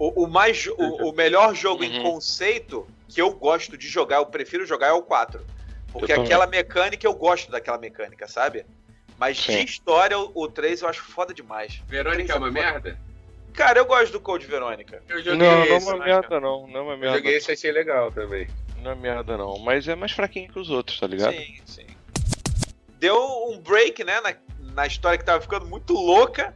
O, 0.00 0.24
o 0.24 0.26
mais, 0.26 0.66
o, 0.66 1.08
o 1.10 1.12
melhor 1.12 1.54
jogo 1.54 1.84
em 1.84 1.98
Uhum. 1.98 2.02
conceito 2.04 2.86
que 3.06 3.20
eu 3.20 3.32
gosto 3.34 3.76
de 3.76 3.86
jogar, 3.86 4.16
eu 4.16 4.24
prefiro 4.26 4.64
jogar 4.64 4.86
é 4.88 4.92
o 4.92 5.02
4. 5.02 5.44
Porque 5.92 6.10
Eu 6.12 6.22
aquela 6.22 6.46
mecânica, 6.46 7.06
eu 7.06 7.12
gosto 7.12 7.50
daquela 7.50 7.76
mecânica, 7.76 8.26
sabe? 8.26 8.64
Mas 9.18 9.36
de 9.36 9.52
Sim. 9.52 9.62
história, 9.62 10.18
o, 10.18 10.32
o 10.34 10.48
3 10.48 10.80
eu 10.80 10.88
acho 10.88 11.02
foda 11.02 11.34
demais. 11.34 11.82
Verônica 11.86 12.32
é 12.32 12.36
uma 12.36 12.50
merda? 12.50 12.98
Cara, 13.52 13.78
eu 13.78 13.84
gosto 13.84 14.12
do 14.12 14.20
Code 14.20 14.46
Verônica. 14.46 15.02
Eu 15.06 15.18
joguei 15.18 15.36
Não, 15.36 15.56
não 15.58 15.62
é 15.64 15.76
esse. 15.76 15.86
uma 15.86 15.98
merda 16.02 16.40
não, 16.40 16.66
não 16.66 16.80
é 16.80 16.82
uma 16.82 16.92
Eu 16.94 16.98
merda. 16.98 17.16
joguei 17.18 17.36
esse 17.36 17.52
achei 17.52 17.70
legal 17.70 18.10
também. 18.10 18.48
Não 18.80 18.92
é 18.92 18.94
merda 18.94 19.36
não, 19.36 19.58
mas 19.58 19.86
é 19.86 19.94
mais 19.94 20.12
fraquinho 20.12 20.50
que 20.50 20.58
os 20.58 20.70
outros, 20.70 20.98
tá 20.98 21.06
ligado? 21.06 21.34
Sim, 21.34 21.60
sim. 21.66 21.86
Deu 22.98 23.18
um 23.50 23.58
break, 23.58 24.02
né, 24.04 24.18
na, 24.22 24.34
na 24.72 24.86
história 24.86 25.18
que 25.18 25.24
tava 25.24 25.40
ficando 25.42 25.66
muito 25.66 25.92
louca 25.92 26.54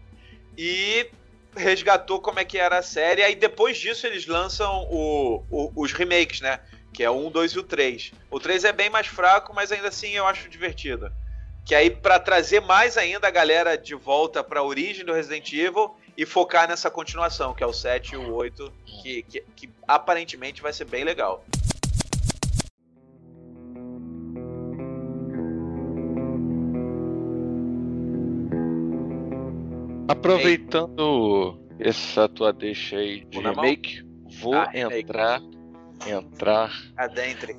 e 0.57 1.11
resgatou 1.57 2.21
como 2.21 2.41
é 2.41 2.45
que 2.45 2.59
era 2.59 2.79
a 2.79 2.83
série. 2.83 3.23
Aí 3.23 3.35
depois 3.35 3.79
disso 3.79 4.07
eles 4.07 4.27
lançam 4.27 4.87
o, 4.91 5.43
o- 5.51 5.73
os 5.77 5.93
remakes, 5.93 6.41
né? 6.41 6.61
Que 6.93 7.03
é 7.03 7.11
o 7.11 7.27
1, 7.27 7.31
2 7.31 7.53
e 7.53 7.59
o 7.59 7.63
3. 7.63 8.13
O 8.31 8.39
3 8.39 8.65
é 8.65 8.73
bem 8.73 8.89
mais 8.91 9.07
fraco, 9.07 9.53
mas 9.55 9.73
ainda 9.73 9.89
assim 9.89 10.11
eu 10.13 10.27
acho 10.27 10.49
divertido. 10.49 11.11
Que 11.65 11.75
aí 11.75 11.91
pra 11.91 12.19
trazer 12.19 12.61
mais 12.61 12.97
ainda 12.97 13.27
a 13.27 13.31
galera 13.31 13.77
de 13.77 13.95
volta 13.95 14.45
pra 14.45 14.63
origem 14.63 15.05
do 15.05 15.13
Resident 15.15 15.51
Evil 15.53 15.97
e 16.17 16.25
focar 16.27 16.69
nessa 16.69 16.91
continuação, 16.91 17.55
que 17.55 17.65
é 17.65 17.67
o 17.67 17.73
7 17.73 18.13
e 18.13 18.17
o 18.17 18.35
8, 18.35 18.73
que, 18.85 19.23
que, 19.25 19.41
que 19.57 19.71
aparentemente 19.89 20.63
vai 20.63 20.73
ser 20.73 20.85
bem 20.85 21.03
legal. 21.05 21.45
Aproveitando 30.25 31.61
essa 31.79 32.27
tua 32.29 32.51
deixa 32.53 32.97
aí 32.97 33.25
de 33.27 33.39
remake, 33.41 34.03
vou 34.41 34.55
Ah, 34.55 34.71
remake. 34.71 35.01
entrar, 35.03 35.43
entrar. 36.07 36.73
Adentre. 36.97 37.55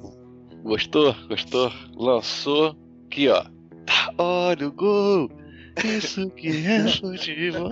Gostou? 0.64 1.14
Gostou? 1.28 1.72
Lançou 1.96 2.76
aqui, 3.06 3.28
ó. 3.30 3.44
Tá, 3.86 4.12
olha 4.18 4.68
o 4.68 4.72
gol! 4.72 5.30
Isso 5.84 6.28
que 6.32 6.48
é 6.66 6.88
futebol. 7.00 7.70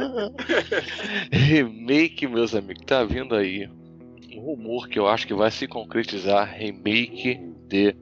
remake, 1.32 2.28
meus 2.28 2.54
amigos, 2.54 2.84
tá 2.86 3.04
vindo 3.04 3.34
aí. 3.36 3.68
Um 4.36 4.42
rumor 4.42 4.88
que 4.90 5.00
eu 5.00 5.08
acho 5.08 5.26
que 5.26 5.34
vai 5.34 5.50
se 5.50 5.68
concretizar. 5.68 6.54
Remake 6.56 7.40
de 7.68 7.96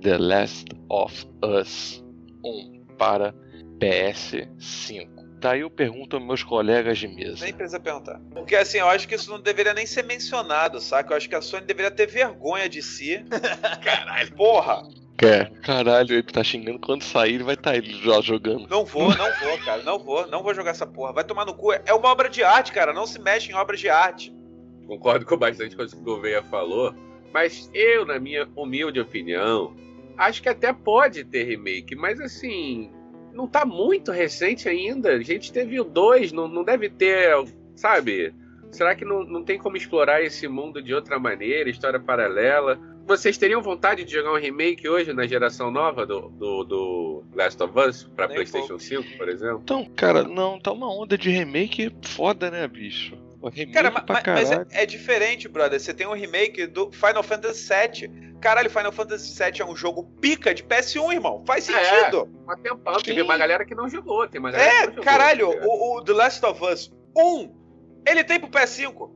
The 0.00 0.18
Last 0.18 0.66
of 0.88 1.26
Us 1.42 2.04
1 2.44 2.84
para 2.98 3.34
PS5. 3.80 5.15
Daí 5.38 5.60
eu 5.60 5.70
pergunto 5.70 6.16
aos 6.16 6.24
meus 6.24 6.42
colegas 6.42 6.98
de 6.98 7.08
mesa. 7.08 7.44
Nem 7.44 7.52
precisa 7.52 7.78
perguntar. 7.78 8.20
Porque 8.32 8.56
assim, 8.56 8.78
eu 8.78 8.88
acho 8.88 9.06
que 9.06 9.14
isso 9.14 9.30
não 9.30 9.40
deveria 9.40 9.74
nem 9.74 9.86
ser 9.86 10.02
mencionado, 10.02 10.80
saca? 10.80 11.12
Eu 11.12 11.16
acho 11.16 11.28
que 11.28 11.34
a 11.34 11.42
Sony 11.42 11.66
deveria 11.66 11.90
ter 11.90 12.06
vergonha 12.06 12.68
de 12.68 12.82
si. 12.82 13.24
Caralho. 13.84 14.32
Porra! 14.34 14.82
Quer? 15.18 15.50
Caralho, 15.60 16.12
ele 16.12 16.22
tá 16.22 16.44
xingando 16.44 16.78
quando 16.78 17.02
sair, 17.02 17.34
ele 17.34 17.44
vai 17.44 17.54
estar 17.54 17.72
tá 17.72 17.80
já 17.80 18.20
jogando. 18.20 18.68
Não 18.68 18.84
vou, 18.84 19.08
não 19.16 19.32
vou, 19.40 19.58
cara. 19.64 19.82
Não 19.82 19.98
vou, 19.98 20.26
não 20.26 20.42
vou 20.42 20.54
jogar 20.54 20.72
essa 20.72 20.86
porra. 20.86 21.12
Vai 21.12 21.24
tomar 21.24 21.46
no 21.46 21.54
cu. 21.54 21.72
É 21.72 21.94
uma 21.94 22.10
obra 22.10 22.28
de 22.28 22.42
arte, 22.42 22.72
cara. 22.72 22.92
Não 22.92 23.06
se 23.06 23.18
mexe 23.18 23.50
em 23.50 23.54
obras 23.54 23.80
de 23.80 23.88
arte. 23.88 24.34
Concordo 24.86 25.24
com 25.24 25.36
bastante 25.36 25.74
coisa 25.74 25.94
que 25.94 26.00
o 26.00 26.04
Gouveia 26.04 26.42
falou. 26.42 26.94
Mas 27.32 27.70
eu, 27.74 28.04
na 28.04 28.18
minha 28.18 28.48
humilde 28.54 29.00
opinião, 29.00 29.74
acho 30.16 30.42
que 30.42 30.48
até 30.48 30.72
pode 30.72 31.24
ter 31.24 31.44
remake. 31.44 31.94
Mas 31.94 32.20
assim, 32.20 32.90
não 33.36 33.46
tá 33.46 33.64
muito 33.64 34.10
recente 34.10 34.68
ainda. 34.68 35.10
A 35.10 35.22
gente 35.22 35.52
teve 35.52 35.78
o 35.78 35.84
2, 35.84 36.32
não, 36.32 36.48
não 36.48 36.64
deve 36.64 36.88
ter, 36.88 37.32
sabe? 37.74 38.34
Será 38.70 38.94
que 38.94 39.04
não, 39.04 39.22
não 39.24 39.44
tem 39.44 39.58
como 39.58 39.76
explorar 39.76 40.22
esse 40.22 40.48
mundo 40.48 40.82
de 40.82 40.94
outra 40.94 41.18
maneira, 41.18 41.70
história 41.70 42.00
paralela? 42.00 42.78
Vocês 43.06 43.38
teriam 43.38 43.62
vontade 43.62 44.04
de 44.04 44.12
jogar 44.12 44.32
um 44.32 44.38
remake 44.38 44.88
hoje 44.88 45.12
na 45.12 45.26
geração 45.26 45.70
nova 45.70 46.04
do, 46.04 46.28
do, 46.30 46.64
do 46.64 47.24
Last 47.34 47.62
of 47.62 47.78
Us 47.78 48.04
pra 48.16 48.26
Nem 48.26 48.36
PlayStation 48.36 48.78
5, 48.78 49.16
por 49.16 49.28
exemplo? 49.28 49.60
Então, 49.62 49.84
cara, 49.94 50.24
não, 50.24 50.58
tá 50.58 50.72
uma 50.72 50.92
onda 50.92 51.16
de 51.16 51.30
remake 51.30 51.94
foda, 52.02 52.50
né, 52.50 52.66
bicho? 52.66 53.16
Remake 53.50 53.72
Cara, 53.72 53.90
mas 53.90 54.22
caralho. 54.22 54.66
é, 54.70 54.82
é 54.82 54.86
diferente, 54.86 55.48
brother. 55.48 55.78
Você 55.80 55.92
tem 55.94 56.06
um 56.06 56.12
remake 56.14 56.66
do 56.66 56.90
Final 56.92 57.22
Fantasy 57.22 57.68
VII. 57.68 58.36
Caralho, 58.40 58.68
Final 58.70 58.92
Fantasy 58.92 59.32
VII 59.42 59.62
é 59.62 59.64
um 59.64 59.74
jogo 59.74 60.04
pica 60.20 60.54
de 60.54 60.62
PS1, 60.62 61.12
irmão. 61.12 61.42
Faz 61.46 61.68
É. 61.68 61.72
sentido. 62.00 62.28
Há 62.48 62.56
tempão, 62.56 62.94
Sim. 62.98 63.04
tem 63.14 63.22
uma 63.22 63.36
galera 63.38 63.64
que 63.64 63.74
não 63.74 63.88
jogou, 63.88 64.26
tem 64.28 64.38
uma 64.38 64.50
galera 64.50 64.70
que 64.70 64.76
É, 64.76 64.80
não 64.80 64.88
jogou, 64.90 65.04
caralho, 65.04 65.58
tá 65.58 65.66
o, 65.66 65.96
o 65.98 66.04
The 66.04 66.12
Last 66.12 66.44
of 66.46 66.64
Us 66.64 66.92
1, 67.16 67.54
ele 68.06 68.22
tem 68.24 68.38
pro 68.38 68.48
PS5. 68.50 69.10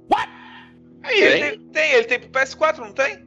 Aí, 1.03 1.21
Ele 1.21 1.40
tem, 1.51 1.59
tem, 1.71 1.93
ele 1.93 2.05
tem 2.05 2.21
pro 2.21 2.29
PS4, 2.31 2.79
não 2.79 2.93
tem? 2.93 3.27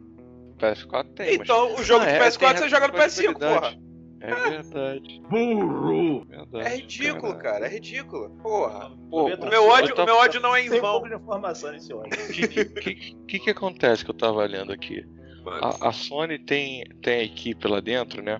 PS4 0.59 1.03
tem, 1.15 1.25
mas- 1.25 1.35
Então, 1.41 1.73
o 1.75 1.83
jogo 1.83 2.03
Ah, 2.03 2.05
do 2.05 2.11
é, 2.11 2.19
PS4 2.19 2.49
tem 2.53 2.57
você 2.63 2.69
joga 2.69 2.87
no 2.87 2.93
PS5, 2.93 3.33
porra. 3.39 3.75
É 4.23 4.49
verdade. 4.49 5.21
Burro! 5.29 6.25
verdade. 6.25 6.65
É 6.65 6.75
ridículo, 6.77 7.37
cara, 7.37 7.65
é 7.65 7.69
ridículo. 7.69 8.29
Porra. 8.41 8.89
Pô, 9.09 9.25
O 9.25 9.49
meu 9.49 9.67
ódio, 9.67 9.93
o 9.95 10.05
meu 10.05 10.15
ódio 10.15 10.39
não 10.39 10.55
é 10.55 10.65
em 10.65 10.69
Tem 10.69 10.79
um 10.79 10.81
vão. 10.81 10.91
pouco 10.93 11.09
de 11.09 11.15
informação 11.15 11.71
nesse 11.73 11.93
ódio. 11.93 12.17
O 12.23 12.31
que, 12.31 12.47
que, 12.47 13.15
que, 13.27 13.39
que 13.39 13.49
acontece 13.49 14.05
que 14.05 14.09
eu 14.09 14.15
tava 14.15 14.45
lendo 14.45 14.71
aqui? 14.71 15.05
A, 15.45 15.89
a 15.89 15.91
Sony 15.91 16.39
tem, 16.39 16.85
tem 17.01 17.15
a 17.15 17.23
equipe 17.23 17.67
lá 17.67 17.81
dentro, 17.81 18.23
né? 18.23 18.39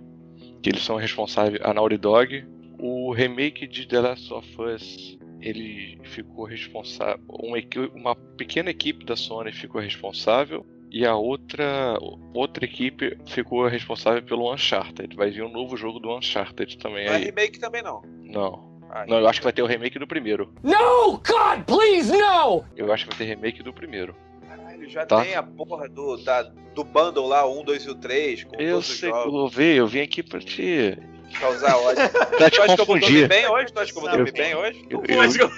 Que 0.61 0.69
eles 0.69 0.83
são 0.83 0.95
responsáveis, 0.95 1.61
a 1.61 1.73
Naughty 1.73 1.97
Dog. 1.97 2.47
O 2.79 3.11
remake 3.13 3.67
de 3.67 3.85
The 3.85 3.99
Last 3.99 4.33
of 4.33 4.61
Us, 4.61 5.17
ele 5.41 5.99
ficou 6.05 6.45
responsável. 6.45 7.21
Uma, 7.27 7.57
uma 7.93 8.15
pequena 8.15 8.69
equipe 8.69 9.05
da 9.05 9.17
Sony 9.17 9.51
ficou 9.51 9.81
responsável. 9.81 10.65
E 10.93 11.05
a 11.07 11.15
outra, 11.15 11.97
outra 12.35 12.65
equipe 12.65 13.17
ficou 13.25 13.67
responsável 13.67 14.21
pelo 14.21 14.53
Uncharted. 14.53 15.15
Vai 15.15 15.31
vir 15.31 15.41
um 15.43 15.51
novo 15.51 15.75
jogo 15.75 15.99
do 15.99 16.15
Uncharted 16.15 16.77
também 16.77 17.07
Não 17.07 17.13
é 17.13 17.15
aí. 17.17 17.23
remake 17.25 17.59
também, 17.59 17.81
não. 17.81 18.03
Não. 18.21 18.71
Ah, 18.91 19.03
Não, 19.07 19.17
eu 19.19 19.27
acho 19.27 19.39
que 19.39 19.43
vai 19.43 19.51
ter 19.53 19.63
o 19.63 19.65
remake 19.65 19.97
do 19.97 20.05
primeiro. 20.05 20.53
No! 20.61 21.13
God, 21.17 21.63
please, 21.65 22.11
no! 22.15 22.63
Eu 22.77 22.93
acho 22.93 23.05
que 23.05 23.09
vai 23.09 23.17
ter 23.17 23.25
remake 23.25 23.63
do 23.63 23.73
primeiro. 23.73 24.15
Caralho, 24.47 24.87
já 24.87 25.03
Tá. 25.03 25.23
tem 25.23 25.33
a 25.33 25.41
porra 25.41 25.89
do, 25.89 26.15
da, 26.17 26.43
do 26.43 26.83
bundle 26.83 27.25
lá, 27.27 27.43
o 27.43 27.59
1, 27.61 27.63
2 27.65 27.85
e 27.85 27.89
o 27.89 27.95
3, 27.95 28.43
com 28.43 28.55
Eu 28.61 28.79
sei 28.83 29.09
eu 29.09 29.47
vi, 29.47 29.75
eu 29.77 29.87
vim 29.87 30.01
aqui 30.01 30.21
pra 30.21 30.39
te. 30.39 30.95
causar 31.39 31.75
ódio. 31.75 32.07
pra 32.37 32.51
te 32.51 32.55
Tu 32.57 32.61
acha 32.61 32.75
que 32.75 32.81
eu 32.81 32.85
vou 32.85 32.99
dormir 32.99 33.01
confundir. 33.01 33.27
bem 33.27 33.47
hoje? 33.49 33.73
Tu 33.73 33.79
acha 33.79 33.91
que 33.91 33.97
eu 33.97 34.01
vou 34.03 34.11
dormir 34.11 34.31
bem 34.31 34.53
hoje? 34.55 34.85
Eu- 34.91 34.99
eu 34.99 35.31
que 35.31 35.41
eu- 35.41 35.51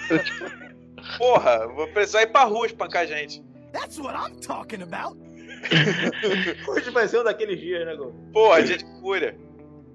Porra, 1.18 1.68
vou 1.68 1.88
precisar 1.90 2.22
ir 2.22 2.28
pra 2.28 2.46
rua 2.46 2.66
espancar 2.66 3.02
a 3.02 3.06
gente. 3.06 3.44
That's 3.74 4.00
what 4.00 4.16
I'm 4.16 4.40
talking 4.40 4.82
about. 4.82 5.18
Hoje 6.68 6.90
vai 6.92 7.08
ser 7.08 7.20
um 7.20 7.24
daqueles 7.24 7.60
dias, 7.60 7.86
né, 7.86 7.96
Gol? 7.96 8.14
Porra, 8.32 8.66
gente 8.66 8.86
fúria. 9.00 9.38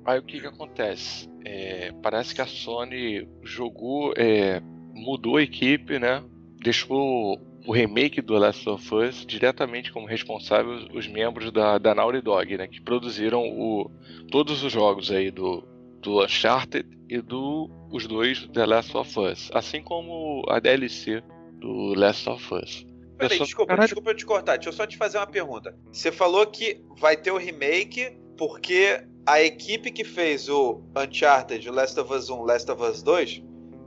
Aí 0.04 0.18
o 0.18 0.22
que 0.22 0.40
que 0.40 0.46
acontece? 0.46 1.28
É, 1.44 1.92
parece 2.02 2.34
que 2.34 2.40
a 2.40 2.46
Sony 2.46 3.28
jogou, 3.42 4.12
é, 4.16 4.60
mudou 4.94 5.36
a 5.36 5.42
equipe, 5.42 5.98
né? 5.98 6.22
Deixou 6.62 7.38
o 7.66 7.72
remake 7.72 8.20
do 8.20 8.34
Last 8.34 8.68
of 8.68 8.94
Us 8.94 9.24
diretamente 9.26 9.92
como 9.92 10.06
responsáveis 10.06 10.86
os 10.94 11.06
membros 11.06 11.52
da, 11.52 11.78
da 11.78 11.94
Naughty 11.94 12.20
Dog, 12.22 12.56
né? 12.56 12.66
Que 12.66 12.80
produziram 12.80 13.42
o, 13.42 13.90
todos 14.30 14.62
os 14.62 14.72
jogos 14.72 15.10
aí 15.10 15.30
do, 15.30 15.62
do 16.00 16.24
Uncharted 16.24 16.88
e 17.08 17.20
do 17.20 17.70
os 17.92 18.06
dois 18.06 18.46
The 18.48 18.66
Last 18.66 18.96
of 18.96 19.18
Us, 19.18 19.50
assim 19.52 19.82
como 19.82 20.44
a 20.48 20.58
DLC 20.60 21.22
do 21.58 21.94
Last 21.94 22.28
of 22.28 22.54
Us. 22.54 22.86
Peraí, 23.20 23.38
desculpa, 23.38 23.68
caralho. 23.68 23.86
desculpa 23.88 24.10
eu 24.10 24.14
te 24.16 24.26
cortar. 24.26 24.56
Deixa 24.56 24.68
eu 24.68 24.72
só 24.72 24.86
te 24.86 24.96
fazer 24.96 25.18
uma 25.18 25.26
pergunta. 25.26 25.76
Você 25.92 26.10
falou 26.10 26.46
que 26.46 26.80
vai 26.98 27.16
ter 27.16 27.30
o 27.30 27.36
remake 27.36 28.16
porque 28.36 29.02
a 29.26 29.40
equipe 29.42 29.90
que 29.90 30.04
fez 30.04 30.48
o 30.48 30.82
Uncharted, 30.96 31.68
o 31.68 31.72
Last 31.72 31.98
of 32.00 32.12
Us 32.12 32.30
1, 32.30 32.42
Last 32.42 32.70
of 32.70 32.82
Us 32.82 33.02
2, 33.02 33.42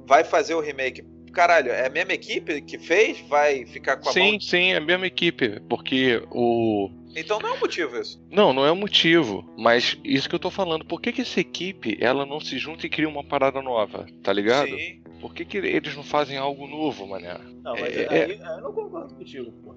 vai 0.05 0.23
fazer 0.23 0.53
o 0.53 0.59
remake 0.59 1.03
caralho, 1.33 1.71
é 1.71 1.87
a 1.87 1.89
mesma 1.89 2.13
equipe 2.13 2.61
que 2.61 2.77
fez? 2.77 3.19
Vai 3.27 3.65
ficar 3.65 3.97
com 3.97 4.07
a 4.07 4.13
Sim, 4.13 4.31
mão? 4.33 4.39
sim, 4.39 4.71
é 4.71 4.77
a 4.77 4.81
mesma 4.81 5.07
equipe. 5.07 5.59
Porque 5.67 6.23
o. 6.31 6.89
Então 7.15 7.39
não 7.39 7.49
é 7.49 7.53
um 7.53 7.59
motivo 7.59 7.99
isso. 7.99 8.23
Não, 8.31 8.53
não 8.53 8.65
é 8.65 8.71
o 8.71 8.75
motivo. 8.75 9.43
Mas 9.57 9.97
isso 10.03 10.29
que 10.29 10.35
eu 10.35 10.39
tô 10.39 10.49
falando. 10.49 10.85
Por 10.85 11.01
que, 11.01 11.11
que 11.11 11.21
essa 11.21 11.39
equipe 11.39 11.97
ela 11.99 12.25
não 12.25 12.39
se 12.39 12.57
junta 12.57 12.85
e 12.85 12.89
cria 12.89 13.09
uma 13.09 13.23
parada 13.23 13.61
nova? 13.61 14.05
Tá 14.23 14.31
ligado? 14.31 14.69
Sim. 14.69 15.02
Por 15.23 15.33
que, 15.33 15.45
que 15.45 15.57
eles 15.57 15.95
não 15.95 16.03
fazem 16.03 16.37
algo 16.37 16.67
novo, 16.67 17.07
mané? 17.07 17.37
Não, 17.63 17.71
mas 17.79 17.95
É, 17.95 18.07
aí, 18.09 18.39
eu 18.39 18.61
não 18.61 18.73
concordo 18.73 19.15
contigo, 19.15 19.51
pô. 19.63 19.73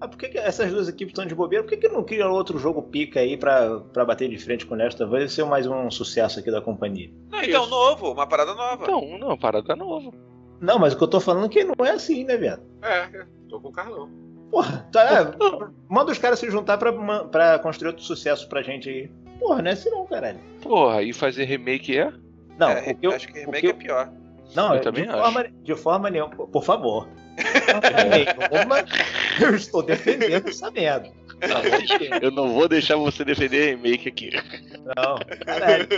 Ah, 0.00 0.08
por 0.08 0.18
que, 0.18 0.28
que 0.30 0.38
essas 0.38 0.68
duas 0.72 0.88
equipes 0.88 1.12
estão 1.12 1.24
de 1.24 1.34
bobeira? 1.34 1.62
Por 1.62 1.70
que, 1.70 1.76
que 1.76 1.88
não 1.88 2.02
criam 2.02 2.32
outro 2.32 2.58
jogo 2.58 2.82
pica 2.82 3.20
aí 3.20 3.36
pra, 3.36 3.78
pra 3.92 4.04
bater 4.04 4.28
de 4.28 4.36
frente 4.36 4.66
com 4.66 4.74
o 4.74 4.76
Nesta? 4.76 5.06
Vai 5.06 5.28
ser 5.28 5.44
mais 5.44 5.64
um 5.66 5.88
sucesso 5.92 6.40
aqui 6.40 6.50
da 6.50 6.60
companhia. 6.60 7.08
Não, 7.30 7.40
então, 7.40 7.66
novo, 7.68 8.10
uma 8.10 8.26
parada 8.26 8.52
nova. 8.52 8.82
Então, 8.82 9.18
não, 9.18 9.38
parada 9.38 9.76
nova. 9.76 10.10
Não, 10.60 10.76
mas 10.78 10.92
o 10.92 10.96
que 10.98 11.04
eu 11.04 11.08
tô 11.08 11.20
falando 11.20 11.46
é 11.46 11.48
que 11.50 11.62
não 11.62 11.86
é 11.86 11.90
assim, 11.92 12.24
né, 12.24 12.36
viado? 12.36 12.62
É, 12.82 13.26
tô 13.48 13.60
com 13.60 13.68
o 13.68 13.72
Carlão. 13.72 14.10
Porra, 14.50 14.88
tá, 14.90 15.20
é, 15.20 15.32
manda 15.88 16.10
os 16.10 16.18
caras 16.18 16.40
se 16.40 16.50
juntar 16.50 16.76
pra, 16.78 16.92
pra 17.28 17.58
construir 17.60 17.88
outro 17.88 18.02
sucesso 18.02 18.48
pra 18.48 18.62
gente 18.62 18.88
aí. 18.88 19.08
Porra, 19.38 19.62
não 19.62 19.70
é 19.70 19.74
assim 19.74 19.88
não, 19.90 20.04
caralho. 20.06 20.40
Porra, 20.60 21.02
e 21.02 21.12
fazer 21.12 21.44
remake 21.44 21.96
é? 21.96 22.12
Não, 22.58 22.68
É, 22.70 22.90
o 22.90 22.96
que 22.96 23.06
eu, 23.06 23.12
acho 23.12 23.28
que 23.28 23.34
o 23.38 23.40
remake 23.44 23.60
que 23.60 23.66
eu- 23.66 23.70
é 23.70 23.74
pior. 23.74 24.12
Não, 24.54 24.74
Eu 24.74 24.78
de, 24.78 24.84
também 24.84 25.08
acho. 25.08 25.18
forma, 25.18 25.46
de 25.62 25.74
forma 25.74 26.10
nenhuma, 26.10 26.30
por 26.30 26.48
por 26.48 26.64
favor. 26.64 27.08
Nenhuma, 28.10 28.84
eu 29.40 29.54
estou 29.54 29.82
defendendo 29.82 30.48
essa 30.48 30.70
merda. 30.70 31.10
Eu 32.20 32.30
não 32.30 32.52
vou 32.52 32.68
deixar 32.68 32.96
você 32.96 33.24
defender 33.24 33.76
remake 33.76 34.08
aqui. 34.08 34.30
Não, 34.84 35.16
caralho. 35.46 35.88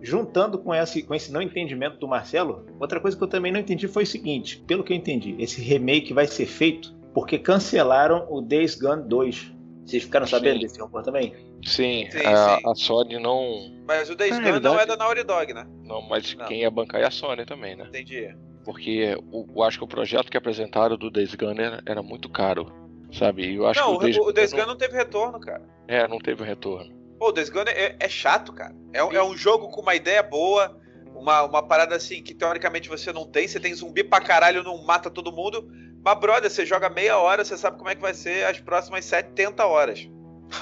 Juntando 0.00 0.58
com 0.58 0.72
esse, 0.72 1.02
com 1.02 1.14
esse 1.14 1.32
não 1.32 1.42
entendimento 1.42 1.98
do 1.98 2.06
Marcelo, 2.06 2.64
outra 2.78 3.00
coisa 3.00 3.16
que 3.16 3.22
eu 3.24 3.28
também 3.28 3.50
não 3.50 3.58
entendi 3.58 3.88
foi 3.88 4.04
o 4.04 4.06
seguinte: 4.06 4.62
pelo 4.66 4.84
que 4.84 4.92
eu 4.92 4.96
entendi, 4.96 5.34
esse 5.40 5.60
remake 5.60 6.12
vai 6.12 6.26
ser 6.26 6.46
feito 6.46 6.94
porque 7.14 7.38
cancelaram 7.38 8.26
o 8.28 8.40
Days 8.40 8.74
Gone 8.74 9.08
2. 9.08 9.53
Vocês 9.84 10.02
ficaram 10.04 10.26
sabendo 10.26 10.54
Sim. 10.54 10.60
desse 10.60 10.80
rumor 10.80 11.02
também? 11.02 11.34
Sim, 11.64 12.08
Sim, 12.10 12.18
a, 12.26 12.56
sim. 12.58 12.62
a 12.70 12.74
Sony 12.74 13.18
não. 13.18 13.70
Mas 13.86 14.08
o 14.08 14.14
Days 14.14 14.38
Na 14.38 14.44
Gone 14.50 14.60
não 14.60 14.78
é 14.80 14.86
da 14.86 14.96
Naughty 14.96 15.22
Dog, 15.24 15.52
né? 15.52 15.66
Não, 15.84 16.00
mas 16.02 16.34
Não. 16.34 16.46
quem 16.46 16.60
ia 16.60 16.70
bancar 16.70 17.00
é 17.00 17.04
a 17.06 17.10
Sony 17.10 17.44
também, 17.44 17.76
né? 17.76 17.84
Entendi. 17.88 18.34
Porque 18.64 19.14
o, 19.30 19.46
eu 19.54 19.62
acho 19.62 19.78
que 19.78 19.84
o 19.84 19.88
projeto 19.88 20.30
que 20.30 20.36
apresentaram 20.38 20.96
do 20.96 21.10
Days 21.10 21.34
Gone 21.34 21.60
era, 21.60 21.82
era 21.86 22.02
muito 22.02 22.28
caro. 22.30 22.72
Sabe? 23.12 23.54
Eu 23.54 23.66
acho 23.66 23.78
não, 23.80 23.90
que 23.90 23.96
o 23.96 24.00
Days, 24.00 24.16
o, 24.16 24.22
o 24.22 24.32
Days 24.32 24.50
Gone 24.50 24.62
Gone 24.62 24.72
não 24.72 24.78
teve 24.78 24.96
retorno, 24.96 25.38
cara. 25.38 25.60
não- 25.60 25.94
É, 25.94 26.08
não 26.08 26.18
teve 26.18 26.42
retorno. 26.42 26.92
Pô, 27.18 27.28
o 27.28 27.32
Days 27.32 27.48
Gone 27.50 27.70
é, 27.70 27.94
é 28.00 28.08
chato, 28.08 28.52
cara. 28.52 28.74
É, 28.92 29.04
um- 29.04 29.12
é 29.12 29.22
um 29.22 29.36
jogo 29.36 29.68
com 29.68 29.80
uma 29.82 29.94
ideia 29.94 30.22
boa, 30.22 30.76
uma, 31.14 31.42
uma 31.44 31.62
parada 31.62 31.94
assim 31.94 32.22
que 32.22 32.34
teoricamente 32.34 32.88
você 32.88 33.12
não 33.12 33.24
tem. 33.26 33.46
Você 33.46 33.60
tem 33.60 33.72
zumbi 33.74 34.02
pra 34.02 34.20
caralho, 34.20 34.64
não 34.64 34.82
mata 34.84 35.10
todo 35.10 35.30
mundo. 35.30 35.68
Mas, 36.04 36.18
brother, 36.18 36.50
você 36.50 36.66
joga 36.66 36.90
meia 36.90 37.18
hora, 37.18 37.42
você 37.42 37.56
sabe 37.56 37.78
como 37.78 37.88
é 37.88 37.94
que 37.94 38.02
vai 38.02 38.12
ser 38.12 38.44
as 38.44 38.60
próximas 38.60 39.06
70 39.06 39.64
horas. 39.64 40.06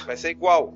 Vai 0.05 0.15
ser 0.15 0.29
igual. 0.29 0.73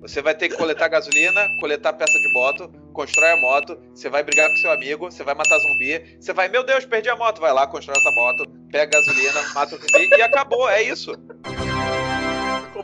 Você 0.00 0.22
vai 0.22 0.34
ter 0.34 0.48
que 0.48 0.56
coletar 0.56 0.86
gasolina, 0.86 1.48
coletar 1.60 1.92
peça 1.94 2.12
de 2.12 2.32
moto, 2.32 2.70
constrói 2.92 3.32
a 3.32 3.36
moto, 3.38 3.76
você 3.92 4.08
vai 4.08 4.22
brigar 4.22 4.48
com 4.48 4.56
seu 4.56 4.70
amigo, 4.70 5.10
você 5.10 5.24
vai 5.24 5.34
matar 5.34 5.58
zumbi, 5.58 6.16
você 6.20 6.32
vai, 6.32 6.46
meu 6.46 6.62
Deus, 6.62 6.84
perdi 6.84 7.08
a 7.08 7.16
moto, 7.16 7.40
vai 7.40 7.52
lá, 7.52 7.66
constrói 7.66 7.96
outra 7.96 8.12
moto, 8.12 8.50
pega 8.70 8.92
gasolina, 8.92 9.42
mata 9.54 9.74
o 9.74 9.78
zumbi 9.78 10.08
e 10.16 10.22
acabou, 10.22 10.68
é 10.68 10.82
isso. 10.82 11.12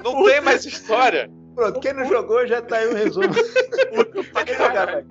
Não 0.02 0.24
tem 0.24 0.40
mais 0.40 0.64
história. 0.64 1.30
Pronto, 1.54 1.78
quem 1.78 1.92
não 1.92 2.06
jogou 2.06 2.44
já 2.46 2.62
tá 2.62 2.78
aí 2.78 2.88
o 2.88 2.94
resumo. 2.94 3.34
Tem 3.34 4.44
que 4.46 4.54
jogar, 4.54 4.86
vai. 4.86 5.04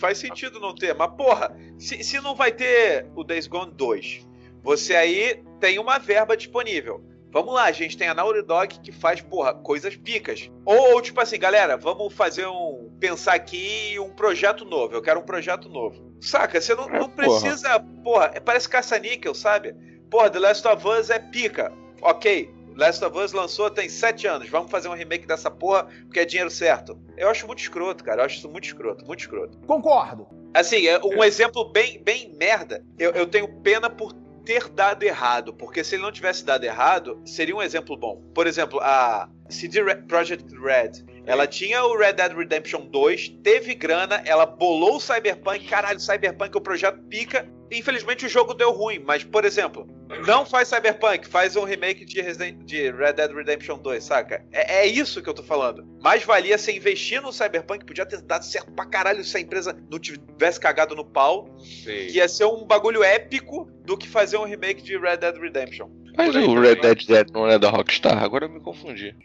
Faz 0.00 0.18
sentido 0.18 0.60
não 0.60 0.74
ter, 0.74 0.94
mas 0.94 1.14
porra, 1.14 1.56
se, 1.78 2.02
se 2.02 2.20
não 2.20 2.34
vai 2.34 2.52
ter 2.52 3.06
o 3.14 3.22
Days 3.22 3.46
Gone 3.46 3.72
2, 3.72 4.26
você 4.64 4.96
aí 4.96 5.44
tem 5.60 5.78
uma 5.78 5.98
verba 5.98 6.36
disponível. 6.36 7.04
Vamos 7.30 7.52
lá, 7.52 7.64
a 7.64 7.72
gente 7.72 7.96
tem 7.96 8.06
a 8.08 8.14
Naughty 8.14 8.42
Dog 8.42 8.78
que 8.78 8.92
faz, 8.92 9.20
porra, 9.20 9.52
coisas 9.54 9.96
picas. 9.96 10.48
Ou, 10.64 10.92
ou, 10.94 11.02
tipo 11.02 11.20
assim, 11.20 11.36
galera, 11.38 11.76
vamos 11.76 12.12
fazer 12.14 12.46
um. 12.46 12.90
pensar 13.00 13.34
aqui 13.34 13.96
um 13.98 14.10
projeto 14.10 14.64
novo. 14.64 14.94
Eu 14.94 15.02
quero 15.02 15.18
um 15.18 15.24
projeto 15.24 15.68
novo. 15.68 16.14
Saca? 16.20 16.60
Você 16.60 16.74
não, 16.76 16.84
É, 16.88 17.00
não 17.00 17.08
porra. 17.08 17.40
precisa. 17.40 17.80
Porra, 18.04 18.30
é- 18.34 18.40
parece 18.40 18.68
caça-níquel, 18.68 19.34
sabe? 19.34 19.74
Porra, 20.08 20.30
The 20.30 20.38
Last 20.38 20.66
of 20.68 20.86
Us 20.86 21.10
é 21.10 21.18
pica. 21.18 21.72
Ok. 22.00 22.54
Last 22.76 23.04
of 23.04 23.18
Us 23.18 23.32
lançou 23.32 23.68
tem 23.68 23.88
sete 23.88 24.26
anos. 24.28 24.48
Vamos 24.48 24.70
fazer 24.70 24.88
um 24.88 24.94
remake 24.94 25.26
dessa 25.26 25.50
porra 25.50 25.88
porque 26.04 26.20
é 26.20 26.24
dinheiro 26.24 26.50
certo. 26.50 26.96
Eu 27.16 27.28
acho 27.28 27.46
muito 27.48 27.58
escroto, 27.60 28.02
cara. 28.04 28.22
Eu 28.22 28.26
acho 28.26 28.38
isso 28.38 28.48
muito 28.48 28.64
escroto, 28.64 29.04
muito 29.06 29.20
escroto. 29.20 29.58
Concordo. 29.66 30.28
Assim, 30.54 30.86
é 30.86 31.00
um 31.04 31.22
exemplo 31.24 31.64
bem, 31.72 32.00
bem 32.02 32.32
merda. 32.38 32.84
Eu, 32.96 33.10
eu 33.12 33.26
tenho 33.26 33.48
pena 33.60 33.90
por 33.90 34.12
ter 34.44 34.68
dado 34.68 35.02
errado, 35.02 35.52
porque 35.54 35.82
se 35.82 35.94
ele 35.94 36.02
não 36.02 36.12
tivesse 36.12 36.44
dado 36.44 36.64
errado, 36.64 37.20
seria 37.24 37.56
um 37.56 37.62
exemplo 37.62 37.96
bom. 37.96 38.22
Por 38.34 38.46
exemplo, 38.46 38.78
a 38.80 39.28
CD 39.48 39.82
Projekt 40.06 40.54
Red, 40.56 41.04
ela 41.26 41.46
tinha 41.46 41.82
o 41.84 41.96
Red 41.96 42.14
Dead 42.14 42.32
Redemption 42.36 42.82
2, 42.86 43.28
teve 43.42 43.74
grana, 43.74 44.22
ela 44.26 44.44
bolou 44.46 44.96
o 44.96 45.00
Cyberpunk, 45.00 45.66
caralho, 45.66 45.98
Cyberpunk 46.00 46.54
é 46.54 46.58
o 46.58 46.60
projeto 46.60 46.98
pica. 47.08 47.48
Infelizmente 47.72 48.26
o 48.26 48.28
jogo 48.28 48.54
deu 48.54 48.70
ruim, 48.70 49.00
mas 49.04 49.24
por 49.24 49.44
exemplo, 49.44 49.86
não 50.26 50.44
faz 50.46 50.68
Cyberpunk, 50.68 51.26
faz 51.26 51.56
um 51.56 51.64
remake 51.64 52.04
de, 52.04 52.20
Resident- 52.20 52.62
de 52.64 52.90
Red 52.92 53.14
Dead 53.14 53.32
Redemption 53.32 53.78
2, 53.78 54.04
saca? 54.04 54.44
É, 54.52 54.80
é 54.82 54.86
isso 54.86 55.20
que 55.22 55.28
eu 55.28 55.34
tô 55.34 55.42
falando. 55.42 55.82
Mais 56.02 56.22
valia 56.22 56.56
você 56.58 56.72
investir 56.76 57.20
no 57.22 57.32
Cyberpunk, 57.32 57.84
podia 57.84 58.06
ter 58.06 58.20
dado 58.20 58.44
certo 58.44 58.70
pra 58.72 58.84
caralho 58.86 59.24
se 59.24 59.36
a 59.36 59.40
empresa 59.40 59.76
não 59.90 59.98
tivesse 59.98 60.60
cagado 60.60 60.94
no 60.94 61.04
pau, 61.04 61.48
Sim. 61.58 61.84
que 62.06 62.18
ia 62.18 62.28
ser 62.28 62.44
um 62.44 62.64
bagulho 62.64 63.02
épico 63.02 63.68
do 63.84 63.96
que 63.96 64.06
fazer 64.06 64.36
um 64.36 64.44
remake 64.44 64.82
de 64.82 64.96
Red 64.98 65.16
Dead 65.16 65.36
Redemption. 65.36 65.88
Mas 66.16 66.36
aí 66.36 66.44
o. 66.44 66.60
Red 66.60 66.76
Dead 66.76 67.06
Dead 67.06 67.26
não 67.32 67.48
é 67.48 67.58
da 67.58 67.70
Rockstar? 67.70 68.22
Agora 68.22 68.44
eu 68.44 68.50
me 68.50 68.60
confundi. 68.60 69.16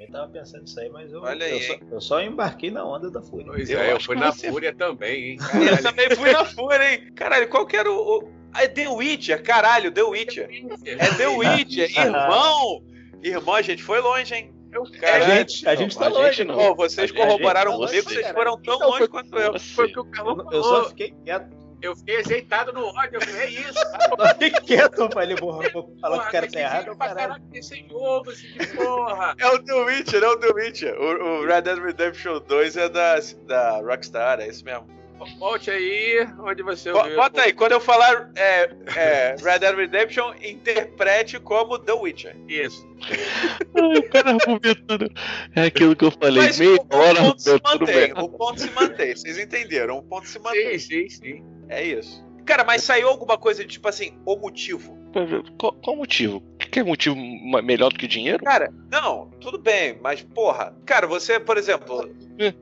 Também 0.00 0.12
tava 0.12 0.28
pensando 0.32 0.62
nisso 0.62 0.80
aí, 0.80 0.88
mas 0.88 1.12
eu, 1.12 1.20
Olha 1.20 1.44
aí, 1.44 1.52
eu, 1.52 1.60
só, 1.60 1.74
eu 1.92 2.00
só 2.00 2.20
embarquei 2.22 2.70
na 2.70 2.84
onda 2.84 3.10
da 3.10 3.20
fúria. 3.20 3.46
Pois 3.48 3.68
Eu 3.68 3.78
é, 3.78 3.92
eu 3.92 4.00
fui 4.00 4.16
na 4.16 4.32
você- 4.32 4.48
fúria 4.50 4.74
também, 4.74 5.32
hein? 5.32 5.36
Eu 5.52 5.60
Caralho. 5.60 5.82
também 5.82 6.10
fui 6.16 6.32
na 6.32 6.44
fúria, 6.46 6.94
hein? 6.94 7.12
Caralho, 7.14 7.48
qual 7.50 7.66
que 7.66 7.76
era 7.76 7.90
o. 7.90 8.18
o... 8.18 8.32
Ah, 8.52 8.64
é 8.64 8.68
The 8.68 8.88
Witcher, 8.88 9.42
caralho, 9.42 9.92
The 9.92 10.02
Witcher. 10.02 10.48
É 10.86 11.14
The 11.16 11.26
Witcher, 11.36 11.90
irmão! 11.98 12.82
Irmão, 13.22 13.54
a 13.54 13.62
gente 13.62 13.82
foi 13.82 14.00
longe, 14.00 14.34
hein? 14.34 14.54
A 14.72 15.00
Caralho. 15.00 15.24
gente, 15.34 15.68
a 15.68 15.74
gente 15.74 15.94
Não, 15.98 16.00
tá 16.00 16.06
a 16.06 16.08
longe, 16.22 16.32
gente 16.36 16.46
não. 16.46 16.54
Pô, 16.56 16.74
vocês 16.76 16.98
A 16.98 17.06
gente 17.06 17.16
corroboraram 17.16 17.72
tá 17.72 17.86
comigo, 17.86 18.08
vocês 18.08 18.20
cara. 18.22 18.34
foram 18.34 18.62
tão 18.62 18.74
Então, 18.76 18.88
longe 18.90 19.08
quanto 19.08 19.36
eu. 19.36 19.58
Foi 19.60 19.86
o 19.86 19.92
que 19.92 20.00
o 20.00 20.04
Carlão 20.06 20.36
Eu, 20.38 20.44
eu 20.44 20.62
falou. 20.62 20.82
só 20.84 20.88
fiquei 20.90 21.14
quieto. 21.24 21.56
Eu 21.82 21.96
fiquei 21.96 22.18
azeitado 22.18 22.72
no 22.72 22.86
ódio. 22.86 23.14
Eu 23.14 23.20
falei, 23.20 23.40
é 23.40 23.50
isso. 23.50 23.78
Só 24.18 24.28
fiquei 24.28 24.50
quieto, 24.50 25.08
falei, 25.12 25.36
porra, 25.36 25.68
vou 25.70 25.96
falar 26.00 26.20
que 26.20 26.28
o 26.28 26.32
cara 26.32 26.46
tem 26.46 26.62
tá 26.62 26.68
errado, 26.68 26.92
o 26.92 26.96
caralho. 26.96 27.42
desse 27.50 27.84
jogo, 27.88 28.30
assim, 28.30 28.48
que 28.48 28.66
porra. 28.76 29.34
É 29.38 29.48
o 29.48 29.58
The 29.62 29.74
Witcher, 29.74 30.22
é 30.22 30.28
o 30.28 30.36
The 30.36 30.48
Witcher. 30.48 31.00
O, 31.00 31.40
o 31.40 31.46
Red 31.46 31.62
Dead 31.62 31.78
Redemption 31.78 32.40
2 32.40 32.76
é 32.76 32.88
da, 32.88 33.16
da 33.46 33.80
Rockstar, 33.80 34.40
é 34.40 34.48
isso 34.48 34.64
mesmo. 34.64 35.00
Volte 35.38 35.70
aí, 35.70 36.26
onde 36.40 36.62
você 36.62 36.90
ouviu. 36.90 37.16
Bota 37.16 37.42
aí, 37.42 37.52
quando 37.52 37.72
eu 37.72 37.80
falar 37.80 38.30
é, 38.34 38.70
é, 38.96 39.36
Red 39.38 39.58
Dead 39.58 39.76
Redemption, 39.76 40.32
interprete 40.42 41.38
como 41.38 41.78
The 41.78 41.92
Witcher. 41.92 42.36
Isso. 42.48 42.88
Ai, 43.74 43.98
o 43.98 44.08
cara 44.08 44.30
argumentando. 44.30 45.10
É 45.54 45.64
aquilo 45.64 45.94
que 45.94 46.06
eu 46.06 46.10
falei, 46.10 46.42
Mas 46.42 46.58
meia 46.58 46.76
o, 46.76 46.96
o 46.96 46.98
hora 46.98 47.20
ponto 47.20 47.42
se 47.42 47.60
mantém, 47.62 48.12
o 48.12 48.28
ponto 48.30 48.60
se 48.60 48.70
mantém, 48.70 49.16
vocês 49.16 49.38
entenderam? 49.38 49.98
O 49.98 50.02
ponto 50.02 50.26
se 50.26 50.38
mantém. 50.38 50.78
Sim, 50.78 51.08
sim, 51.08 51.08
sim. 51.08 51.59
É 51.70 51.82
isso. 51.84 52.22
Cara, 52.44 52.64
mas 52.64 52.82
saiu 52.82 53.08
alguma 53.08 53.38
coisa 53.38 53.62
de 53.64 53.70
tipo 53.70 53.88
assim, 53.88 54.18
o 54.26 54.34
motivo? 54.36 54.98
Qual, 55.58 55.72
qual 55.74 55.96
motivo? 55.96 56.38
O 56.38 56.56
que 56.58 56.68
que 56.68 56.80
é 56.80 56.82
motivo 56.82 57.16
melhor 57.62 57.90
do 57.92 57.98
que 57.98 58.06
dinheiro? 58.08 58.42
Cara, 58.44 58.72
não, 58.90 59.28
tudo 59.40 59.58
bem, 59.58 59.98
mas 60.00 60.22
porra. 60.22 60.74
Cara, 60.84 61.06
você, 61.06 61.38
por 61.38 61.56
exemplo, 61.56 62.08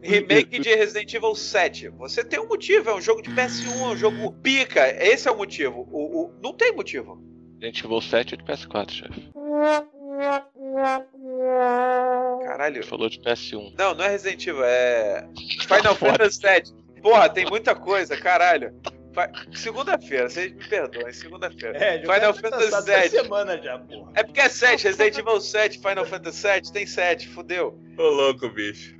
remake 0.02 0.58
de 0.58 0.74
Resident 0.74 1.12
Evil 1.14 1.34
7. 1.34 1.88
Você 1.90 2.22
tem 2.24 2.38
um 2.40 2.48
motivo, 2.48 2.90
é 2.90 2.94
um 2.94 3.00
jogo 3.00 3.22
de 3.22 3.30
PS1, 3.30 3.80
é 3.80 3.84
um 3.86 3.96
jogo 3.96 4.32
pica. 4.42 4.86
Esse 5.02 5.26
é 5.28 5.30
o 5.30 5.36
motivo. 5.36 5.88
O, 5.90 6.24
o- 6.24 6.34
não 6.42 6.52
tem 6.52 6.72
motivo. 6.72 7.22
Resident 7.60 7.84
Evil 7.84 8.00
7 8.00 8.34
é 8.34 8.36
de 8.36 8.44
PS4, 8.44 8.90
chefe. 8.90 9.28
Caralho. 12.46 12.76
Ele 12.76 12.82
falou 12.86 13.08
de 13.08 13.18
PS1. 13.20 13.74
Não, 13.78 13.94
não 13.94 14.04
é 14.04 14.08
Resident 14.08 14.46
Evil, 14.46 14.64
é. 14.64 15.26
Final 15.66 15.94
Foda. 15.94 16.12
Fantasy 16.12 16.40
7. 16.40 16.74
Porra, 17.02 17.28
tem 17.28 17.46
muita 17.46 17.74
coisa, 17.74 18.16
caralho. 18.16 18.74
Segunda-feira, 19.52 20.28
vocês 20.28 20.52
me 20.52 20.68
perdoem, 20.68 21.12
segunda-feira. 21.12 21.76
É, 21.78 22.00
Final 22.00 22.34
Fantasy 22.34 22.82
7. 22.82 23.10
semana 23.10 23.60
já, 23.62 23.78
porra. 23.78 24.12
É 24.14 24.22
porque 24.22 24.40
é 24.40 24.48
7, 24.48 24.84
Resident 24.84 25.18
Evil 25.18 25.40
7, 25.40 25.78
Final 25.78 26.04
Fantasy 26.04 26.38
7, 26.38 26.72
tem 26.72 26.86
7, 26.86 27.28
fudeu. 27.28 27.78
Ô, 27.96 28.02
louco, 28.02 28.48
bicho. 28.50 28.96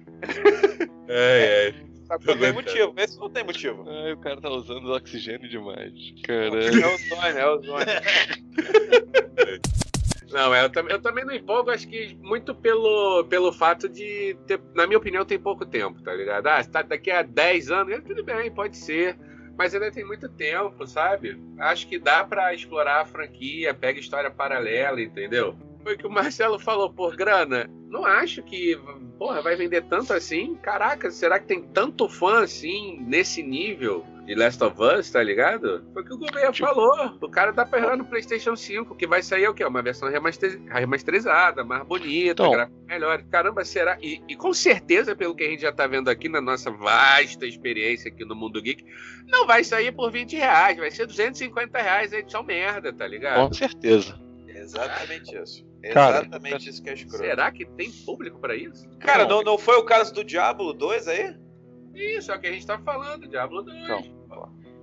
É, 1.08 1.72
é. 1.74 1.88
Sabe, 2.06 2.24
Não 2.26 2.38
tem 2.38 2.52
motivo, 2.52 2.94
esse 2.96 3.18
não 3.18 3.28
tem 3.28 3.44
motivo. 3.44 3.84
Ai, 3.86 4.12
o 4.12 4.16
cara 4.16 4.40
tá 4.40 4.48
usando 4.48 4.90
oxigênio 4.92 5.48
demais. 5.48 5.92
É 6.18 6.26
Caralho. 6.26 6.94
o 6.94 6.98
Zônia, 6.98 7.38
é 7.38 7.46
o 7.46 7.62
Zônia. 7.62 8.02
Não, 10.30 10.54
é, 10.54 10.64
eu, 10.64 10.70
também, 10.70 10.92
eu 10.92 11.00
também 11.00 11.24
não 11.24 11.34
empolgo, 11.34 11.70
acho 11.70 11.88
que 11.88 12.14
muito 12.20 12.54
pelo, 12.54 13.24
pelo 13.24 13.50
fato 13.50 13.88
de, 13.88 14.36
ter, 14.46 14.60
na 14.74 14.86
minha 14.86 14.98
opinião, 14.98 15.24
tem 15.24 15.38
pouco 15.38 15.64
tempo, 15.64 16.02
tá 16.02 16.12
ligado? 16.12 16.46
Ah, 16.48 16.62
se 16.62 16.70
tá 16.70 16.82
daqui 16.82 17.10
a 17.10 17.22
10 17.22 17.70
anos, 17.70 17.94
é, 17.94 18.00
tudo 18.00 18.22
bem, 18.22 18.50
pode 18.50 18.76
ser. 18.76 19.16
Mas 19.58 19.74
ainda 19.74 19.90
tem 19.90 20.04
muito 20.04 20.28
tempo, 20.28 20.86
sabe? 20.86 21.36
Acho 21.58 21.88
que 21.88 21.98
dá 21.98 22.22
pra 22.22 22.54
explorar 22.54 23.00
a 23.00 23.04
franquia, 23.04 23.74
pega 23.74 23.98
história 23.98 24.30
paralela, 24.30 25.02
entendeu? 25.02 25.56
Foi 25.82 25.96
o 25.96 25.98
que 25.98 26.06
o 26.06 26.10
Marcelo 26.10 26.60
falou, 26.60 26.92
por 26.92 27.16
grana. 27.16 27.68
Não 27.88 28.04
acho 28.04 28.40
que, 28.44 28.78
porra, 29.18 29.42
vai 29.42 29.56
vender 29.56 29.82
tanto 29.82 30.12
assim. 30.12 30.54
Caraca, 30.62 31.10
será 31.10 31.40
que 31.40 31.46
tem 31.46 31.60
tanto 31.60 32.08
fã 32.08 32.44
assim, 32.44 33.00
nesse 33.00 33.42
nível? 33.42 34.06
De 34.28 34.34
Last 34.34 34.62
of 34.62 34.76
Us, 34.80 35.10
tá 35.10 35.22
ligado? 35.22 35.84
Foi 35.94 36.02
o 36.02 36.04
que 36.04 36.12
o 36.12 36.18
governo 36.18 36.52
Tipo- 36.52 36.68
falou. 36.68 37.18
O 37.20 37.30
cara 37.30 37.50
tá 37.52 37.64
pegando 37.64 37.96
no 37.98 38.04
PlayStation 38.04 38.54
5, 38.54 38.94
que 38.94 39.06
vai 39.06 39.22
sair 39.22 39.48
o 39.48 39.54
quê? 39.54 39.64
Uma 39.64 39.80
versão 39.82 40.08
remaster- 40.10 40.60
remasterizada, 40.70 41.64
mais 41.64 41.82
bonita, 41.86 42.42
Então. 42.42 42.50
gráfico 42.50 42.78
melhor. 42.86 43.22
Caramba, 43.30 43.64
será? 43.64 43.96
E, 44.02 44.22
e 44.28 44.36
com 44.36 44.52
certeza, 44.52 45.16
pelo 45.16 45.34
que 45.34 45.44
a 45.44 45.48
gente 45.48 45.62
já 45.62 45.72
tá 45.72 45.86
vendo 45.86 46.08
aqui 46.10 46.28
na 46.28 46.40
nossa 46.42 46.70
vasta 46.70 47.46
experiência 47.46 48.10
aqui 48.10 48.22
no 48.24 48.36
Mundo 48.36 48.60
Geek, 48.60 48.84
não 49.26 49.46
vai 49.46 49.64
sair 49.64 49.92
por 49.92 50.12
20 50.12 50.36
reais, 50.36 50.76
vai 50.76 50.90
ser 50.90 51.06
250 51.06 51.78
reais 51.80 52.12
a 52.12 52.18
edição 52.18 52.42
merda, 52.42 52.92
tá 52.92 53.06
ligado? 53.06 53.48
Com 53.48 53.54
certeza. 53.54 54.20
Exatamente 54.46 55.34
isso. 55.36 55.66
Cara, 55.92 56.18
Exatamente 56.18 56.68
isso 56.68 56.82
que 56.82 56.90
é 56.90 56.94
escroto. 56.94 57.16
Será 57.18 57.50
que 57.50 57.64
tem 57.64 57.90
público 58.04 58.38
pra 58.40 58.54
isso? 58.54 58.86
Cara, 58.98 59.22
Não. 59.24 59.36
não, 59.38 59.42
não 59.52 59.58
foi 59.58 59.76
o 59.76 59.84
caso 59.84 60.12
do 60.12 60.22
Diablo 60.22 60.74
2 60.74 61.08
aí? 61.08 61.34
Isso 61.94 62.30
é 62.30 62.36
o 62.36 62.40
que 62.40 62.46
a 62.46 62.52
gente 62.52 62.66
tá 62.66 62.78
falando, 62.78 63.26
Diablo 63.28 63.62
2. 63.62 63.76
Então. 63.84 64.17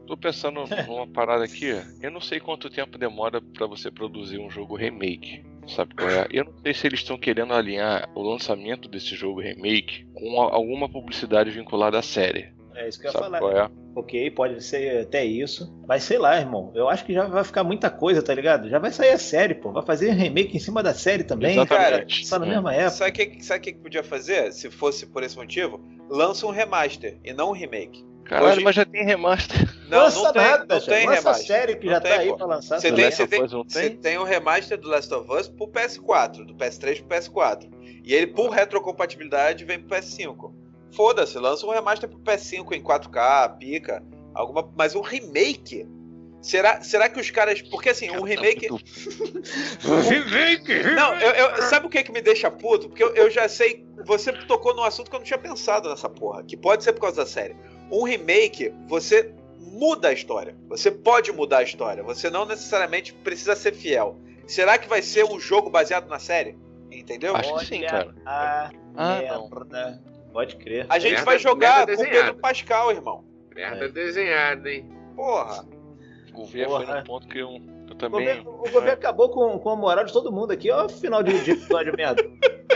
Tô 0.08 0.16
pensando 0.16 0.64
numa 0.88 1.08
parada 1.12 1.44
aqui. 1.44 1.76
Eu 2.02 2.12
não 2.12 2.22
sei 2.22 2.40
quanto 2.40 2.70
tempo 2.70 2.98
demora 2.98 3.42
pra 3.42 3.66
você 3.68 3.90
produzir 3.90 4.40
um 4.40 4.50
jogo 4.50 4.76
remake. 4.76 5.44
Sabe 5.68 5.96
qual 5.96 6.10
é? 6.10 6.28
Eu 6.30 6.46
não 6.46 6.54
sei 6.62 6.74
se 6.76 6.86
eles 6.86 7.00
estão 7.00 7.18
querendo 7.18 7.54
alinhar 7.54 8.08
o 8.14 8.22
lançamento 8.22 8.88
desse 8.88 9.16
jogo 9.16 9.40
remake 9.42 10.06
com 10.14 10.40
alguma 10.40 10.88
publicidade 10.88 11.50
vinculada 11.50 11.98
à 11.98 12.02
série. 12.04 12.54
É 12.76 12.88
isso 12.90 13.00
que 13.00 13.08
eu 13.08 13.12
ia 13.14 13.18
falar. 13.18 13.40
é? 13.66 13.70
Ok, 13.96 14.30
pode 14.32 14.62
ser 14.62 15.04
até 15.04 15.24
isso. 15.26 15.74
Mas 15.88 16.04
sei 16.04 16.18
lá, 16.20 16.38
irmão. 16.38 16.72
Eu 16.76 16.88
acho 16.90 17.06
que 17.06 17.14
já 17.14 17.26
vai 17.26 17.44
ficar 17.44 17.64
muita 17.64 17.90
coisa, 17.90 18.22
tá 18.22 18.34
ligado? 18.36 18.70
Já 18.70 18.78
vai 18.78 18.92
sair 18.92 19.12
a 19.12 19.18
série, 19.18 19.56
pô. 19.56 19.72
Vai 19.72 19.82
fazer 19.84 20.12
remake 20.12 20.56
em 20.56 20.60
cima 20.60 20.84
da 20.84 20.94
série 20.94 21.24
também. 21.24 21.52
Exatamente. 21.54 22.30
Tá 22.30 22.38
na 22.38 22.46
É. 22.46 22.50
mesma 22.50 22.74
época. 22.76 22.90
Sabe 22.92 23.10
o 23.10 23.14
que, 23.14 23.44
sabe 23.44 23.60
que 23.62 23.74
podia 23.80 24.04
fazer? 24.04 24.52
Se 24.52 24.70
fosse 24.70 25.06
por 25.08 25.24
esse 25.24 25.38
motivo, 25.38 25.82
lança 26.10 26.46
um 26.46 26.52
remaster 26.52 27.18
e 27.24 27.32
não 27.34 27.50
um 27.50 27.54
remake. 27.54 28.06
Caralho, 28.26 28.52
Hoje- 28.54 28.64
mas 28.64 28.76
já 28.76 28.84
tem 28.86 29.06
remaster. 29.06 29.58
Não, 29.90 30.00
lança 30.00 30.22
não 30.24 30.34
tem, 30.34 30.42
nada, 30.42 30.76
não 30.76 30.82
tem 30.86 31.06
lança 31.08 31.12
a 31.12 31.16
remaster. 31.34 31.48
série 31.48 31.76
que 31.76 31.86
Não 31.86 31.94
já 31.94 32.02
tem, 32.02 32.12
tá 32.12 32.20
aí 32.20 32.28
pô. 32.30 32.38
pra 32.38 32.46
lançar. 32.48 32.80
Você 32.82 32.92
tem, 32.92 33.12
você 33.12 33.28
tem, 33.28 33.48
você 33.48 33.82
tem? 33.90 33.98
tem 33.98 34.18
o 34.18 34.24
remaster 34.24 34.78
do 34.78 34.88
Last 34.90 35.14
of 35.14 35.32
Us 35.32 35.48
pro 35.48 35.68
PS4, 35.68 36.46
do 36.46 36.56
PS3 36.56 37.04
pro 37.04 37.18
PS4. 37.18 37.70
E 38.04 38.14
ele, 38.14 38.28
por 38.28 38.50
retrocompatibilidade, 38.50 39.64
vem 39.66 39.80
pro 39.80 39.96
PS5. 39.98 40.54
Foda-se, 40.92 41.38
lança 41.38 41.66
um 41.66 41.72
remaster 41.72 42.08
pro 42.10 42.20
PS5 42.20 42.72
em 42.74 42.82
4K, 42.82 43.58
pica, 43.58 44.04
alguma, 44.34 44.72
mas 44.78 44.96
um 44.96 45.02
remake. 45.02 45.88
Será, 46.42 46.80
será 46.82 47.10
que 47.10 47.20
os 47.20 47.32
caras. 47.32 47.60
Porque 47.64 47.90
assim, 47.90 48.10
um 48.12 48.22
remake. 48.24 48.68
Não, 50.96 51.14
eu, 51.16 51.32
eu- 51.32 51.62
sabe 51.64 51.88
o 51.88 51.90
que, 51.90 52.04
que 52.04 52.12
me 52.12 52.22
deixa 52.22 52.50
puto? 52.52 52.88
Porque 52.90 53.04
eu, 53.04 53.14
eu 53.16 53.30
já 53.30 53.48
sei. 53.48 53.86
Você 54.06 54.32
tocou 54.32 54.76
num 54.76 54.84
assunto 54.84 55.10
que 55.10 55.16
eu 55.16 55.20
não 55.20 55.26
tinha 55.26 55.40
pensado 55.40 55.90
nessa 55.90 56.10
porra. 56.10 56.44
Que 56.44 56.56
pode 56.56 56.84
ser 56.84 56.94
por 56.94 57.02
causa 57.02 57.18
da 57.18 57.26
série. 57.26 57.56
Um 57.92 58.04
remake, 58.04 58.74
você 58.88 59.34
muda 59.66 60.10
a 60.10 60.14
história. 60.14 60.56
Você 60.70 60.90
pode 60.92 61.32
mudar 61.32 61.58
a 61.60 61.64
história. 61.64 62.04
Você 62.04 62.30
não 62.30 62.46
necessariamente 62.46 63.14
precisa 63.14 63.56
ser 63.56 63.74
fiel. 63.74 64.18
Será 64.48 64.78
que 64.78 64.88
vai 64.88 65.02
ser 65.02 65.26
um 65.26 65.40
jogo 65.40 65.70
baseado 65.70 66.08
na 66.08 66.20
série? 66.20 66.58
Entendeu? 66.92 67.36
Acho 67.36 67.58
que 67.60 67.66
sim, 67.66 67.82
cara. 67.82 68.14
Ah, 68.26 68.70
não. 68.94 69.50
merda. 69.50 70.02
Pode 70.32 70.56
crer. 70.58 70.86
A 70.90 71.00
gente 71.00 71.12
Merda- 71.14 71.26
vai 71.26 71.40
jogar 71.40 71.78
merda 71.88 71.96
com 71.96 72.02
o 72.02 72.06
desenhada. 72.06 72.26
Pedro 72.28 72.42
Pascal, 72.42 72.92
irmão. 72.92 73.24
Merda 73.56 73.86
É. 73.86 73.90
desenhada, 73.90 74.70
hein? 74.70 74.90
Porra. 75.16 75.66
O 76.34 76.38
governo 76.42 76.76
foi 76.76 76.86
Porra. 76.86 76.98
num 76.98 77.04
ponto 77.06 77.28
que 77.28 77.38
eu, 77.40 77.50
eu 77.52 77.92
O 77.92 77.96
também. 77.96 78.20
governo, 78.20 78.50
o 78.52 78.58
governo 78.70 78.92
acabou 78.92 79.30
com, 79.30 79.58
com 79.60 79.70
a 79.70 79.76
moral 79.76 80.04
de 80.06 80.12
todo 80.14 80.32
mundo 80.32 80.52
aqui. 80.52 80.70
Ó, 80.72 80.88
final 80.90 81.24
de, 81.24 81.42
de 81.44 81.52
episódio 81.52 81.94
merda. 81.96 82.24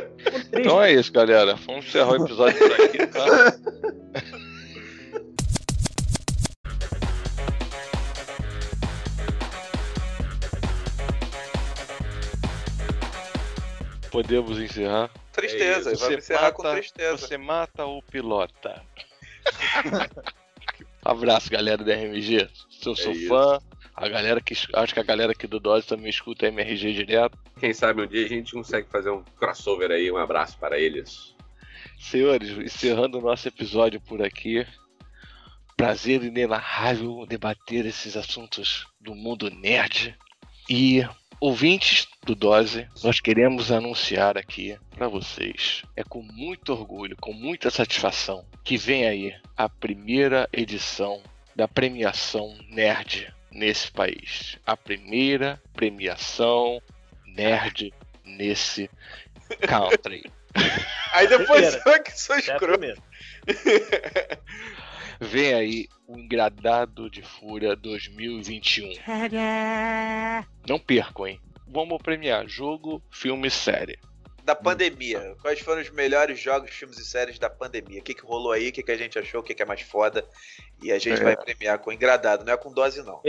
Então 0.51 0.81
é 0.81 0.91
isso, 0.91 1.11
galera. 1.13 1.55
Vamos 1.65 1.85
encerrar 1.85 2.11
o 2.11 2.23
episódio 2.25 2.57
por 2.57 2.81
aqui, 2.85 3.07
tá? 3.07 3.25
Podemos 14.11 14.59
encerrar. 14.59 15.09
Tristeza. 15.31 15.91
É 15.91 16.09
me 16.09 16.17
encerrar 16.17 16.51
com 16.51 16.63
tristeza. 16.63 17.17
Você 17.17 17.37
mata 17.37 17.85
ou 17.85 18.01
pilota? 18.03 18.83
Abraço, 21.03 21.49
galera 21.49 21.83
da 21.83 21.93
RMG. 21.93 22.49
Eu 22.85 22.95
sou 22.95 23.11
É 23.13 23.15
isso. 23.15 23.27
fã. 23.27 23.59
A 23.95 24.07
galera 24.07 24.39
que 24.39 24.53
acho 24.73 24.93
que 24.93 24.99
a 24.99 25.03
galera 25.03 25.33
aqui 25.33 25.45
do 25.45 25.59
Dose 25.59 25.85
também 25.85 26.09
escuta 26.09 26.47
MRG 26.47 26.93
direto. 26.93 27.37
Quem 27.59 27.73
sabe 27.73 28.01
um 28.01 28.07
dia 28.07 28.25
a 28.25 28.29
gente 28.29 28.53
consegue 28.53 28.87
fazer 28.89 29.09
um 29.09 29.23
crossover 29.37 29.91
aí. 29.91 30.09
Um 30.11 30.17
abraço 30.17 30.57
para 30.57 30.79
eles. 30.79 31.35
Senhores, 31.99 32.49
encerrando 32.57 33.17
o 33.17 33.21
nosso 33.21 33.47
episódio 33.47 33.99
por 33.99 34.21
aqui. 34.21 34.65
Prazer 35.75 36.23
inenarrável 36.23 37.25
debater 37.25 37.85
esses 37.85 38.15
assuntos 38.15 38.85
do 39.01 39.13
mundo 39.13 39.49
nerd. 39.49 40.17
E 40.69 41.05
ouvintes 41.39 42.07
do 42.25 42.35
Dose, 42.35 42.87
nós 43.03 43.19
queremos 43.19 43.71
anunciar 43.71 44.37
aqui 44.37 44.77
para 44.95 45.07
vocês, 45.07 45.83
é 45.95 46.03
com 46.03 46.21
muito 46.21 46.73
orgulho, 46.73 47.15
com 47.19 47.33
muita 47.33 47.69
satisfação, 47.69 48.45
que 48.63 48.77
vem 48.77 49.07
aí 49.07 49.35
a 49.57 49.69
primeira 49.69 50.47
edição 50.51 51.21
da 51.55 51.67
premiação 51.67 52.57
nerd 52.69 53.33
nesse 53.51 53.91
país. 53.91 54.57
A 54.65 54.77
primeira 54.77 55.61
premiação 55.73 56.81
nerd 57.25 57.93
nesse 58.23 58.89
country. 59.67 60.23
Aí 61.11 61.27
depois 61.27 61.75
Primeira. 61.75 61.97
eu 61.97 62.03
que 62.03 62.19
sou 62.19 62.35
É 62.35 62.39
escroto. 62.39 63.03
Vem 65.19 65.53
aí 65.53 65.87
o 66.07 66.17
Engradado 66.17 67.09
de 67.09 67.21
Fúria 67.21 67.75
2021. 67.75 68.93
Não 70.67 70.79
percam, 70.79 71.27
hein? 71.27 71.41
Vamos 71.67 72.01
premiar 72.01 72.47
jogo, 72.47 73.01
filme 73.11 73.47
e 73.47 73.51
série. 73.51 73.99
Da 74.43 74.55
pandemia. 74.55 75.35
Quais 75.41 75.59
foram 75.59 75.81
os 75.81 75.91
melhores 75.91 76.39
jogos, 76.39 76.71
filmes 76.71 76.97
e 76.97 77.05
séries 77.05 77.37
da 77.37 77.49
pandemia? 77.49 77.99
O 77.99 78.03
que, 78.03 78.15
que 78.15 78.25
rolou 78.25 78.51
aí? 78.51 78.69
O 78.69 78.71
que, 78.71 78.81
que 78.81 78.91
a 78.91 78.97
gente 78.97 79.19
achou? 79.19 79.41
O 79.41 79.43
que, 79.43 79.53
que 79.53 79.61
é 79.61 79.65
mais 79.65 79.81
foda? 79.81 80.27
E 80.81 80.91
a 80.91 80.97
gente 80.97 81.21
É. 81.21 81.23
vai 81.23 81.37
premiar 81.37 81.77
com 81.79 81.91
engradado, 81.91 82.43
não 82.43 82.53
é 82.53 82.57
com 82.57 82.71
dose, 82.73 83.03
não. 83.03 83.21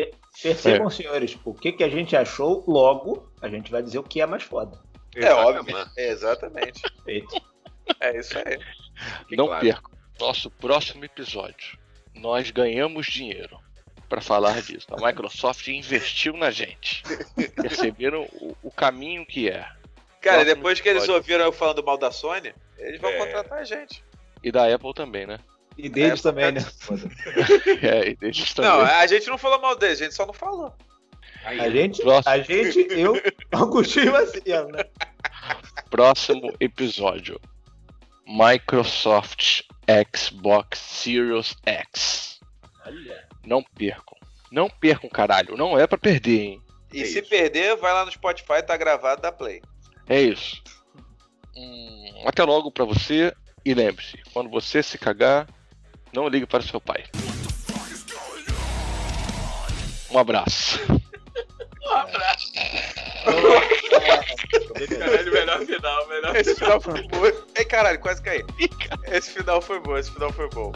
Percebam, 0.42 0.86
É. 0.86 0.90
senhores, 0.90 1.36
o 1.44 1.52
que, 1.52 1.72
que 1.72 1.84
a 1.84 1.88
gente 1.90 2.16
achou, 2.16 2.64
logo 2.66 3.30
a 3.42 3.48
gente 3.48 3.70
vai 3.70 3.82
dizer 3.82 3.98
o 3.98 4.02
que 4.02 4.20
é 4.22 4.26
mais 4.26 4.44
foda. 4.44 4.80
É 5.14 5.30
óbvio. 5.34 5.76
Exatamente. 5.96 6.80
Feito. 7.04 7.36
É 8.00 8.16
isso 8.18 8.38
aí. 8.38 8.56
Que 9.28 9.36
Não 9.36 9.46
claro. 9.48 9.60
percam. 9.60 9.90
Nosso 10.18 10.50
próximo 10.50 11.04
episódio. 11.04 11.78
Nós 12.20 12.50
ganhamos 12.50 13.06
dinheiro 13.06 13.58
para 14.08 14.20
falar 14.20 14.60
disso. 14.60 14.86
A 14.90 15.06
Microsoft 15.06 15.66
investiu 15.68 16.36
na 16.36 16.50
gente. 16.50 17.02
Perceberam 17.56 18.22
o, 18.32 18.56
o 18.62 18.70
caminho 18.70 19.24
que 19.24 19.48
é. 19.48 19.66
Cara, 20.20 20.36
Próximo 20.38 20.54
depois 20.56 20.80
que 20.80 20.88
eles 20.88 21.08
ouviram 21.08 21.44
eu 21.46 21.52
falando 21.52 21.82
mal 21.82 21.96
da 21.96 22.10
Sony, 22.10 22.52
eles 22.78 23.00
vão 23.00 23.10
É. 23.10 23.16
contratar 23.18 23.58
a 23.58 23.64
gente. 23.64 24.04
E 24.44 24.52
da 24.52 24.72
Apple 24.72 24.92
também, 24.92 25.26
né? 25.26 25.38
E 25.78 25.88
deles 25.88 26.20
É, 26.20 26.22
também, 26.22 26.52
né? 26.52 26.60
foda. 26.78 27.08
É, 27.82 28.10
e 28.10 28.16
deles 28.16 28.52
também. 28.52 28.70
Não, 28.70 28.80
a 28.80 29.06
gente 29.06 29.26
não 29.28 29.38
falou 29.38 29.60
mal 29.60 29.76
deles, 29.76 30.00
a 30.00 30.04
gente 30.04 30.14
só 30.14 30.26
não 30.26 30.34
falou. 30.34 30.74
A 31.42 31.70
gente, 31.70 32.02
Próximo. 32.02 32.34
a 32.34 32.38
gente, 32.40 32.86
eu, 32.90 33.14
Augustinho 33.52 34.12
Marcelo, 34.12 34.68
né? 34.72 34.84
Próximo 35.88 36.52
episódio: 36.60 37.40
Microsoft 38.26 39.62
Xbox 40.16 40.78
Series 40.78 41.56
X. 41.64 42.40
Olha. 42.86 43.28
Não 43.44 43.62
percam. 43.62 44.16
Não 44.50 44.68
percam, 44.68 45.08
caralho. 45.08 45.56
Não 45.56 45.78
é 45.78 45.86
pra 45.86 45.96
perder, 45.98 46.40
hein? 46.40 46.62
E 46.92 47.02
É 47.02 47.04
se 47.04 47.20
isso. 47.20 47.28
perder, 47.28 47.76
vai 47.76 47.92
lá 47.92 48.04
no 48.04 48.10
Spotify, 48.12 48.62
tá 48.66 48.76
gravado, 48.76 49.22
dá 49.22 49.30
play. 49.30 49.62
É 50.08 50.20
isso. 50.20 50.62
Hum, 51.56 52.22
até 52.26 52.42
logo 52.42 52.70
pra 52.72 52.84
você. 52.84 53.32
E 53.64 53.74
lembre-se: 53.74 54.18
quando 54.32 54.50
você 54.50 54.82
se 54.82 54.98
cagar, 54.98 55.46
não 56.12 56.26
ligue 56.28 56.46
para 56.46 56.62
seu 56.62 56.80
pai. 56.80 57.04
Um 60.10 60.18
abraço. 60.18 60.80
Caralho, 64.98 65.32
melhor 65.32 65.60
final, 65.66 66.08
melhor 66.08 66.36
Esse 66.36 66.54
final 66.54 66.80
foi 66.80 67.02
bom. 67.02 67.20
Ei, 67.56 67.64
caralho, 67.64 67.98
quase 68.00 68.22
caí. 68.22 68.44
Esse 69.10 69.32
final 69.32 69.60
foi 69.60 69.80
bom, 69.80 69.96
esse 69.96 70.10
final 70.10 70.32
foi 70.32 70.48
bom. 70.50 70.72